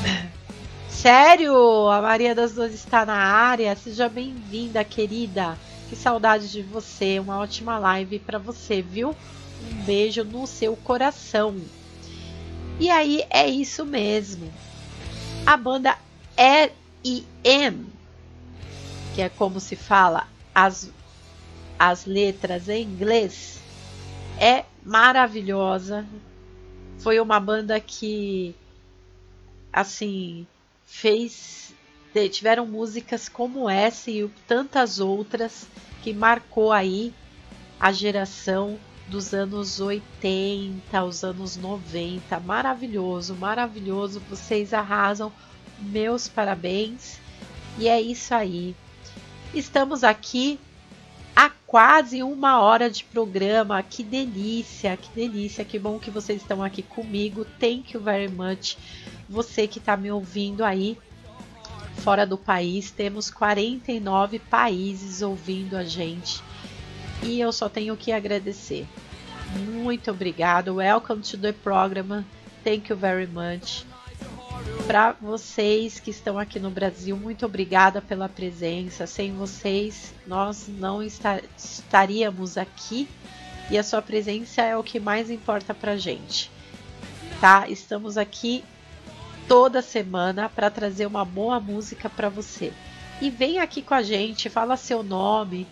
Sério? 0.88 1.88
A 1.88 2.02
Maria 2.02 2.34
das 2.34 2.52
Duas 2.52 2.72
está 2.74 3.06
na 3.06 3.16
área? 3.16 3.74
Seja 3.74 4.08
bem-vinda, 4.08 4.84
querida. 4.84 5.58
Que 5.88 5.96
saudade 5.96 6.52
de 6.52 6.62
você. 6.62 7.18
Uma 7.18 7.38
ótima 7.38 7.78
live 7.78 8.18
para 8.20 8.38
você, 8.38 8.82
viu? 8.82 9.16
Um 9.62 9.84
beijo 9.84 10.24
no 10.24 10.46
seu 10.46 10.76
coração. 10.76 11.60
E 12.78 12.88
aí 12.90 13.24
é 13.28 13.46
isso 13.48 13.84
mesmo. 13.84 14.50
A 15.44 15.56
banda 15.56 15.98
R.E.M., 16.36 17.86
que 19.14 19.22
é 19.22 19.28
como 19.28 19.60
se 19.60 19.76
fala 19.76 20.26
as, 20.54 20.90
as 21.78 22.06
letras 22.06 22.68
em 22.68 22.84
inglês, 22.84 23.60
é 24.38 24.64
maravilhosa. 24.82 26.06
Foi 26.98 27.20
uma 27.20 27.38
banda 27.38 27.78
que, 27.80 28.54
assim, 29.72 30.46
fez 30.86 31.74
tiveram 32.32 32.66
músicas 32.66 33.28
como 33.28 33.70
essa 33.70 34.10
e 34.10 34.28
tantas 34.46 34.98
outras 34.98 35.68
que 36.02 36.12
marcou 36.12 36.72
aí 36.72 37.14
a 37.78 37.92
geração 37.92 38.78
dos 39.10 39.34
anos 39.34 39.80
80, 39.80 41.04
os 41.04 41.24
anos 41.24 41.56
90. 41.56 42.38
Maravilhoso, 42.40 43.34
maravilhoso. 43.34 44.22
Vocês 44.30 44.72
arrasam. 44.72 45.32
Meus 45.80 46.28
parabéns. 46.28 47.18
E 47.76 47.88
é 47.88 48.00
isso 48.00 48.32
aí. 48.32 48.74
Estamos 49.52 50.04
aqui 50.04 50.60
há 51.34 51.50
quase 51.66 52.22
uma 52.22 52.60
hora 52.60 52.88
de 52.88 53.02
programa. 53.02 53.82
Que 53.82 54.04
delícia, 54.04 54.96
que 54.96 55.10
delícia. 55.12 55.64
Que 55.64 55.78
bom 55.78 55.98
que 55.98 56.10
vocês 56.10 56.40
estão 56.40 56.62
aqui 56.62 56.82
comigo. 56.82 57.44
Thank 57.58 57.94
you 57.94 58.00
very 58.00 58.28
much 58.28 58.76
você 59.28 59.66
que 59.66 59.78
está 59.78 59.96
me 59.96 60.10
ouvindo 60.10 60.64
aí 60.64 60.96
fora 61.96 62.24
do 62.24 62.38
país. 62.38 62.92
Temos 62.92 63.28
49 63.28 64.38
países 64.38 65.20
ouvindo 65.20 65.76
a 65.76 65.82
gente 65.82 66.40
e 67.22 67.40
eu 67.40 67.52
só 67.52 67.68
tenho 67.68 67.96
que 67.96 68.12
agradecer. 68.12 68.86
Muito 69.56 70.10
obrigado. 70.10 70.76
Welcome 70.76 71.22
to 71.22 71.38
the 71.38 71.52
program. 71.52 72.24
Thank 72.64 72.90
you 72.90 72.96
very 72.96 73.26
much. 73.26 73.84
Para 74.86 75.12
vocês 75.12 76.00
que 76.00 76.10
estão 76.10 76.38
aqui 76.38 76.58
no 76.58 76.70
Brasil, 76.70 77.16
muito 77.16 77.46
obrigada 77.46 78.00
pela 78.00 78.28
presença. 78.28 79.06
Sem 79.06 79.32
vocês, 79.32 80.12
nós 80.26 80.68
não 80.68 81.02
estar, 81.02 81.42
estaríamos 81.56 82.58
aqui 82.58 83.08
e 83.70 83.78
a 83.78 83.82
sua 83.82 84.02
presença 84.02 84.62
é 84.62 84.76
o 84.76 84.82
que 84.82 84.98
mais 84.98 85.30
importa 85.30 85.72
para 85.72 85.96
gente. 85.96 86.50
Tá? 87.40 87.68
Estamos 87.68 88.18
aqui 88.18 88.64
toda 89.46 89.80
semana 89.80 90.48
para 90.48 90.70
trazer 90.70 91.06
uma 91.06 91.24
boa 91.24 91.58
música 91.60 92.08
para 92.08 92.28
você. 92.28 92.72
E 93.20 93.30
vem 93.30 93.58
aqui 93.58 93.82
com 93.82 93.94
a 93.94 94.02
gente, 94.02 94.48
fala 94.48 94.76
seu 94.76 95.02
nome, 95.02 95.66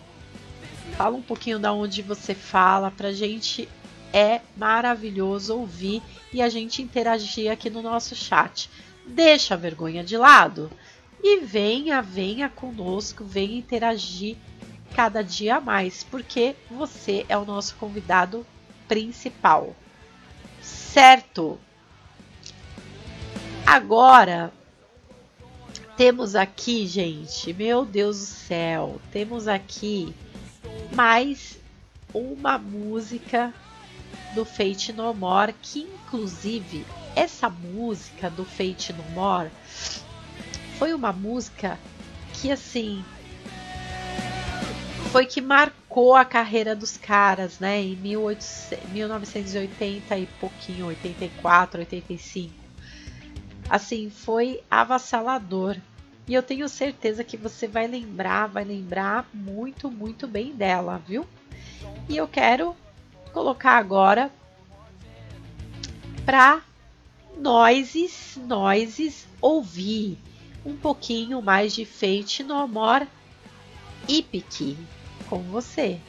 fala 0.89 1.15
um 1.15 1.21
pouquinho 1.21 1.59
da 1.59 1.71
onde 1.71 2.01
você 2.01 2.33
fala, 2.33 2.91
pra 2.91 3.11
gente 3.11 3.69
é 4.13 4.41
maravilhoso 4.57 5.55
ouvir 5.55 6.01
e 6.33 6.41
a 6.41 6.49
gente 6.49 6.81
interagir 6.81 7.51
aqui 7.51 7.69
no 7.69 7.81
nosso 7.81 8.15
chat. 8.15 8.69
Deixa 9.05 9.53
a 9.53 9.57
vergonha 9.57 10.03
de 10.03 10.17
lado 10.17 10.69
e 11.23 11.39
venha, 11.39 12.01
venha 12.01 12.49
conosco, 12.49 13.23
venha 13.23 13.57
interagir 13.57 14.37
cada 14.95 15.21
dia 15.21 15.59
mais, 15.59 16.03
porque 16.03 16.55
você 16.69 17.25
é 17.29 17.37
o 17.37 17.45
nosso 17.45 17.75
convidado 17.75 18.45
principal. 18.87 19.75
Certo? 20.61 21.59
Agora 23.65 24.51
temos 25.95 26.35
aqui, 26.35 26.87
gente, 26.87 27.53
meu 27.53 27.85
Deus 27.85 28.19
do 28.19 28.25
céu, 28.25 29.01
temos 29.11 29.47
aqui 29.47 30.13
mais 30.93 31.57
uma 32.13 32.57
música 32.57 33.53
do 34.33 34.45
Fate 34.45 34.93
No 34.93 35.13
More, 35.13 35.53
que 35.61 35.81
inclusive 35.81 36.85
essa 37.15 37.49
música 37.49 38.29
do 38.29 38.45
Fate 38.45 38.93
No 38.93 39.03
More 39.11 39.49
foi 40.77 40.93
uma 40.93 41.11
música 41.11 41.77
que 42.33 42.51
assim 42.51 43.03
foi 45.11 45.25
que 45.25 45.41
marcou 45.41 46.15
a 46.15 46.23
carreira 46.23 46.75
dos 46.75 46.95
caras, 46.95 47.59
né? 47.59 47.81
Em 47.81 47.95
1800, 47.95 48.91
1980 48.91 50.17
e 50.17 50.25
pouquinho, 50.39 50.85
84, 50.87 51.79
85 51.79 52.59
assim, 53.69 54.09
foi 54.09 54.61
avassalador. 54.69 55.77
E 56.29 56.33
eu 56.35 56.43
tenho 56.43 56.69
certeza 56.69 57.23
que 57.23 57.35
você 57.35 57.67
vai 57.67 57.87
lembrar, 57.87 58.45
vai 58.45 58.63
lembrar 58.63 59.27
muito, 59.33 59.89
muito 59.89 60.27
bem 60.27 60.53
dela, 60.53 61.01
viu? 61.07 61.25
E 62.07 62.15
eu 62.15 62.27
quero 62.27 62.75
colocar 63.33 63.77
agora 63.77 64.31
para 66.23 66.61
nós, 67.35 68.37
nós 68.45 69.27
ouvir 69.41 70.19
um 70.63 70.77
pouquinho 70.77 71.41
mais 71.41 71.73
de 71.73 71.83
Fate 71.83 72.43
No 72.43 72.67
More 72.67 73.07
Epic 74.07 74.77
com 75.27 75.39
você. 75.39 75.99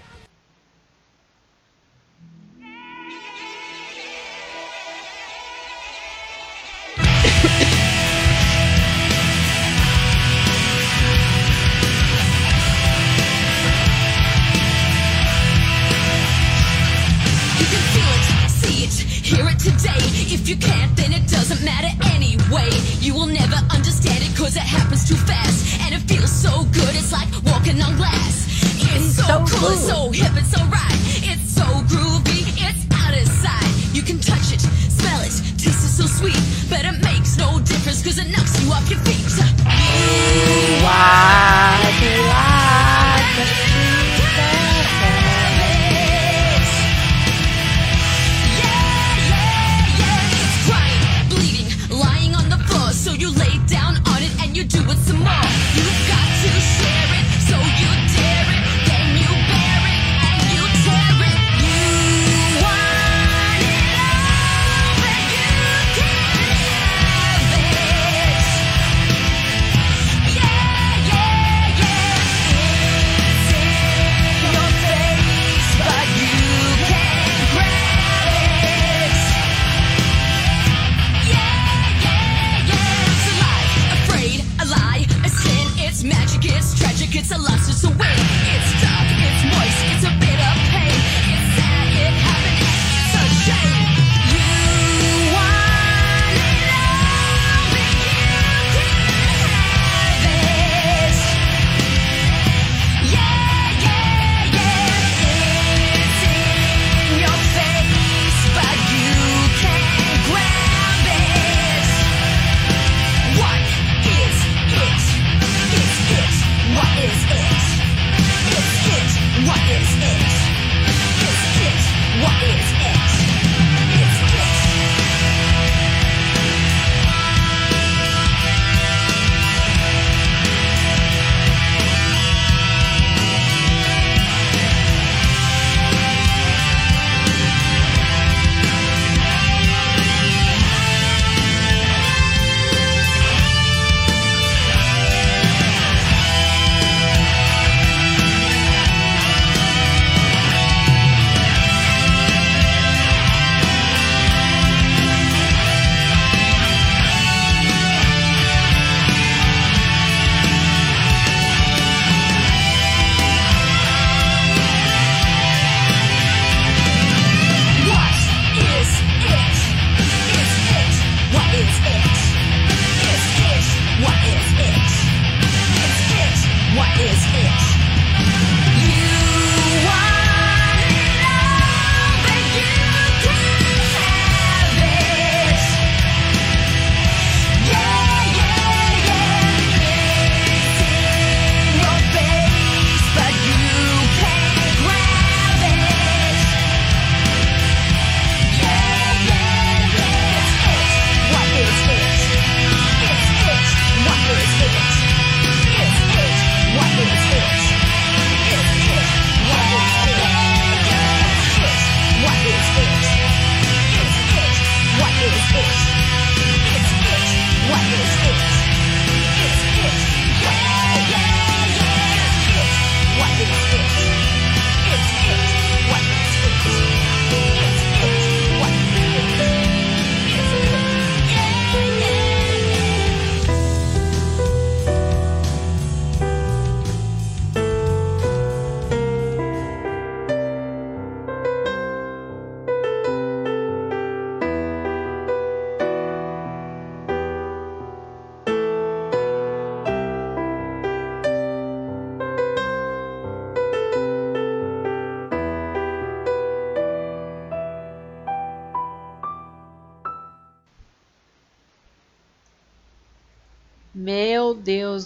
you 20.50 20.56
can't, 20.56 20.96
then 20.96 21.12
it 21.12 21.28
doesn't 21.28 21.64
matter 21.64 21.90
anyway. 22.10 22.68
You 22.98 23.14
will 23.14 23.30
never 23.30 23.54
understand 23.70 24.18
it 24.18 24.36
cause 24.36 24.56
it 24.56 24.66
happens 24.66 25.08
too 25.08 25.14
fast. 25.14 25.78
And 25.82 25.94
it 25.94 26.02
feels 26.10 26.32
so 26.32 26.64
good, 26.72 26.90
it's 26.98 27.12
like 27.12 27.30
walking 27.44 27.80
on 27.80 27.96
glass. 27.96 28.50
It's, 28.90 29.14
it's 29.14 29.14
so, 29.14 29.46
so, 29.46 29.56
cool, 29.56 29.70
it's 29.70 29.86
so 29.86 30.10
hip, 30.10 30.32
it's 30.34 30.50
so 30.50 30.60
alright. 30.60 31.29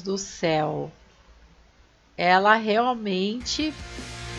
do 0.05 0.19
céu. 0.19 0.93
Ela 2.17 2.55
realmente 2.57 3.73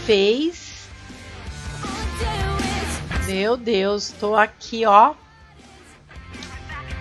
fez. 0.05 0.87
Meu 3.25 3.57
Deus, 3.57 4.11
tô 4.11 4.35
aqui, 4.35 4.85
ó. 4.85 5.15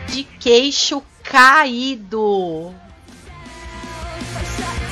De 0.09 0.25
queixo 0.25 1.03
caído. 1.23 2.75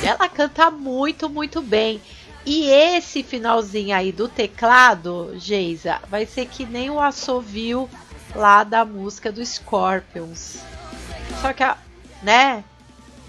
Ela 0.03 0.29
canta 0.29 0.69
muito, 0.69 1.27
muito 1.27 1.61
bem. 1.61 1.99
E 2.45 2.69
esse 2.69 3.23
finalzinho 3.23 3.95
aí 3.95 4.11
do 4.11 4.27
teclado, 4.27 5.33
Geisa, 5.37 5.99
vai 6.09 6.25
ser 6.25 6.45
que 6.45 6.65
nem 6.65 6.89
o 6.89 6.99
assovio 6.99 7.89
lá 8.35 8.63
da 8.63 8.85
música 8.85 9.31
do 9.31 9.43
Scorpions. 9.43 10.59
Só 11.41 11.53
que, 11.53 11.63
a, 11.63 11.77
né? 12.21 12.63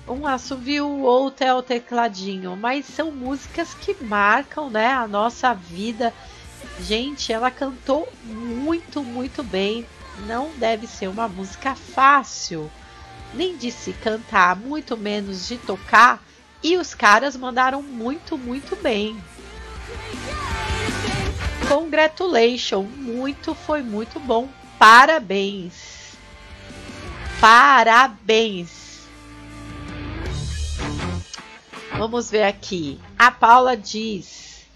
um 0.07 0.27
assovio 0.27 0.87
ou 0.87 1.01
outro 1.01 1.47
é 1.47 1.55
o 1.55 1.63
tecladinho, 1.63 2.57
mas 2.57 2.85
são 2.87 3.11
músicas 3.11 3.75
que 3.75 3.95
marcam, 4.05 4.69
né, 4.69 4.93
a 4.93 5.09
nossa 5.09 5.55
vida. 5.55 6.13
Gente, 6.81 7.33
ela 7.33 7.51
cantou 7.51 8.09
muito, 8.25 9.03
muito 9.03 9.43
bem. 9.43 9.87
Não 10.27 10.51
deve 10.57 10.87
ser 10.87 11.09
uma 11.09 11.29
música 11.29 11.75
fácil, 11.75 12.71
nem 13.33 13.57
de 13.57 13.71
se 13.71 13.93
cantar, 13.93 14.55
muito 14.57 14.97
menos 14.97 15.49
de 15.49 15.57
tocar. 15.59 16.23
E 16.63 16.77
os 16.77 16.95
caras 16.95 17.37
mandaram 17.37 17.83
muito, 17.83 18.39
muito 18.39 18.77
bem. 18.77 19.17
Congratulations, 21.69 22.89
muito 22.97 23.55
foi 23.55 23.83
muito 23.83 24.21
bom. 24.21 24.49
Parabéns. 24.79 26.15
Parabéns. 27.41 28.84
Vamos 31.97 32.29
ver 32.29 32.43
aqui. 32.43 33.01
A 33.17 33.31
Paula 33.31 33.77
diz: 33.77 34.67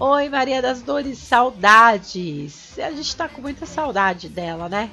Oi, 0.00 0.28
Maria 0.30 0.62
das 0.62 0.80
Dores, 0.80 1.18
saudades. 1.18 2.78
A 2.78 2.90
gente 2.90 3.14
tá 3.14 3.28
com 3.28 3.42
muita 3.42 3.66
saudade 3.66 4.28
dela, 4.28 4.68
né? 4.68 4.90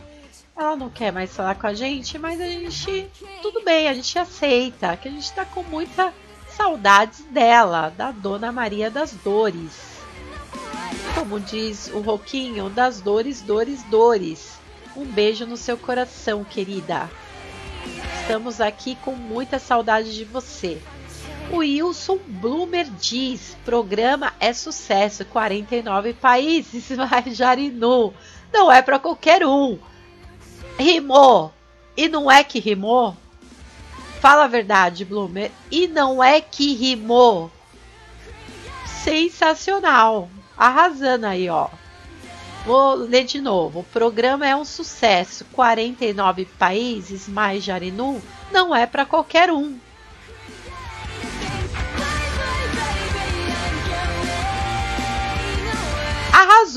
Ela 0.58 0.76
não 0.76 0.90
quer 0.90 1.14
mais 1.14 1.34
falar 1.34 1.56
com 1.56 1.68
a 1.68 1.74
gente, 1.74 2.20
mas 2.20 2.42
a 2.42 2.46
gente. 2.46 3.10
Tudo 3.42 3.64
bem, 3.64 3.88
a 3.88 3.94
gente 3.94 4.20
aceita. 4.20 4.98
Que 4.98 5.08
a 5.08 5.12
gente 5.12 5.32
tá 5.32 5.46
com 5.46 5.64
muita 5.64 6.14
saudades 6.50 7.22
dela, 7.32 7.94
da 7.96 8.12
Dona 8.12 8.52
Maria 8.52 8.92
das 8.92 9.14
Dores. 9.14 10.00
Como 11.16 11.40
diz 11.40 11.90
o 11.94 12.02
Roquinho, 12.02 12.70
das 12.70 13.00
dores, 13.00 13.42
dores, 13.42 13.84
dores. 13.84 14.60
Um 14.98 15.06
beijo 15.06 15.46
no 15.46 15.56
seu 15.56 15.78
coração, 15.78 16.44
querida. 16.44 17.10
Estamos 18.22 18.60
aqui 18.60 18.96
com 18.98 19.16
muita 19.16 19.58
saudade 19.58 20.14
de 20.14 20.26
você. 20.26 20.82
O 21.52 21.58
Wilson 21.58 22.20
Bloomer 22.28 22.88
diz: 23.00 23.58
programa 23.66 24.34
é 24.40 24.54
sucesso, 24.54 25.26
49 25.26 26.14
países, 26.14 26.90
mas 26.96 27.36
Jarinu 27.36 28.14
não 28.54 28.72
é 28.72 28.82
para 28.82 29.00
qualquer 29.00 29.46
um. 29.46 29.80
Rimou. 30.78 31.52
E 31.98 32.08
não 32.08 32.32
é 32.32 32.44
que 32.44 32.60
rimou? 32.60 33.18
Fala 34.22 34.46
a 34.46 34.48
verdade, 34.48 35.04
Bloomer. 35.04 35.52
E 35.72 35.88
não 35.88 36.24
é 36.24 36.40
que 36.40 36.74
rimou. 36.74 37.52
Sensacional. 38.86 40.30
Arrasando 40.58 41.26
aí, 41.26 41.50
ó. 41.50 41.68
Vou 42.66 42.94
ler 42.94 43.24
de 43.24 43.42
novo. 43.42 43.80
O 43.80 43.84
programa 43.84 44.48
é 44.48 44.56
um 44.56 44.66
sucesso. 44.66 45.46
49 45.52 46.46
países 46.46 47.28
mais 47.28 47.64
Jarinu 47.64 48.22
não 48.52 48.76
é 48.76 48.86
para 48.86 49.06
qualquer 49.06 49.52
um. 49.52 49.80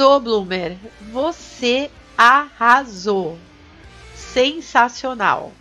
Arrasou, 0.03 0.19
Bloomer. 0.19 0.77
Você 1.13 1.89
arrasou. 2.19 3.39
Sensacional. 4.17 5.53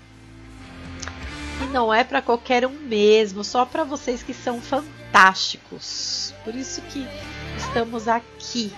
E 1.61 1.65
não 1.67 1.93
é 1.93 2.03
para 2.03 2.23
qualquer 2.23 2.65
um 2.65 2.71
mesmo, 2.71 3.43
só 3.43 3.65
para 3.65 3.83
vocês 3.83 4.23
que 4.23 4.33
são 4.33 4.59
fantásticos. 4.59 6.33
Por 6.43 6.55
isso 6.55 6.81
que 6.81 7.07
estamos 7.55 8.07
aqui. 8.07 8.73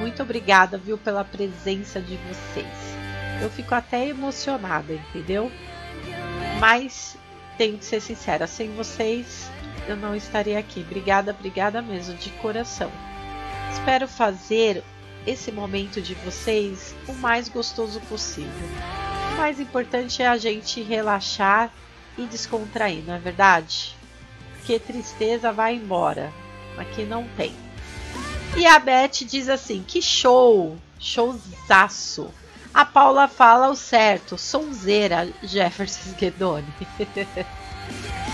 Muito 0.00 0.22
obrigada, 0.22 0.78
viu, 0.78 0.96
pela 0.96 1.24
presença 1.24 2.00
de 2.00 2.16
vocês. 2.16 2.96
Eu 3.42 3.50
fico 3.50 3.74
até 3.74 4.08
emocionada, 4.08 4.94
entendeu? 4.94 5.52
Mas 6.58 7.18
tenho 7.58 7.76
que 7.76 7.84
ser 7.84 8.00
sincera, 8.00 8.46
sem 8.46 8.74
vocês 8.74 9.50
eu 9.86 9.96
não 9.96 10.16
estaria 10.16 10.58
aqui. 10.58 10.80
Obrigada, 10.80 11.32
obrigada 11.32 11.82
mesmo, 11.82 12.14
de 12.14 12.30
coração. 12.30 12.90
Espero 13.78 14.08
fazer 14.08 14.82
esse 15.26 15.52
momento 15.52 16.00
de 16.00 16.14
vocês 16.14 16.94
o 17.06 17.12
mais 17.12 17.48
gostoso 17.48 18.00
possível. 18.00 18.68
O 19.34 19.36
mais 19.36 19.60
importante 19.60 20.22
é 20.22 20.26
a 20.26 20.38
gente 20.38 20.82
relaxar 20.82 21.70
e 22.16 22.24
descontrair, 22.24 23.04
não 23.06 23.14
é 23.14 23.18
verdade? 23.18 23.94
Porque 24.54 24.80
tristeza 24.80 25.52
vai 25.52 25.74
embora. 25.74 26.32
Aqui 26.78 27.04
não 27.04 27.28
tem. 27.36 27.54
E 28.56 28.66
a 28.66 28.78
Beth 28.78 29.24
diz 29.26 29.48
assim: 29.48 29.84
que 29.86 30.00
show! 30.00 30.76
Showzaço! 30.98 32.32
A 32.72 32.84
Paula 32.84 33.28
fala 33.28 33.68
o 33.68 33.76
certo, 33.76 34.38
sonzeira 34.38 35.28
Jefferson 35.42 36.12
Guedoni. 36.18 36.66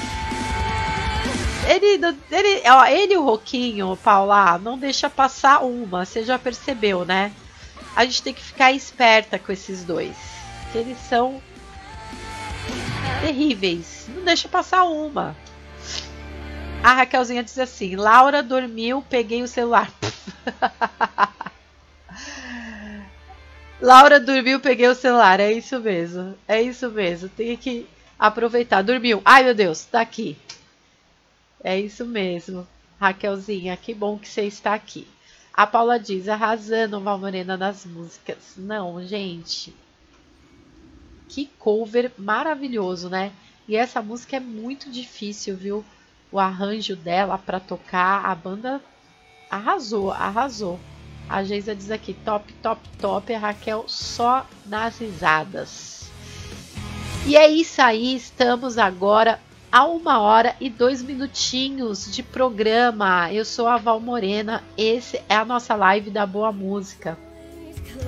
ele, 1.69 2.17
ele, 2.31 2.69
ó, 2.69 2.85
ele 2.87 3.17
o 3.17 3.25
Roquinho, 3.25 3.97
Paula, 3.97 4.59
não 4.59 4.79
deixa 4.79 5.09
passar 5.09 5.63
uma, 5.63 6.05
você 6.05 6.25
já 6.25 6.39
percebeu, 6.39 7.05
né? 7.05 7.33
A 7.95 8.05
gente 8.05 8.23
tem 8.23 8.35
que 8.35 8.43
ficar 8.43 8.73
esperta 8.73 9.39
com 9.39 9.53
esses 9.53 9.85
dois. 9.85 10.17
Eles 10.75 10.99
são 10.99 11.43
terríveis. 13.21 14.07
Não 14.09 14.25
deixa 14.25 14.49
passar 14.49 14.85
uma. 14.85 15.37
A 16.83 16.95
Raquelzinha 16.95 17.45
diz 17.45 17.59
assim: 17.59 17.95
Laura 17.97 18.43
dormiu, 18.43 19.05
peguei 19.09 19.43
o 19.43 19.49
celular. 19.49 19.93
Laura 23.81 24.19
dormiu, 24.19 24.59
peguei 24.59 24.89
o 24.89 24.95
celular. 24.95 25.39
É 25.39 25.53
isso 25.53 25.79
mesmo. 25.79 26.35
É 26.49 26.63
isso 26.63 26.91
mesmo. 26.91 27.29
Tem 27.29 27.57
que 27.57 27.87
aproveitar. 28.19 28.83
Dormiu. 28.83 29.21
Ai, 29.25 29.45
meu 29.45 29.55
Deus, 29.55 29.85
tá 29.85 30.01
aqui. 30.01 30.37
É 31.63 31.79
isso 31.79 32.05
mesmo. 32.05 32.67
Raquelzinha, 32.99 33.77
que 33.77 33.95
bom 33.95 34.19
que 34.19 34.29
você 34.29 34.43
está 34.43 34.75
aqui. 34.75 35.07
A 35.53 35.67
Paula 35.67 35.99
diz: 35.99 36.29
arrasando 36.29 37.01
Valmorena 37.01 37.57
nas 37.57 37.85
músicas. 37.85 38.55
Não, 38.57 39.05
gente. 39.05 39.75
Que 41.29 41.47
cover 41.59 42.13
maravilhoso, 42.19 43.09
né? 43.09 43.33
E 43.69 43.77
essa 43.77 44.03
música 44.03 44.37
é 44.37 44.41
muito 44.41 44.91
difícil, 44.91 45.57
viu? 45.57 45.85
O 46.31 46.39
arranjo 46.39 46.97
dela 46.97 47.39
para 47.39 47.61
tocar, 47.61 48.25
a 48.25 48.35
banda 48.35 48.81
arrasou, 49.51 50.11
arrasou. 50.11 50.81
A 51.29 51.45
Geisa 51.45 51.75
diz 51.75 51.91
aqui: 51.91 52.15
top, 52.15 52.53
top, 52.55 52.89
top. 52.99 53.35
A 53.35 53.39
Raquel 53.39 53.85
só 53.87 54.47
nas 54.67 54.99
risadas. 54.99 56.11
E 57.27 57.37
é 57.37 57.49
isso 57.49 57.81
aí, 57.81 58.17
estamos 58.17 58.79
agora 58.79 59.39
a 59.73 59.87
uma 59.87 60.20
hora 60.20 60.55
e 60.61 60.68
dois 60.68 61.03
minutinhos 61.03 62.12
de 62.12 62.23
programa. 62.23 63.33
Eu 63.33 63.43
sou 63.43 63.66
a 63.66 63.79
Val 63.79 63.99
Morena, 63.99 64.62
esse 64.77 65.23
é 65.31 65.35
a 65.35 65.47
nossa 65.47 65.75
live 65.75 66.11
da 66.11 66.27
boa 66.27 66.53
música. 66.53 67.16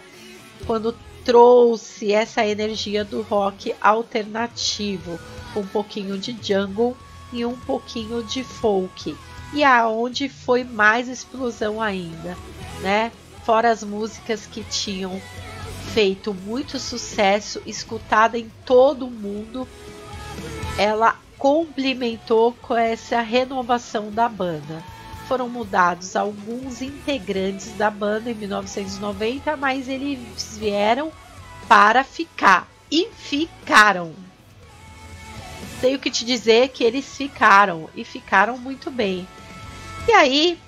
quando 0.67 0.95
trouxe 1.25 2.13
essa 2.13 2.45
energia 2.45 3.03
do 3.03 3.23
rock 3.23 3.73
alternativo, 3.81 5.19
um 5.55 5.65
pouquinho 5.65 6.19
de 6.19 6.37
jungle 6.39 6.95
e 7.31 7.43
um 7.43 7.57
pouquinho 7.57 8.21
de 8.21 8.43
folk. 8.43 9.17
E 9.51 9.63
aonde 9.63 10.29
foi 10.29 10.63
mais 10.63 11.07
explosão 11.07 11.81
ainda, 11.81 12.37
né? 12.81 13.11
Fora 13.43 13.71
as 13.71 13.83
músicas 13.83 14.45
que 14.45 14.63
tinham 14.63 15.19
feito 15.93 16.33
muito 16.33 16.79
sucesso, 16.79 17.61
escutada 17.67 18.37
em 18.37 18.51
todo 18.65 19.05
o 19.05 19.11
mundo, 19.11 19.67
ela 20.77 21.19
complementou 21.37 22.53
com 22.53 22.75
essa 22.75 23.21
renovação 23.21 24.09
da 24.09 24.27
banda. 24.27 24.83
Foram 25.27 25.47
mudados 25.47 26.15
alguns 26.15 26.81
integrantes 26.81 27.71
da 27.77 27.91
banda 27.91 28.31
em 28.31 28.33
1990, 28.33 29.55
mas 29.55 29.87
eles 29.87 30.57
vieram 30.57 31.11
para 31.67 32.03
ficar 32.03 32.67
e 32.91 33.09
ficaram. 33.15 34.13
Tenho 35.79 35.99
que 35.99 36.09
te 36.09 36.25
dizer 36.25 36.69
que 36.69 36.83
eles 36.83 37.05
ficaram 37.15 37.87
e 37.95 38.03
ficaram 38.03 38.57
muito 38.57 38.89
bem. 38.89 39.27
E 40.07 40.11
aí 40.11 40.59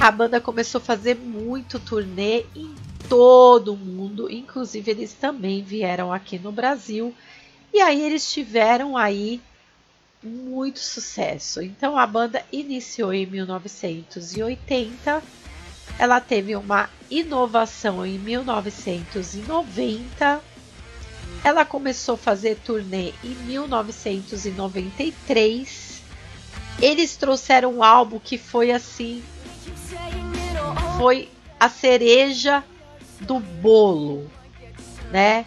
a 0.00 0.10
banda 0.10 0.40
começou 0.40 0.80
a 0.80 0.84
fazer 0.84 1.16
muito 1.16 1.78
turnê 1.78 2.46
em 2.56 2.74
todo 3.08 3.74
o 3.74 3.76
mundo, 3.76 4.30
inclusive 4.30 4.90
eles 4.90 5.12
também 5.12 5.62
vieram 5.62 6.10
aqui 6.12 6.38
no 6.38 6.50
Brasil. 6.50 7.14
E 7.72 7.80
aí 7.80 8.02
eles 8.02 8.32
tiveram 8.32 8.96
aí 8.96 9.40
muito 10.22 10.78
sucesso. 10.78 11.60
Então 11.62 11.98
a 11.98 12.06
banda 12.06 12.44
iniciou 12.52 13.12
em 13.12 13.26
1980. 13.26 15.20
Ela 15.98 16.20
teve 16.20 16.54
uma 16.56 16.88
inovação 17.10 18.06
em 18.06 18.18
1990. 18.18 20.40
Ela 21.44 21.64
começou 21.64 22.14
a 22.14 22.18
fazer 22.18 22.56
turnê 22.64 23.12
em 23.22 23.34
1993. 23.46 25.92
Eles 26.80 27.16
trouxeram 27.16 27.74
um 27.74 27.82
álbum 27.82 28.18
que 28.18 28.38
foi 28.38 28.70
assim, 28.70 29.22
foi 31.02 31.28
a 31.58 31.68
cereja 31.68 32.62
do 33.18 33.40
bolo, 33.40 34.30
né? 35.10 35.44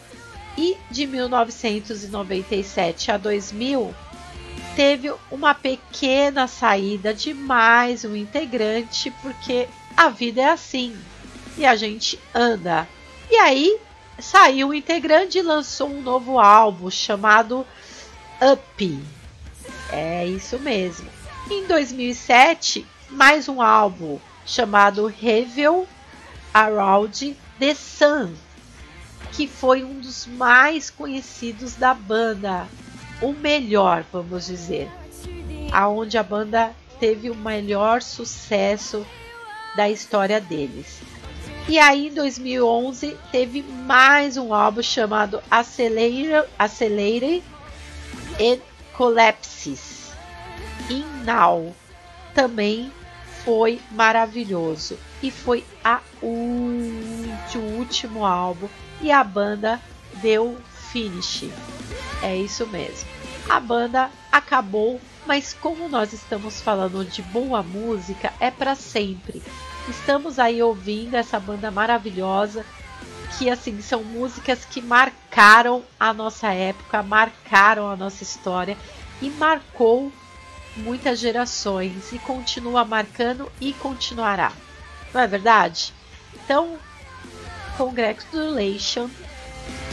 E 0.57 0.77
de 0.93 1.09
1997 1.09 3.11
a 3.11 3.17
2000 3.17 3.93
teve 4.77 5.13
uma 5.33 5.53
pequena 5.53 6.47
saída 6.47 7.13
de 7.13 7.35
mais 7.35 8.05
um 8.05 8.15
integrante, 8.15 9.11
porque 9.21 9.67
a 9.97 10.11
vida 10.11 10.43
é 10.43 10.51
assim 10.51 10.97
e 11.57 11.65
a 11.65 11.77
gente 11.77 12.19
anda. 12.35 12.89
E 13.31 13.37
aí 13.37 13.79
saiu 14.19 14.69
o 14.69 14.75
integrante 14.75 15.39
e 15.39 15.43
lançou 15.43 15.89
um 15.89 16.03
novo 16.03 16.39
álbum 16.39 16.91
chamado 16.91 17.67
Up. 18.41 19.03
É 19.91 20.27
isso 20.27 20.59
mesmo. 20.59 21.09
Em 21.51 21.67
2007, 21.67 22.87
mais 23.11 23.49
um 23.49 23.61
álbum 23.61 24.19
chamado 24.47 25.07
Revel 25.07 25.87
Around 26.53 27.37
the 27.59 27.75
Sun, 27.75 28.33
que 29.33 29.47
foi 29.47 29.85
um 29.85 30.01
dos 30.01 30.27
mais 30.27 30.91
conhecidos 30.91 31.75
da 31.75 31.95
banda, 31.95 32.67
o 33.21 33.33
melhor, 33.33 34.05
vamos 34.13 34.47
dizer, 34.47 34.91
aonde 35.73 36.19
a 36.19 36.23
banda 36.23 36.75
teve 36.99 37.31
o 37.31 37.35
melhor 37.35 38.03
sucesso 38.03 39.07
da 39.77 39.91
história 39.91 40.41
deles. 40.41 41.01
E 41.67 41.79
aí, 41.79 42.09
em 42.09 42.15
2011, 42.15 43.17
teve 43.33 43.63
mais 43.63 44.37
um 44.37 44.53
álbum 44.53 44.83
chamado 44.83 45.43
Accelerated 45.51 47.43
and 48.39 48.61
Collapses. 48.93 50.13
In 50.91 51.05
Now 51.25 51.75
também 52.35 52.93
foi 53.45 53.81
maravilhoso. 53.93 54.99
E 55.23 55.31
foi 55.31 55.65
a 55.83 56.01
o 56.23 56.27
último 57.79 58.27
álbum. 58.27 58.69
E 59.01 59.11
a 59.11 59.25
banda 59.25 59.81
deu 60.21 60.59
finish. 60.93 61.49
É 62.23 62.37
isso 62.37 62.67
mesmo. 62.67 63.09
A 63.49 63.59
banda 63.59 64.11
acabou, 64.31 65.01
mas 65.27 65.55
como 65.55 65.89
nós 65.89 66.13
estamos 66.13 66.61
falando 66.61 67.05
de 67.07 67.23
boa 67.23 67.63
música, 67.63 68.35
é 68.39 68.51
para 68.51 68.75
sempre. 68.75 69.43
Estamos 69.89 70.39
aí 70.39 70.63
ouvindo 70.63 71.15
essa 71.15 71.39
banda 71.39 71.71
maravilhosa, 71.71 72.65
que 73.37 73.51
assim 73.51 73.81
são 73.83 74.03
músicas 74.03 74.65
que 74.65 74.81
marcaram 74.81 75.83
a 75.99 76.13
nossa 76.13 76.53
época, 76.53 77.03
marcaram 77.03 77.91
a 77.91 77.97
nossa 77.97 78.23
história 78.23 78.77
e 79.21 79.29
marcou 79.31 80.11
muitas 80.77 81.19
gerações 81.19 82.13
e 82.13 82.19
continua 82.19 82.85
marcando 82.85 83.51
e 83.61 83.73
continuará. 83.75 84.53
Não 85.13 85.21
é 85.21 85.27
verdade? 85.27 85.93
Então, 86.35 86.79
congratulations 87.77 89.11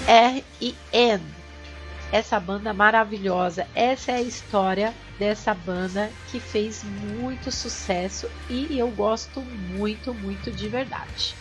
R.E.N. 0.08 1.41
Essa 2.12 2.40
banda 2.40 2.74
maravilhosa, 2.74 3.68
essa 3.74 4.12
é 4.12 4.16
a 4.16 4.22
história 4.22 4.94
dessa 5.18 5.54
banda 5.54 6.12
que 6.30 6.40
fez 6.40 6.84
muito 6.84 7.52
sucesso 7.52 8.30
e 8.50 8.78
eu 8.78 8.90
gosto 8.90 9.40
muito, 9.40 10.14
muito 10.14 10.52
de 10.52 10.68
verdade. 10.68 11.34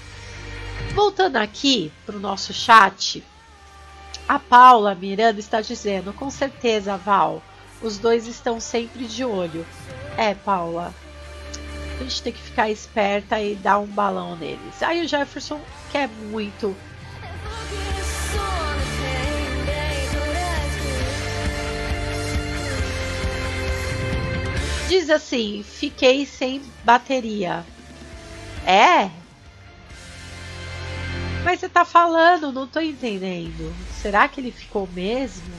Voltando 0.94 1.36
aqui 1.36 1.92
para 2.06 2.16
o 2.16 2.20
nosso 2.20 2.52
chat, 2.52 3.24
a 4.28 4.38
Paula 4.38 4.94
Miranda 4.94 5.40
está 5.40 5.60
dizendo: 5.60 6.12
com 6.12 6.30
certeza, 6.30 6.96
Val, 6.96 7.42
os 7.82 7.98
dois 7.98 8.28
estão 8.28 8.60
sempre 8.60 9.06
de 9.06 9.24
olho. 9.24 9.66
É, 10.16 10.34
Paula, 10.34 10.94
a 11.98 12.02
gente 12.02 12.22
tem 12.22 12.32
que 12.32 12.42
ficar 12.42 12.70
esperta 12.70 13.40
e 13.40 13.56
dar 13.56 13.78
um 13.78 13.86
balão 13.86 14.36
neles. 14.36 14.82
Aí 14.82 15.04
o 15.04 15.08
Jefferson 15.08 15.60
quer 15.90 16.08
muito 16.08 16.76
Diz 24.90 25.08
assim: 25.08 25.62
fiquei 25.62 26.26
sem 26.26 26.60
bateria. 26.82 27.64
É? 28.66 29.08
Mas 31.44 31.60
você 31.60 31.68
tá 31.68 31.84
falando, 31.84 32.50
não 32.50 32.66
tô 32.66 32.80
entendendo. 32.80 33.72
Será 34.02 34.26
que 34.26 34.40
ele 34.40 34.50
ficou 34.50 34.88
mesmo? 34.88 35.54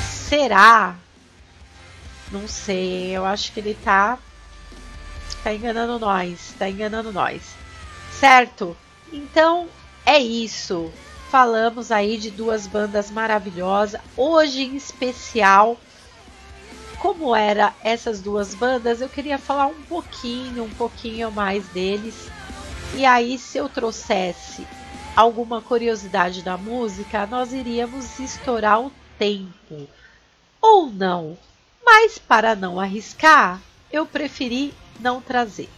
Será? 0.00 0.96
Não 2.32 2.48
sei, 2.48 3.14
eu 3.14 3.26
acho 3.26 3.52
que 3.52 3.60
ele 3.60 3.74
tá. 3.84 4.18
Tá 5.44 5.52
enganando 5.52 5.98
nós, 5.98 6.54
tá 6.58 6.70
enganando 6.70 7.12
nós. 7.12 7.42
Certo? 8.18 8.74
Então 9.12 9.68
é 10.06 10.18
isso. 10.18 10.90
Falamos 11.30 11.92
aí 11.92 12.16
de 12.16 12.30
duas 12.30 12.66
bandas 12.66 13.10
maravilhosas. 13.10 14.00
Hoje 14.16 14.62
em 14.62 14.74
especial, 14.74 15.78
como 16.98 17.34
era 17.34 17.74
essas 17.82 18.20
duas 18.20 18.54
bandas, 18.54 19.00
eu 19.00 19.08
queria 19.08 19.38
falar 19.38 19.66
um 19.66 19.82
pouquinho, 19.82 20.64
um 20.64 20.70
pouquinho 20.70 21.30
mais 21.30 21.66
deles. 21.68 22.28
E 22.94 23.04
aí, 23.04 23.38
se 23.38 23.58
eu 23.58 23.68
trouxesse 23.68 24.66
alguma 25.14 25.60
curiosidade 25.60 26.42
da 26.42 26.56
música, 26.56 27.26
nós 27.26 27.52
iríamos 27.52 28.18
estourar 28.18 28.80
o 28.80 28.92
tempo. 29.18 29.88
Ou 30.60 30.90
não. 30.90 31.36
Mas 31.84 32.18
para 32.18 32.54
não 32.54 32.80
arriscar, 32.80 33.60
eu 33.92 34.04
preferi 34.04 34.74
não 35.00 35.20
trazer. 35.20 35.68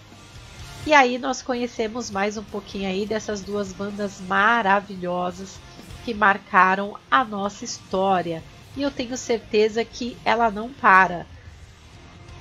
E 0.86 0.92
aí 0.94 1.18
nós 1.18 1.42
conhecemos 1.42 2.10
mais 2.10 2.36
um 2.36 2.42
pouquinho 2.42 2.88
aí 2.88 3.04
dessas 3.04 3.42
duas 3.42 3.72
bandas 3.72 4.20
maravilhosas 4.20 5.58
que 6.04 6.14
marcaram 6.14 6.96
a 7.10 7.24
nossa 7.24 7.64
história. 7.64 8.42
E 8.78 8.82
eu 8.82 8.92
tenho 8.92 9.16
certeza 9.16 9.84
que 9.84 10.16
ela 10.24 10.52
não 10.52 10.72
para. 10.72 11.26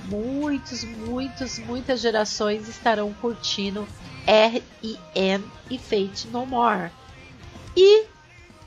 Muitos, 0.06 0.84
muitos, 0.84 1.58
muitas 1.58 2.00
gerações 2.00 2.68
estarão 2.70 3.12
curtindo 3.16 3.88
R.E.M. 4.28 5.44
e 5.68 5.80
Fate 5.80 6.28
No 6.28 6.46
More. 6.46 6.92
E 7.76 8.06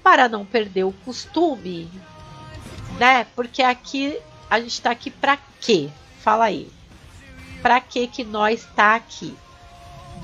para 0.02 0.28
não 0.28 0.44
perder 0.44 0.82
o 0.82 0.92
costume, 1.04 1.88
né? 2.98 3.24
Porque 3.36 3.62
aqui 3.62 4.18
a 4.50 4.58
gente 4.58 4.72
está 4.72 4.90
aqui 4.90 5.08
para 5.08 5.38
quê? 5.60 5.90
Fala 6.18 6.46
aí. 6.46 6.72
Para 7.62 7.80
que 7.80 8.08
que 8.08 8.24
nós 8.24 8.64
está 8.64 8.96
aqui? 8.96 9.32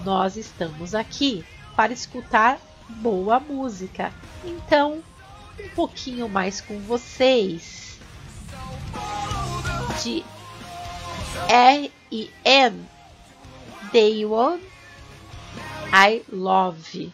Nós 0.04 0.36
estamos 0.36 0.96
aqui 0.96 1.44
para 1.76 1.92
escutar 1.92 2.58
boa 2.88 3.38
música. 3.38 4.12
Então, 4.44 5.00
um 5.58 5.68
pouquinho 5.70 6.28
mais 6.28 6.60
com 6.60 6.78
vocês 6.80 7.98
de 10.02 10.24
R 11.48 11.90
e 12.10 12.30
M 12.44 12.84
Day 13.92 14.24
One 14.26 14.62
I 15.92 16.22
Love. 16.30 17.12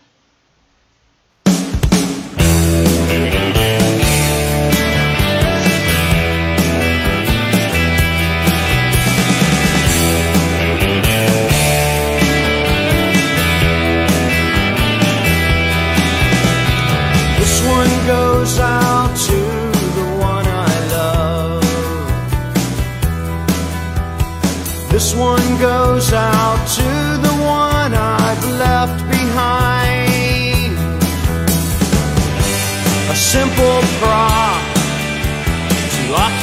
Goes 18.43 18.59
out 18.59 19.17
to 19.17 19.39
the 19.99 20.07
one 20.19 20.47
I 20.49 20.75
love. 20.97 21.63
This 24.91 25.15
one 25.15 25.49
goes 25.61 26.13
out 26.13 26.67
to 26.79 26.89
the 27.27 27.35
one 27.45 27.95
I've 27.95 28.45
left 28.65 29.09
behind. 29.09 30.75
A 33.11 33.15
simple 33.15 33.81
prop 34.01 34.63
to 35.95 36.03
occupy 36.27 36.42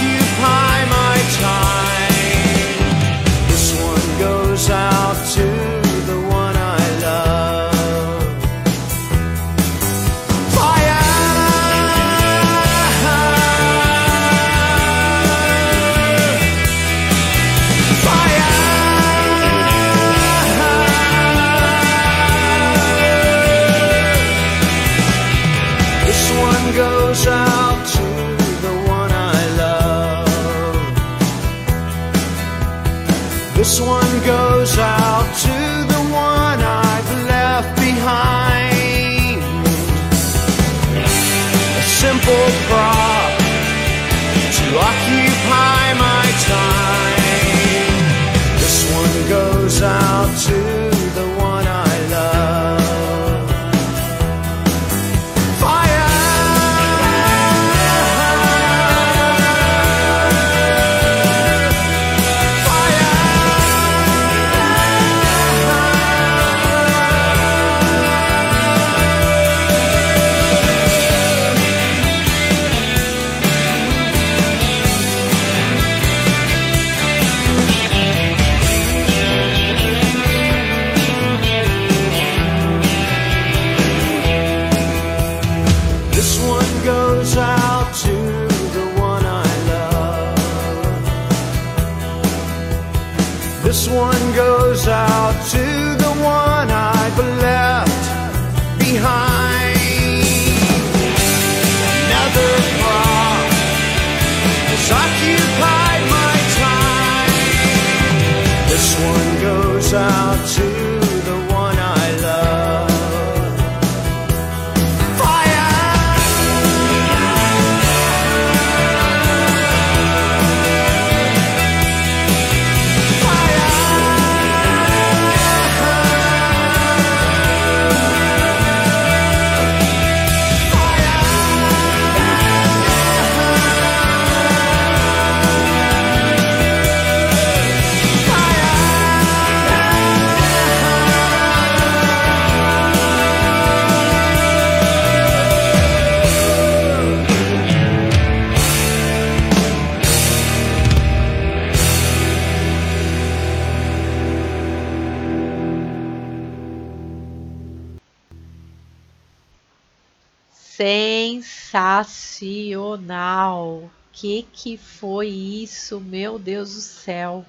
Que 164.61 164.75
foi 164.75 165.29
isso, 165.29 166.01
meu 166.01 166.37
Deus 166.37 166.75
do 166.75 166.81
céu? 166.81 167.45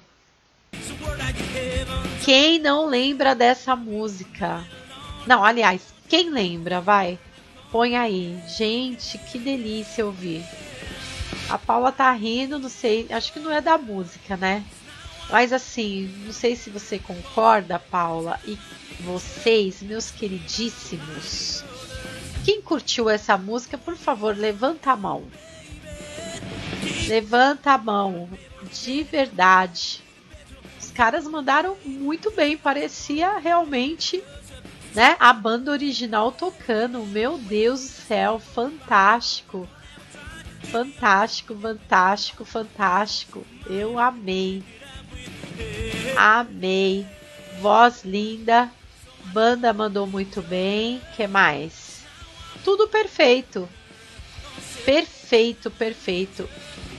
Quem 2.23 2.57
não 2.57 2.85
lembra 2.85 3.35
dessa 3.35 3.75
música? 3.75 4.65
Não, 5.27 5.43
aliás, 5.43 5.81
quem 6.07 6.29
lembra, 6.29 6.79
vai? 6.79 7.19
Põe 7.69 7.97
aí. 7.97 8.41
Gente, 8.47 9.17
que 9.17 9.37
delícia 9.37 10.05
ouvir. 10.05 10.41
A 11.49 11.57
Paula 11.57 11.91
tá 11.91 12.09
rindo, 12.13 12.57
não 12.57 12.69
sei, 12.69 13.05
acho 13.09 13.33
que 13.33 13.41
não 13.41 13.51
é 13.51 13.59
da 13.59 13.77
música, 13.77 14.37
né? 14.37 14.63
Mas 15.29 15.51
assim, 15.51 16.07
não 16.25 16.31
sei 16.31 16.55
se 16.55 16.69
você 16.69 16.97
concorda, 16.97 17.77
Paula, 17.77 18.39
e 18.45 18.57
vocês, 19.01 19.81
meus 19.81 20.09
queridíssimos. 20.09 21.61
Quem 22.45 22.61
curtiu 22.61 23.09
essa 23.09 23.37
música, 23.37 23.77
por 23.77 23.97
favor, 23.97 24.33
levanta 24.33 24.91
a 24.91 24.95
mão. 24.95 25.25
Levanta 27.07 27.71
a 27.71 27.77
mão, 27.77 28.29
de 28.71 29.03
verdade. 29.03 30.01
Os 30.79 30.91
caras 30.91 31.25
mandaram 31.25 31.77
muito 31.85 32.31
bem, 32.31 32.57
parecia 32.57 33.37
realmente, 33.37 34.23
né, 34.93 35.15
a 35.19 35.31
banda 35.31 35.71
original 35.71 36.31
tocando. 36.31 37.05
Meu 37.05 37.37
Deus 37.37 37.81
do 37.81 37.87
céu, 37.87 38.39
fantástico. 38.39 39.67
Fantástico, 40.63 41.55
fantástico, 41.55 42.45
fantástico. 42.45 43.45
Eu 43.65 43.99
amei. 43.99 44.63
Amei. 46.15 47.05
Voz 47.59 48.03
linda. 48.03 48.71
Banda 49.25 49.73
mandou 49.73 50.07
muito 50.07 50.41
bem. 50.41 51.01
Que 51.15 51.27
mais? 51.27 52.03
Tudo 52.63 52.87
perfeito. 52.87 53.67
Perfeito, 54.85 55.69
perfeito. 55.71 56.49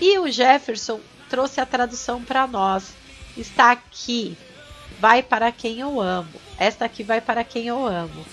E 0.02 0.18
o 0.18 0.28
Jefferson 0.28 1.00
trouxe 1.30 1.60
a 1.60 1.64
tradução 1.64 2.24
para 2.24 2.44
nós. 2.44 2.92
Está 3.36 3.70
aqui. 3.70 4.36
Vai 4.98 5.22
para 5.22 5.52
quem 5.52 5.78
eu 5.78 6.00
amo. 6.00 6.28
Esta 6.58 6.86
aqui 6.86 7.04
vai 7.04 7.20
para 7.20 7.44
quem 7.44 7.68
eu 7.68 7.86
amo. 7.86 8.26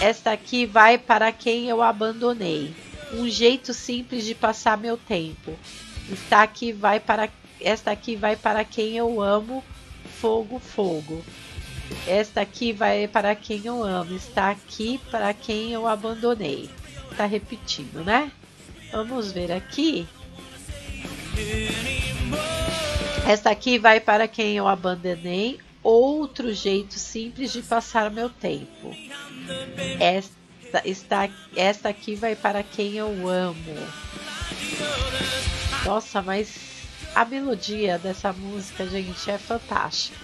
Esta 0.00 0.32
aqui 0.32 0.64
vai 0.64 0.96
para 0.96 1.30
quem 1.30 1.68
eu 1.68 1.82
abandonei. 1.82 2.74
Um 3.12 3.28
jeito 3.28 3.74
simples 3.74 4.24
de 4.24 4.34
passar 4.34 4.78
meu 4.78 4.96
tempo. 4.96 5.58
Está 6.08 6.44
aqui 6.44 6.72
vai 6.72 7.00
para 7.00 7.28
esta 7.60 7.90
aqui 7.90 8.16
vai 8.16 8.34
para 8.34 8.64
quem 8.64 8.96
eu 8.96 9.20
amo. 9.20 9.62
Fogo, 10.18 10.58
fogo. 10.58 11.22
Esta 12.06 12.40
aqui 12.40 12.72
vai 12.72 13.06
para 13.06 13.34
quem 13.34 13.60
eu 13.66 13.84
amo. 13.84 14.16
Está 14.16 14.52
aqui 14.52 14.98
para 15.10 15.34
quem 15.34 15.72
eu 15.72 15.86
abandonei. 15.86 16.70
Está 17.10 17.26
repetindo, 17.26 18.02
né? 18.02 18.32
Vamos 18.90 19.32
ver 19.32 19.52
aqui. 19.52 20.08
Esta 23.26 23.50
aqui 23.50 23.78
vai 23.78 23.98
para 23.98 24.28
quem 24.28 24.56
eu 24.56 24.68
abandonei. 24.68 25.58
Outro 25.82 26.52
jeito 26.52 26.94
simples 26.94 27.52
de 27.52 27.62
passar 27.62 28.10
meu 28.10 28.30
tempo. 28.30 28.94
Esta, 30.00 30.82
está, 30.84 31.28
esta 31.56 31.88
aqui 31.88 32.14
vai 32.14 32.36
para 32.36 32.62
quem 32.62 32.94
eu 32.94 33.28
amo. 33.28 33.74
Nossa, 35.84 36.22
mas 36.22 36.56
a 37.14 37.24
melodia 37.24 37.98
dessa 37.98 38.32
música, 38.32 38.86
gente, 38.86 39.30
é 39.30 39.38
fantástica. 39.38 40.18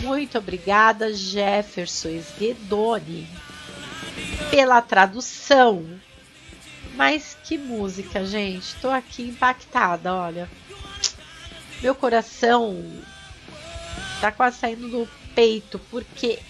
Muito 0.00 0.38
obrigada, 0.38 1.12
Jefferson 1.12 2.08
Esguedoni, 2.08 3.28
pela 4.50 4.80
tradução. 4.80 6.00
Mas 6.98 7.36
que 7.44 7.56
música, 7.56 8.26
gente. 8.26 8.74
Tô 8.80 8.90
aqui 8.90 9.22
impactada, 9.22 10.12
olha. 10.12 10.50
Meu 11.80 11.94
coração 11.94 12.84
tá 14.20 14.32
quase 14.32 14.58
saindo 14.58 14.88
do 14.88 15.08
peito 15.32 15.78
porque 15.92 16.40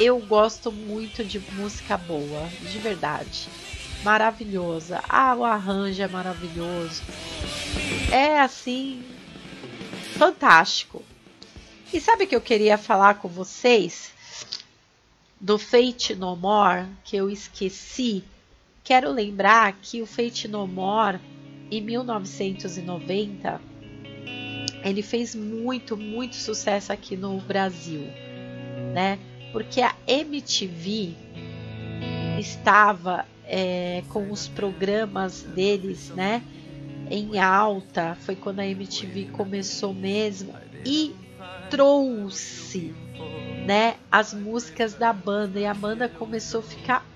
eu 0.00 0.18
gosto 0.18 0.72
muito 0.72 1.24
de 1.24 1.38
música 1.52 1.96
boa, 1.96 2.48
de 2.62 2.78
verdade. 2.80 3.48
Maravilhosa. 4.02 5.04
Ah, 5.08 5.36
o 5.36 5.44
arranjo 5.44 6.02
é 6.02 6.08
maravilhoso. 6.08 7.04
É 8.10 8.40
assim 8.40 9.04
fantástico. 10.18 11.00
E 11.92 12.00
sabe 12.00 12.24
o 12.24 12.26
que 12.26 12.34
eu 12.34 12.40
queria 12.40 12.76
falar 12.76 13.14
com 13.14 13.28
vocês 13.28 14.10
do 15.40 15.56
Fate 15.56 16.16
No 16.16 16.34
More 16.34 16.88
que 17.04 17.16
eu 17.16 17.30
esqueci? 17.30 18.24
Quero 18.90 19.12
lembrar 19.12 19.78
que 19.80 20.02
o 20.02 20.06
Fate 20.06 20.48
No 20.48 20.66
More 20.66 21.20
em 21.70 21.80
1990 21.80 23.60
ele 24.82 25.00
fez 25.00 25.32
muito, 25.32 25.96
muito 25.96 26.34
sucesso 26.34 26.92
aqui 26.92 27.16
no 27.16 27.38
Brasil, 27.38 28.00
né? 28.92 29.16
Porque 29.52 29.80
a 29.80 29.94
MTV 30.08 31.14
estava 32.40 33.26
é, 33.44 34.02
com 34.08 34.28
os 34.28 34.48
programas 34.48 35.42
deles, 35.42 36.08
né? 36.08 36.42
Em 37.08 37.38
alta, 37.38 38.16
foi 38.16 38.34
quando 38.34 38.58
a 38.58 38.66
MTV 38.66 39.26
começou 39.26 39.94
mesmo 39.94 40.52
e 40.84 41.14
trouxe, 41.70 42.92
né? 43.64 43.94
As 44.10 44.34
músicas 44.34 44.94
da 44.94 45.12
banda 45.12 45.60
e 45.60 45.64
a 45.64 45.74
banda 45.74 46.08
começou 46.08 46.58
a 46.58 46.64
ficar 46.64 47.09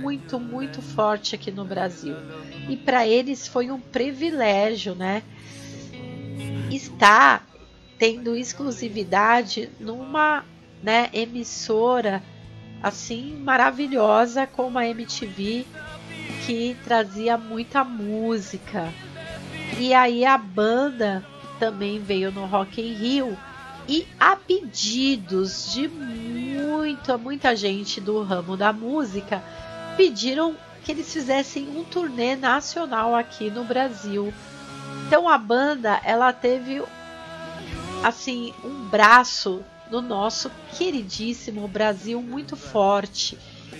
muito, 0.00 0.38
muito 0.38 0.82
forte 0.82 1.34
aqui 1.34 1.50
no 1.50 1.64
Brasil. 1.64 2.16
E 2.68 2.76
para 2.76 3.06
eles 3.06 3.46
foi 3.46 3.70
um 3.70 3.80
privilégio, 3.80 4.94
né? 4.94 5.22
Estar 6.70 7.46
tendo 7.98 8.36
exclusividade 8.36 9.70
numa 9.78 10.44
né, 10.82 11.08
emissora 11.12 12.22
assim 12.82 13.36
maravilhosa 13.36 14.46
como 14.46 14.78
a 14.78 14.86
MTV 14.86 15.64
que 16.44 16.76
trazia 16.84 17.38
muita 17.38 17.82
música. 17.82 18.92
E 19.78 19.94
aí 19.94 20.24
a 20.24 20.36
banda 20.36 21.24
também 21.58 21.98
veio 21.98 22.30
no 22.30 22.44
Rock 22.44 22.82
in 22.82 22.92
Rio 22.92 23.38
e 23.88 24.06
a 24.18 24.36
pedidos 24.36 25.72
de 25.72 25.88
muita, 25.88 27.16
muita 27.16 27.54
gente 27.56 28.00
do 28.00 28.22
ramo 28.22 28.56
da 28.56 28.72
música, 28.72 29.42
pediram 29.96 30.56
que 30.84 30.92
eles 30.92 31.12
fizessem 31.12 31.68
um 31.68 31.84
turnê 31.84 32.36
nacional 32.36 33.14
aqui 33.14 33.50
no 33.50 33.64
Brasil. 33.64 34.32
Então 35.06 35.28
a 35.28 35.38
banda, 35.38 36.00
ela 36.04 36.32
teve 36.32 36.82
assim 38.02 38.52
um 38.62 38.88
braço 38.88 39.64
no 39.90 40.02
nosso 40.02 40.50
queridíssimo 40.76 41.66
Brasil 41.68 42.20
muito 42.20 42.56
forte, 42.56 43.38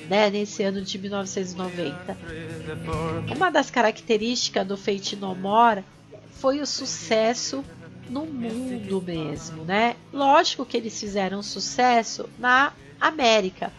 né, 0.09 0.31
nesse 0.31 0.63
ano 0.63 0.81
de 0.81 0.99
1990. 0.99 2.17
Uma 3.35 3.51
das 3.51 3.71
características 3.71 4.67
do 4.67 4.77
Fate 4.77 5.17
No 5.17 5.35
More 5.35 5.85
foi 6.41 6.61
o 6.61 6.67
sucesso 6.67 7.65
no 8.09 8.27
mundo 8.27 9.01
mesmo, 9.03 9.65
né? 9.65 9.97
Lógico 10.13 10.65
que 10.67 10.77
eles 10.77 10.99
fizeram 10.99 11.43
sucesso 11.43 12.29
na 12.39 12.73
América, 13.01 13.73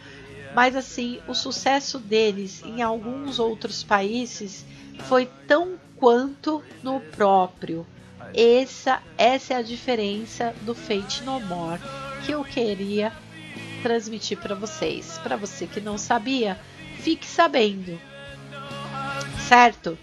mas 0.56 0.74
assim, 0.74 1.20
o 1.28 1.34
sucesso 1.34 2.00
deles 2.00 2.64
em 2.64 2.82
alguns 2.82 3.40
outros 3.40 3.84
países 3.84 4.66
foi 5.04 5.30
tão 5.46 5.78
quanto 5.98 6.64
no 6.82 7.02
próprio. 7.02 7.86
Essa, 8.34 9.04
essa 9.18 9.54
é 9.54 9.58
a 9.58 9.62
diferença 9.62 10.56
do 10.62 10.74
Fate 10.74 11.24
No 11.24 11.42
More 11.42 11.82
que 12.26 12.32
eu 12.32 12.44
queria 12.46 13.12
transmitir 13.84 14.38
para 14.38 14.56
vocês. 14.56 15.20
Para 15.22 15.36
você 15.36 15.68
que 15.68 15.82
não 15.82 15.98
sabia, 15.98 16.58
fique 17.02 17.28
sabendo. 17.28 18.00
Certo? 19.50 19.98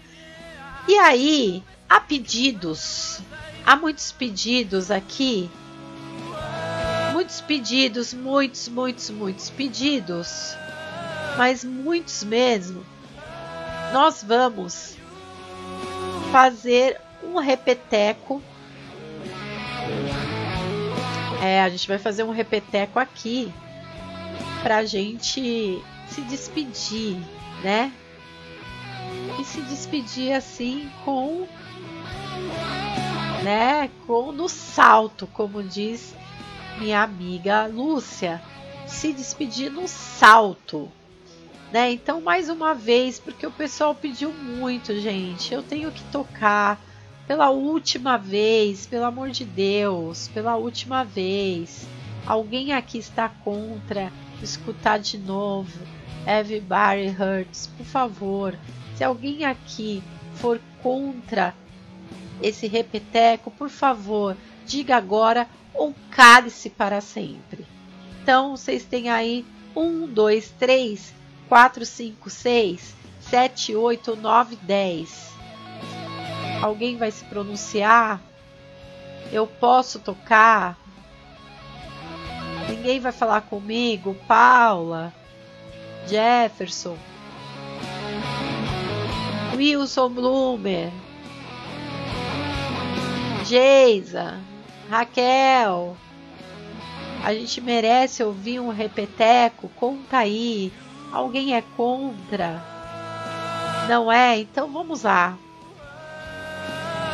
E 0.87 0.99
aí, 0.99 1.63
há 1.89 1.99
pedidos. 1.99 3.21
Há 3.65 3.75
muitos 3.75 4.11
pedidos 4.11 4.91
aqui. 4.91 5.49
Muitos 7.33 7.41
pedidos, 7.47 8.13
muitos, 8.13 8.67
muitos, 8.67 9.09
muitos 9.09 9.49
pedidos. 9.49 10.55
Mas 11.35 11.63
muitos 11.63 12.23
mesmo. 12.23 12.85
Nós 13.91 14.23
vamos 14.23 14.95
fazer 16.31 17.01
um 17.23 17.39
repeteco. 17.39 18.39
É, 21.41 21.63
a 21.63 21.69
gente 21.69 21.87
vai 21.87 21.97
fazer 21.97 22.21
um 22.21 22.29
repeteco 22.29 22.99
aqui 22.99 23.51
pra 24.61 24.85
gente 24.85 25.81
se 26.09 26.21
despedir, 26.21 27.17
né? 27.63 27.91
E 29.39 29.43
se 29.43 29.59
despedir 29.61 30.33
assim 30.33 30.87
com 31.03 31.47
né, 33.43 33.89
com 34.05 34.31
no 34.31 34.47
salto, 34.47 35.25
como 35.33 35.63
diz 35.63 36.13
minha 36.77 37.01
amiga 37.01 37.65
Lúcia, 37.65 38.41
se 38.87 39.13
despedir 39.13 39.71
no 39.71 39.87
salto. 39.87 40.91
Né? 41.71 41.91
Então, 41.91 42.21
mais 42.21 42.49
uma 42.49 42.73
vez, 42.73 43.19
porque 43.19 43.47
o 43.47 43.51
pessoal 43.51 43.95
pediu 43.95 44.31
muito, 44.31 44.99
gente, 44.99 45.53
eu 45.53 45.63
tenho 45.63 45.91
que 45.91 46.03
tocar 46.05 46.79
pela 47.25 47.49
última 47.49 48.17
vez, 48.17 48.85
pelo 48.85 49.05
amor 49.05 49.29
de 49.29 49.45
Deus, 49.45 50.27
pela 50.27 50.55
última 50.55 51.03
vez. 51.03 51.87
Alguém 52.25 52.73
aqui 52.73 52.97
está 52.97 53.27
contra 53.27 54.11
escutar 54.41 54.99
de 54.99 55.17
novo 55.17 55.71
Everybody 56.27 57.09
Hurts, 57.09 57.67
por 57.77 57.85
favor. 57.85 58.57
Se 58.95 59.03
alguém 59.03 59.45
aqui 59.45 60.03
for 60.35 60.59
contra 60.81 61.53
esse 62.41 62.67
repeteco, 62.67 63.49
por 63.51 63.69
favor, 63.69 64.35
diga 64.65 64.95
agora 64.95 65.47
ou 65.73 65.93
cale-se 66.11 66.69
para 66.69 67.01
sempre. 67.01 67.65
Então, 68.21 68.55
vocês 68.55 68.85
têm 68.85 69.09
aí 69.09 69.45
1, 69.75 70.07
2, 70.07 70.51
3, 70.59 71.13
4, 71.49 71.85
5, 71.85 72.29
6, 72.29 72.95
7, 73.21 73.75
8, 73.75 74.15
9, 74.15 74.55
10. 74.57 75.33
Alguém 76.61 76.97
vai 76.97 77.11
se 77.11 77.25
pronunciar? 77.25 78.21
Eu 79.31 79.47
posso 79.47 79.99
tocar? 79.99 80.77
Ninguém 82.69 82.99
vai 82.99 83.11
falar 83.11 83.41
comigo? 83.41 84.15
Paula? 84.27 85.13
Jefferson? 86.07 86.97
Wilson 89.55 90.09
Blumer? 90.09 90.91
Geisa? 93.45 94.39
Raquel? 94.89 95.97
A 97.23 97.33
gente 97.33 97.61
merece 97.61 98.23
ouvir 98.23 98.59
um 98.59 98.69
repeteco? 98.69 99.69
Conta 99.69 100.17
aí. 100.17 100.73
Alguém 101.11 101.55
é 101.55 101.61
contra? 101.77 102.61
Não 103.87 104.11
é? 104.11 104.39
Então 104.39 104.71
vamos 104.71 105.03
lá. 105.03 105.37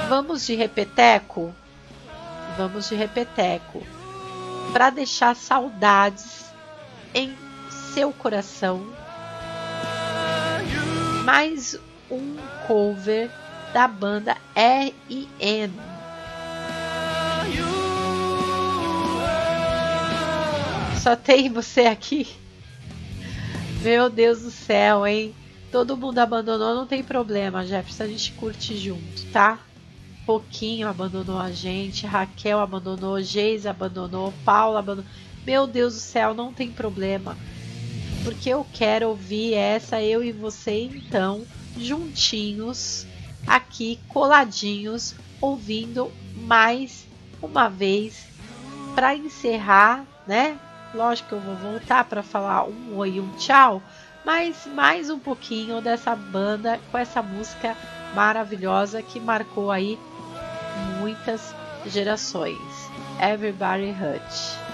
Vamos 0.07 0.45
de 0.45 0.55
repeteco? 0.55 1.53
Vamos 2.57 2.89
de 2.89 2.95
repeteco. 2.95 3.83
Para 4.73 4.89
deixar 4.89 5.35
saudades 5.35 6.45
em 7.13 7.35
seu 7.93 8.11
coração. 8.11 8.81
Mais 11.23 11.77
um 12.09 12.35
cover 12.65 13.29
da 13.73 13.87
banda 13.87 14.35
R.E.M. 14.55 15.88
Só 21.09 21.15
tem 21.15 21.49
você 21.49 21.87
aqui? 21.87 22.27
Meu 23.81 24.11
Deus 24.11 24.43
do 24.43 24.51
céu, 24.51 25.07
hein? 25.07 25.33
Todo 25.71 25.97
mundo 25.97 26.19
abandonou, 26.19 26.75
não 26.75 26.85
tem 26.85 27.03
problema, 27.03 27.65
Jefferson. 27.65 28.03
A 28.03 28.07
gente 28.07 28.31
curte 28.33 28.77
junto, 28.77 29.25
tá? 29.33 29.57
Pouquinho 30.23 30.87
abandonou 30.87 31.39
a 31.39 31.49
gente, 31.49 32.05
Raquel 32.05 32.59
abandonou, 32.59 33.19
Geisa 33.23 33.71
abandonou, 33.71 34.31
Paula 34.45 34.77
abandonou. 34.77 35.09
Meu 35.43 35.65
Deus 35.65 35.95
do 35.95 35.99
céu, 35.99 36.35
não 36.35 36.53
tem 36.53 36.71
problema. 36.71 37.35
Porque 38.23 38.49
eu 38.49 38.63
quero 38.71 39.09
ouvir 39.09 39.55
essa, 39.55 39.99
eu 39.99 40.23
e 40.23 40.31
você, 40.31 40.83
então, 40.83 41.43
juntinhos, 41.75 43.07
aqui, 43.47 43.97
coladinhos, 44.09 45.15
ouvindo 45.41 46.11
mais 46.35 47.07
uma 47.41 47.67
vez 47.67 48.27
para 48.93 49.15
encerrar, 49.15 50.05
né? 50.27 50.59
Lógico 50.93 51.29
que 51.29 51.35
eu 51.35 51.39
vou 51.39 51.55
voltar 51.55 52.03
para 52.05 52.23
falar 52.23 52.65
um 52.65 52.95
oi 52.97 53.11
e 53.11 53.19
um 53.19 53.29
tchau, 53.33 53.81
mas 54.25 54.67
mais 54.73 55.09
um 55.09 55.19
pouquinho 55.19 55.81
dessa 55.81 56.15
banda 56.15 56.79
com 56.91 56.97
essa 56.97 57.21
música 57.21 57.75
maravilhosa 58.13 59.01
que 59.01 59.19
marcou 59.19 59.71
aí 59.71 59.99
muitas 60.99 61.53
gerações. 61.85 62.57
Everybody 63.21 63.91
Hurt. 63.91 64.68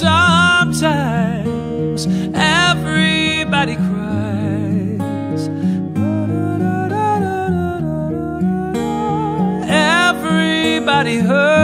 sometimes. 0.00 2.06
Everybody 2.34 3.76
cries. 3.76 5.48
Everybody 9.70 11.18
hurts 11.18 11.63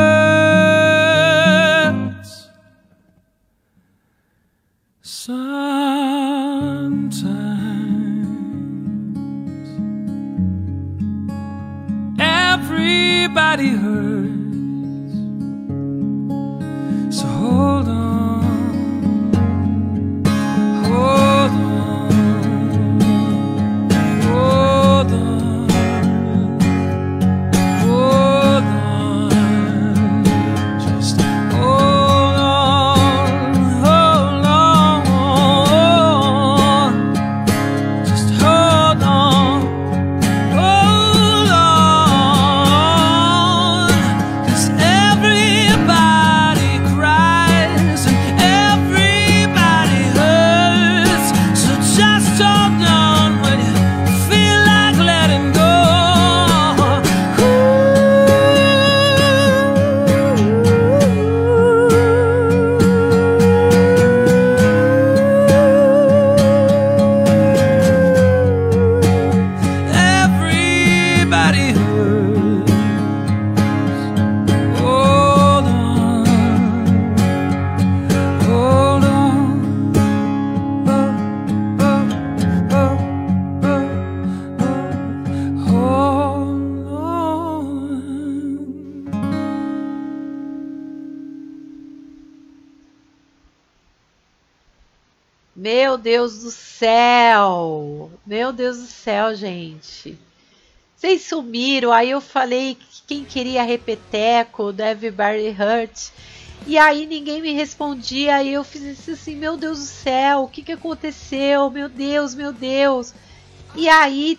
aí 101.92 102.10
eu 102.10 102.20
falei 102.20 102.74
que 102.74 103.02
quem 103.06 103.24
queria 103.24 103.62
repeteco 103.62 104.72
do 104.72 104.82
Everybody 104.82 105.48
Hurt. 105.48 106.10
E 106.66 106.76
aí 106.76 107.06
ninguém 107.06 107.40
me 107.40 107.52
respondia, 107.52 108.36
aí 108.36 108.52
eu 108.52 108.62
fiz 108.62 109.08
assim, 109.08 109.34
meu 109.34 109.56
Deus 109.56 109.78
do 109.78 109.84
céu, 109.84 110.42
o 110.42 110.48
que, 110.48 110.62
que 110.62 110.72
aconteceu? 110.72 111.70
Meu 111.70 111.88
Deus, 111.88 112.34
meu 112.34 112.52
Deus. 112.52 113.14
E 113.74 113.88
aí, 113.88 114.38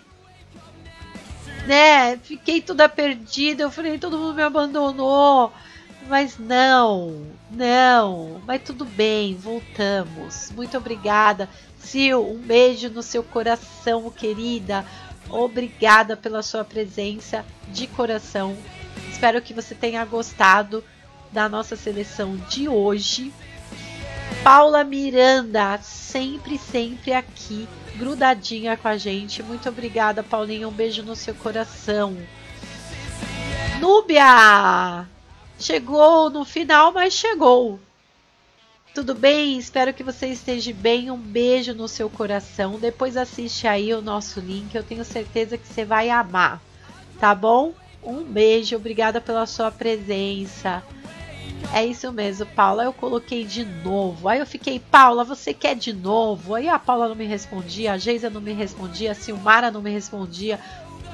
né, 1.66 2.16
fiquei 2.18 2.60
toda 2.60 2.88
perdida, 2.88 3.64
eu 3.64 3.70
falei, 3.70 3.98
todo 3.98 4.18
mundo 4.18 4.34
me 4.34 4.42
abandonou. 4.42 5.52
Mas 6.08 6.36
não, 6.36 7.26
não, 7.50 8.42
mas 8.44 8.62
tudo 8.62 8.84
bem, 8.84 9.36
voltamos. 9.36 10.50
Muito 10.50 10.76
obrigada. 10.76 11.48
Sil, 11.78 12.22
um 12.22 12.38
beijo 12.38 12.88
no 12.88 13.02
seu 13.02 13.22
coração, 13.22 14.10
querida. 14.10 14.84
Obrigada 15.32 16.16
pela 16.16 16.42
sua 16.42 16.62
presença 16.62 17.44
de 17.68 17.86
coração. 17.86 18.56
Espero 19.10 19.40
que 19.40 19.54
você 19.54 19.74
tenha 19.74 20.04
gostado 20.04 20.84
da 21.32 21.48
nossa 21.48 21.74
seleção 21.74 22.36
de 22.48 22.68
hoje. 22.68 23.32
Paula 24.44 24.84
Miranda, 24.84 25.78
sempre, 25.82 26.58
sempre 26.58 27.12
aqui, 27.12 27.66
grudadinha 27.96 28.76
com 28.76 28.88
a 28.88 28.96
gente. 28.98 29.42
Muito 29.42 29.68
obrigada, 29.68 30.22
Paulinha. 30.22 30.68
Um 30.68 30.72
beijo 30.72 31.02
no 31.02 31.16
seu 31.16 31.34
coração. 31.34 32.16
Núbia! 33.80 35.08
Chegou 35.58 36.28
no 36.28 36.44
final, 36.44 36.92
mas 36.92 37.14
chegou. 37.14 37.80
Tudo 38.94 39.14
bem? 39.14 39.56
Espero 39.56 39.94
que 39.94 40.02
você 40.02 40.26
esteja 40.26 40.70
bem. 40.74 41.10
Um 41.10 41.16
beijo 41.16 41.72
no 41.72 41.88
seu 41.88 42.10
coração. 42.10 42.78
Depois 42.78 43.16
assiste 43.16 43.66
aí 43.66 43.94
o 43.94 44.02
nosso 44.02 44.38
link. 44.38 44.74
Eu 44.74 44.82
tenho 44.82 45.02
certeza 45.02 45.56
que 45.56 45.66
você 45.66 45.82
vai 45.82 46.10
amar. 46.10 46.60
Tá 47.18 47.34
bom? 47.34 47.72
Um 48.02 48.22
beijo. 48.22 48.76
Obrigada 48.76 49.18
pela 49.18 49.46
sua 49.46 49.70
presença. 49.70 50.82
É 51.72 51.86
isso 51.86 52.12
mesmo, 52.12 52.44
Paula. 52.44 52.84
Eu 52.84 52.92
coloquei 52.92 53.44
de 53.44 53.64
novo. 53.64 54.28
Aí 54.28 54.40
eu 54.40 54.46
fiquei, 54.46 54.78
Paula, 54.78 55.24
você 55.24 55.54
quer 55.54 55.74
de 55.74 55.94
novo? 55.94 56.54
Aí 56.54 56.68
a 56.68 56.78
Paula 56.78 57.08
não 57.08 57.14
me 57.14 57.24
respondia, 57.24 57.92
a 57.92 57.98
Geisa 57.98 58.28
não 58.28 58.42
me 58.42 58.52
respondia, 58.52 59.12
a 59.12 59.14
Silmara 59.14 59.70
não 59.70 59.80
me 59.80 59.90
respondia, 59.90 60.60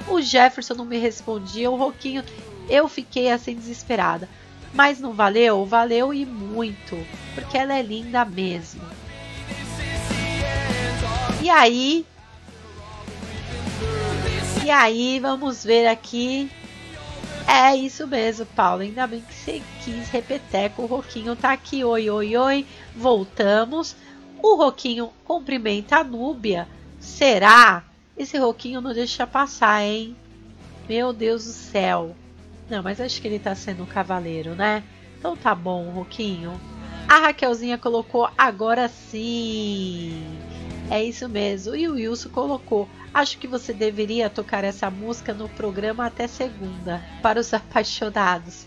o 0.08 0.20
Jefferson 0.20 0.74
não 0.74 0.84
me 0.84 0.98
respondia, 0.98 1.70
o 1.70 1.76
Roquinho. 1.76 2.24
Eu 2.68 2.88
fiquei 2.88 3.30
assim 3.30 3.54
desesperada. 3.54 4.28
Mas 4.78 5.00
não 5.00 5.12
valeu? 5.12 5.66
Valeu 5.66 6.14
e 6.14 6.24
muito. 6.24 7.04
Porque 7.34 7.58
ela 7.58 7.76
é 7.76 7.82
linda 7.82 8.24
mesmo. 8.24 8.80
E 11.42 11.50
aí. 11.50 12.06
E 14.64 14.70
aí, 14.70 15.18
vamos 15.18 15.64
ver 15.64 15.88
aqui. 15.88 16.48
É 17.44 17.74
isso 17.74 18.06
mesmo, 18.06 18.46
Paulo. 18.46 18.82
Ainda 18.82 19.04
bem 19.08 19.20
que 19.20 19.34
você 19.34 19.60
quis 19.82 20.08
repeteco. 20.10 20.82
O 20.82 20.86
Roquinho 20.86 21.34
tá 21.34 21.50
aqui. 21.50 21.82
Oi, 21.82 22.08
oi, 22.08 22.36
oi. 22.36 22.64
Voltamos. 22.94 23.96
O 24.40 24.54
Roquinho 24.54 25.10
cumprimenta 25.24 25.96
a 25.96 26.04
Núbia. 26.04 26.68
Será? 27.00 27.82
Esse 28.16 28.38
Roquinho 28.38 28.80
não 28.80 28.94
deixa 28.94 29.26
passar, 29.26 29.82
hein? 29.82 30.14
Meu 30.88 31.12
Deus 31.12 31.46
do 31.46 31.52
céu. 31.52 32.14
Não, 32.68 32.82
mas 32.82 33.00
acho 33.00 33.20
que 33.20 33.28
ele 33.28 33.38
tá 33.38 33.54
sendo 33.54 33.82
um 33.82 33.86
cavaleiro, 33.86 34.54
né? 34.54 34.82
Então 35.18 35.36
tá 35.36 35.54
bom, 35.54 35.90
Roquinho. 35.90 36.60
A 37.08 37.20
Raquelzinha 37.20 37.78
colocou 37.78 38.28
agora 38.36 38.88
sim. 38.88 40.22
É 40.90 41.02
isso 41.02 41.28
mesmo. 41.28 41.74
E 41.74 41.88
o 41.88 41.94
Wilson 41.94 42.28
colocou. 42.28 42.88
Acho 43.12 43.38
que 43.38 43.46
você 43.46 43.72
deveria 43.72 44.28
tocar 44.28 44.62
essa 44.62 44.90
música 44.90 45.32
no 45.32 45.48
programa 45.48 46.06
até 46.06 46.26
segunda, 46.26 47.02
para 47.22 47.40
os 47.40 47.52
apaixonados. 47.54 48.66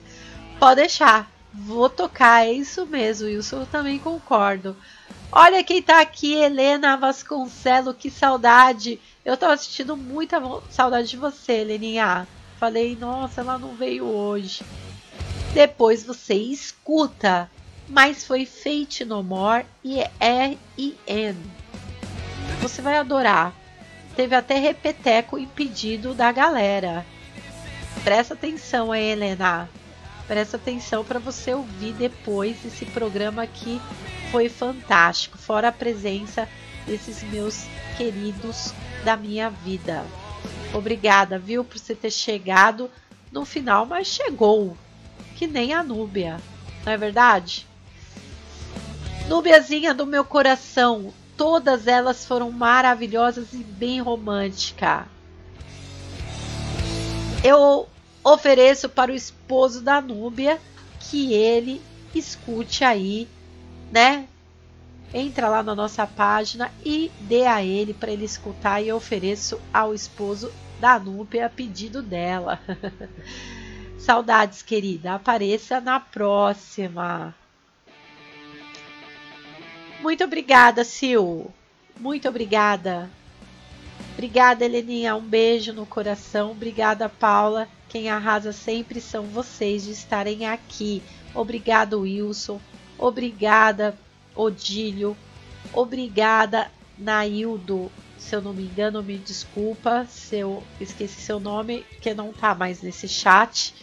Pode 0.59 0.81
deixar. 0.81 1.31
Vou 1.53 1.89
tocar, 1.89 2.45
é 2.45 2.53
isso 2.53 2.85
mesmo, 2.85 3.27
Wilson. 3.27 3.61
Eu 3.61 3.65
também 3.67 3.99
concordo. 3.99 4.75
Olha 5.31 5.63
quem 5.63 5.81
tá 5.81 6.01
aqui, 6.01 6.33
Helena 6.33 6.97
Vasconcelo, 6.97 7.93
que 7.93 8.09
saudade. 8.09 8.99
Eu 9.23 9.37
tô 9.37 9.45
assistindo 9.45 9.95
muita 9.95 10.41
saudade 10.69 11.09
de 11.09 11.17
você, 11.17 11.53
Heleninha. 11.53 12.27
Falei, 12.61 12.95
nossa, 12.95 13.41
ela 13.41 13.57
não 13.57 13.73
veio 13.73 14.05
hoje. 14.05 14.63
Depois 15.51 16.03
você 16.03 16.35
escuta. 16.35 17.49
Mas 17.89 18.23
foi 18.23 18.45
Fate 18.45 19.03
No 19.03 19.23
More 19.23 19.65
e 19.83 19.99
é 19.99 20.11
R.I.N. 20.19 21.35
Você 22.61 22.83
vai 22.83 22.97
adorar. 22.97 23.51
Teve 24.15 24.35
até 24.35 24.59
repeteco 24.59 25.39
em 25.39 25.47
pedido 25.47 26.13
da 26.13 26.31
galera. 26.31 27.03
Presta 28.03 28.35
atenção 28.35 28.91
aí, 28.91 29.05
Helena. 29.05 29.67
Presta 30.27 30.57
atenção 30.57 31.03
para 31.03 31.17
você 31.17 31.55
ouvir 31.55 31.93
depois 31.93 32.63
esse 32.63 32.85
programa 32.85 33.47
que 33.47 33.81
foi 34.29 34.49
fantástico. 34.49 35.35
Fora 35.35 35.69
a 35.69 35.71
presença 35.71 36.47
desses 36.85 37.23
meus 37.23 37.65
queridos 37.97 38.71
da 39.03 39.17
minha 39.17 39.49
vida. 39.49 40.05
Obrigada, 40.73 41.37
viu, 41.37 41.63
por 41.63 41.77
você 41.77 41.93
ter 41.93 42.11
chegado 42.11 42.89
no 43.31 43.45
final, 43.45 43.85
mas 43.85 44.07
chegou. 44.07 44.77
Que 45.35 45.47
nem 45.47 45.73
a 45.73 45.83
Núbia, 45.83 46.39
não 46.85 46.93
é 46.93 46.97
verdade? 46.97 47.67
Núbiazinha 49.27 49.93
do 49.93 50.05
meu 50.05 50.23
coração, 50.23 51.13
todas 51.37 51.87
elas 51.87 52.25
foram 52.25 52.51
maravilhosas 52.51 53.53
e 53.53 53.57
bem 53.57 54.01
romântica. 54.01 55.07
Eu 57.43 57.87
ofereço 58.23 58.87
para 58.87 59.11
o 59.11 59.15
esposo 59.15 59.81
da 59.81 59.99
Núbia 59.99 60.59
que 60.99 61.33
ele 61.33 61.81
escute 62.13 62.83
aí, 62.83 63.27
né? 63.91 64.27
Entra 65.13 65.49
lá 65.49 65.61
na 65.61 65.75
nossa 65.75 66.07
página 66.07 66.71
e 66.85 67.11
dê 67.21 67.45
a 67.45 67.63
ele 67.63 67.93
para 67.93 68.11
ele 68.11 68.23
escutar 68.23 68.81
e 68.81 68.87
eu 68.87 68.95
ofereço 68.95 69.59
ao 69.73 69.93
esposo 69.93 70.51
da 70.79 70.97
Núbia 70.97 71.45
a 71.47 71.49
pedido 71.49 72.01
dela. 72.01 72.59
Saudades, 73.99 74.61
querida. 74.61 75.13
Apareça 75.13 75.79
na 75.79 75.99
próxima. 75.99 77.35
Muito 80.01 80.23
obrigada, 80.23 80.83
Sil. 80.87 81.53
Muito 81.99 82.27
obrigada. 82.27 83.09
Obrigada, 84.13 84.65
Heleninha. 84.65 85.15
Um 85.15 85.21
beijo 85.21 85.73
no 85.73 85.85
coração. 85.85 86.51
Obrigada, 86.51 87.07
Paula. 87.07 87.67
Quem 87.87 88.09
arrasa 88.09 88.51
sempre 88.51 88.99
são 88.99 89.25
vocês 89.25 89.83
de 89.83 89.91
estarem 89.91 90.47
aqui. 90.47 91.03
Obrigado, 91.35 91.99
Wilson. 92.01 92.59
Obrigada, 92.97 93.95
Odílio. 94.41 95.15
Obrigada, 95.71 96.71
Naildo. 96.97 97.91
Se 98.17 98.35
eu 98.35 98.41
não 98.41 98.53
me 98.53 98.63
engano, 98.63 99.03
me 99.03 99.17
desculpa 99.17 100.05
se 100.05 100.37
eu 100.37 100.63
esqueci 100.79 101.21
seu 101.21 101.39
nome, 101.39 101.85
que 102.01 102.13
não 102.13 102.33
tá 102.33 102.53
mais 102.53 102.81
nesse 102.81 103.07
chat. 103.07 103.73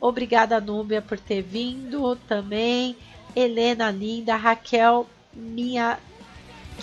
Obrigada, 0.00 0.60
Núbia, 0.60 1.02
por 1.02 1.18
ter 1.18 1.42
vindo 1.42 2.16
também. 2.28 2.96
Helena 3.34 3.90
linda, 3.90 4.36
Raquel, 4.36 5.08
minha 5.32 5.98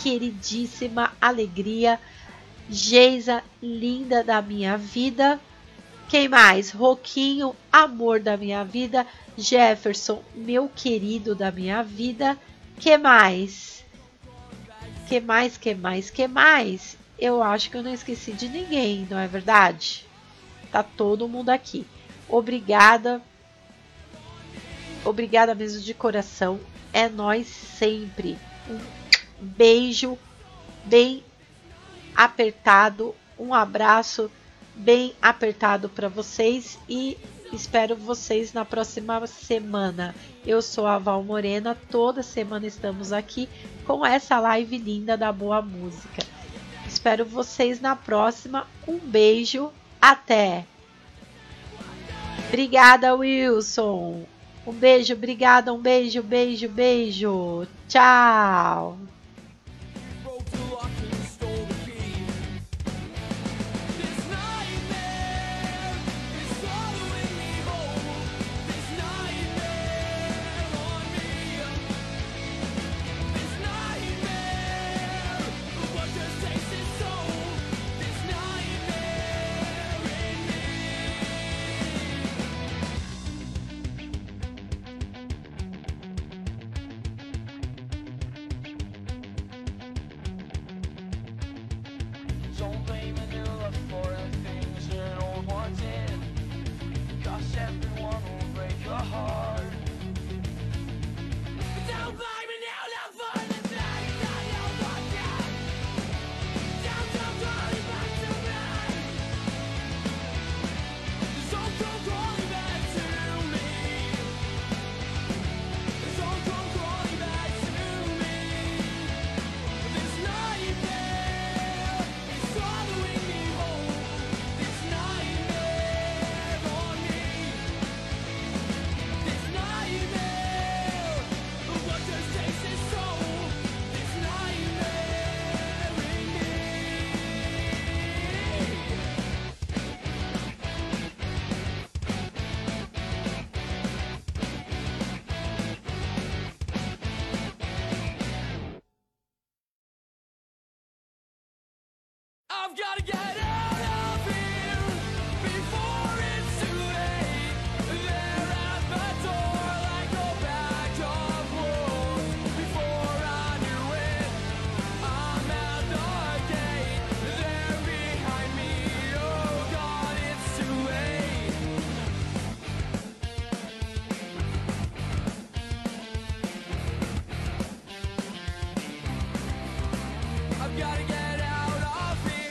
queridíssima 0.02 1.12
alegria. 1.22 2.00
Geisa, 2.70 3.44
linda 3.62 4.24
da 4.24 4.42
minha 4.42 4.78
vida. 4.78 5.40
Quem 6.08 6.28
mais? 6.28 6.72
Roquinho, 6.72 7.56
amor 7.72 8.20
da 8.20 8.36
minha 8.38 8.64
vida. 8.64 9.06
Jefferson, 9.38 10.22
meu 10.36 10.70
querido 10.70 11.36
da 11.36 11.52
minha 11.52 11.84
vida. 11.84 12.38
Que 12.80 12.98
mais? 12.98 13.84
Que 15.08 15.20
mais? 15.20 15.58
Que 15.58 15.76
mais? 15.76 16.10
Que 16.10 16.28
mais? 16.28 16.98
Eu 17.18 17.44
acho 17.44 17.70
que 17.70 17.76
eu 17.76 17.84
não 17.84 17.94
esqueci 17.94 18.32
de 18.32 18.48
ninguém, 18.48 19.06
não 19.10 19.20
é 19.20 19.28
verdade? 19.28 20.06
Tá 20.72 20.82
todo 20.82 21.28
mundo 21.28 21.50
aqui. 21.50 21.86
Obrigada. 22.28 23.22
Obrigada 25.04 25.54
mesmo 25.54 25.82
de 25.82 25.94
coração. 25.94 26.60
É 26.94 27.10
nós 27.10 27.48
sempre. 27.48 28.38
Um 28.70 28.80
beijo 29.42 30.18
bem 30.86 31.24
apertado, 32.16 33.14
um 33.38 33.54
abraço 33.54 34.32
bem 34.74 35.14
apertado 35.22 35.90
para 35.90 36.08
vocês 36.08 36.80
e 36.88 37.18
espero 37.52 37.96
vocês 37.96 38.54
na 38.54 38.64
próxima 38.64 39.26
semana. 39.28 40.16
Eu 40.46 40.62
sou 40.62 40.86
a 40.86 40.98
Val 40.98 41.24
Morena, 41.24 41.78
toda 41.90 42.24
semana 42.24 42.66
estamos 42.66 43.12
aqui 43.12 43.50
com 43.86 44.06
essa 44.06 44.40
live 44.40 44.78
linda 44.78 45.18
da 45.18 45.32
boa 45.32 45.62
música. 45.62 46.24
Espero 46.88 47.26
vocês 47.26 47.80
na 47.80 47.96
próxima. 47.96 48.68
Um 48.88 48.98
beijo, 48.98 49.72
até. 50.02 50.66
Obrigada, 52.48 53.14
Wilson. 53.16 54.26
Um 54.66 54.74
beijo, 54.74 55.14
obrigada, 55.14 55.74
um 55.74 55.80
beijo, 55.80 56.22
beijo, 56.24 56.68
beijo. 56.68 57.68
Tchau. 57.88 58.98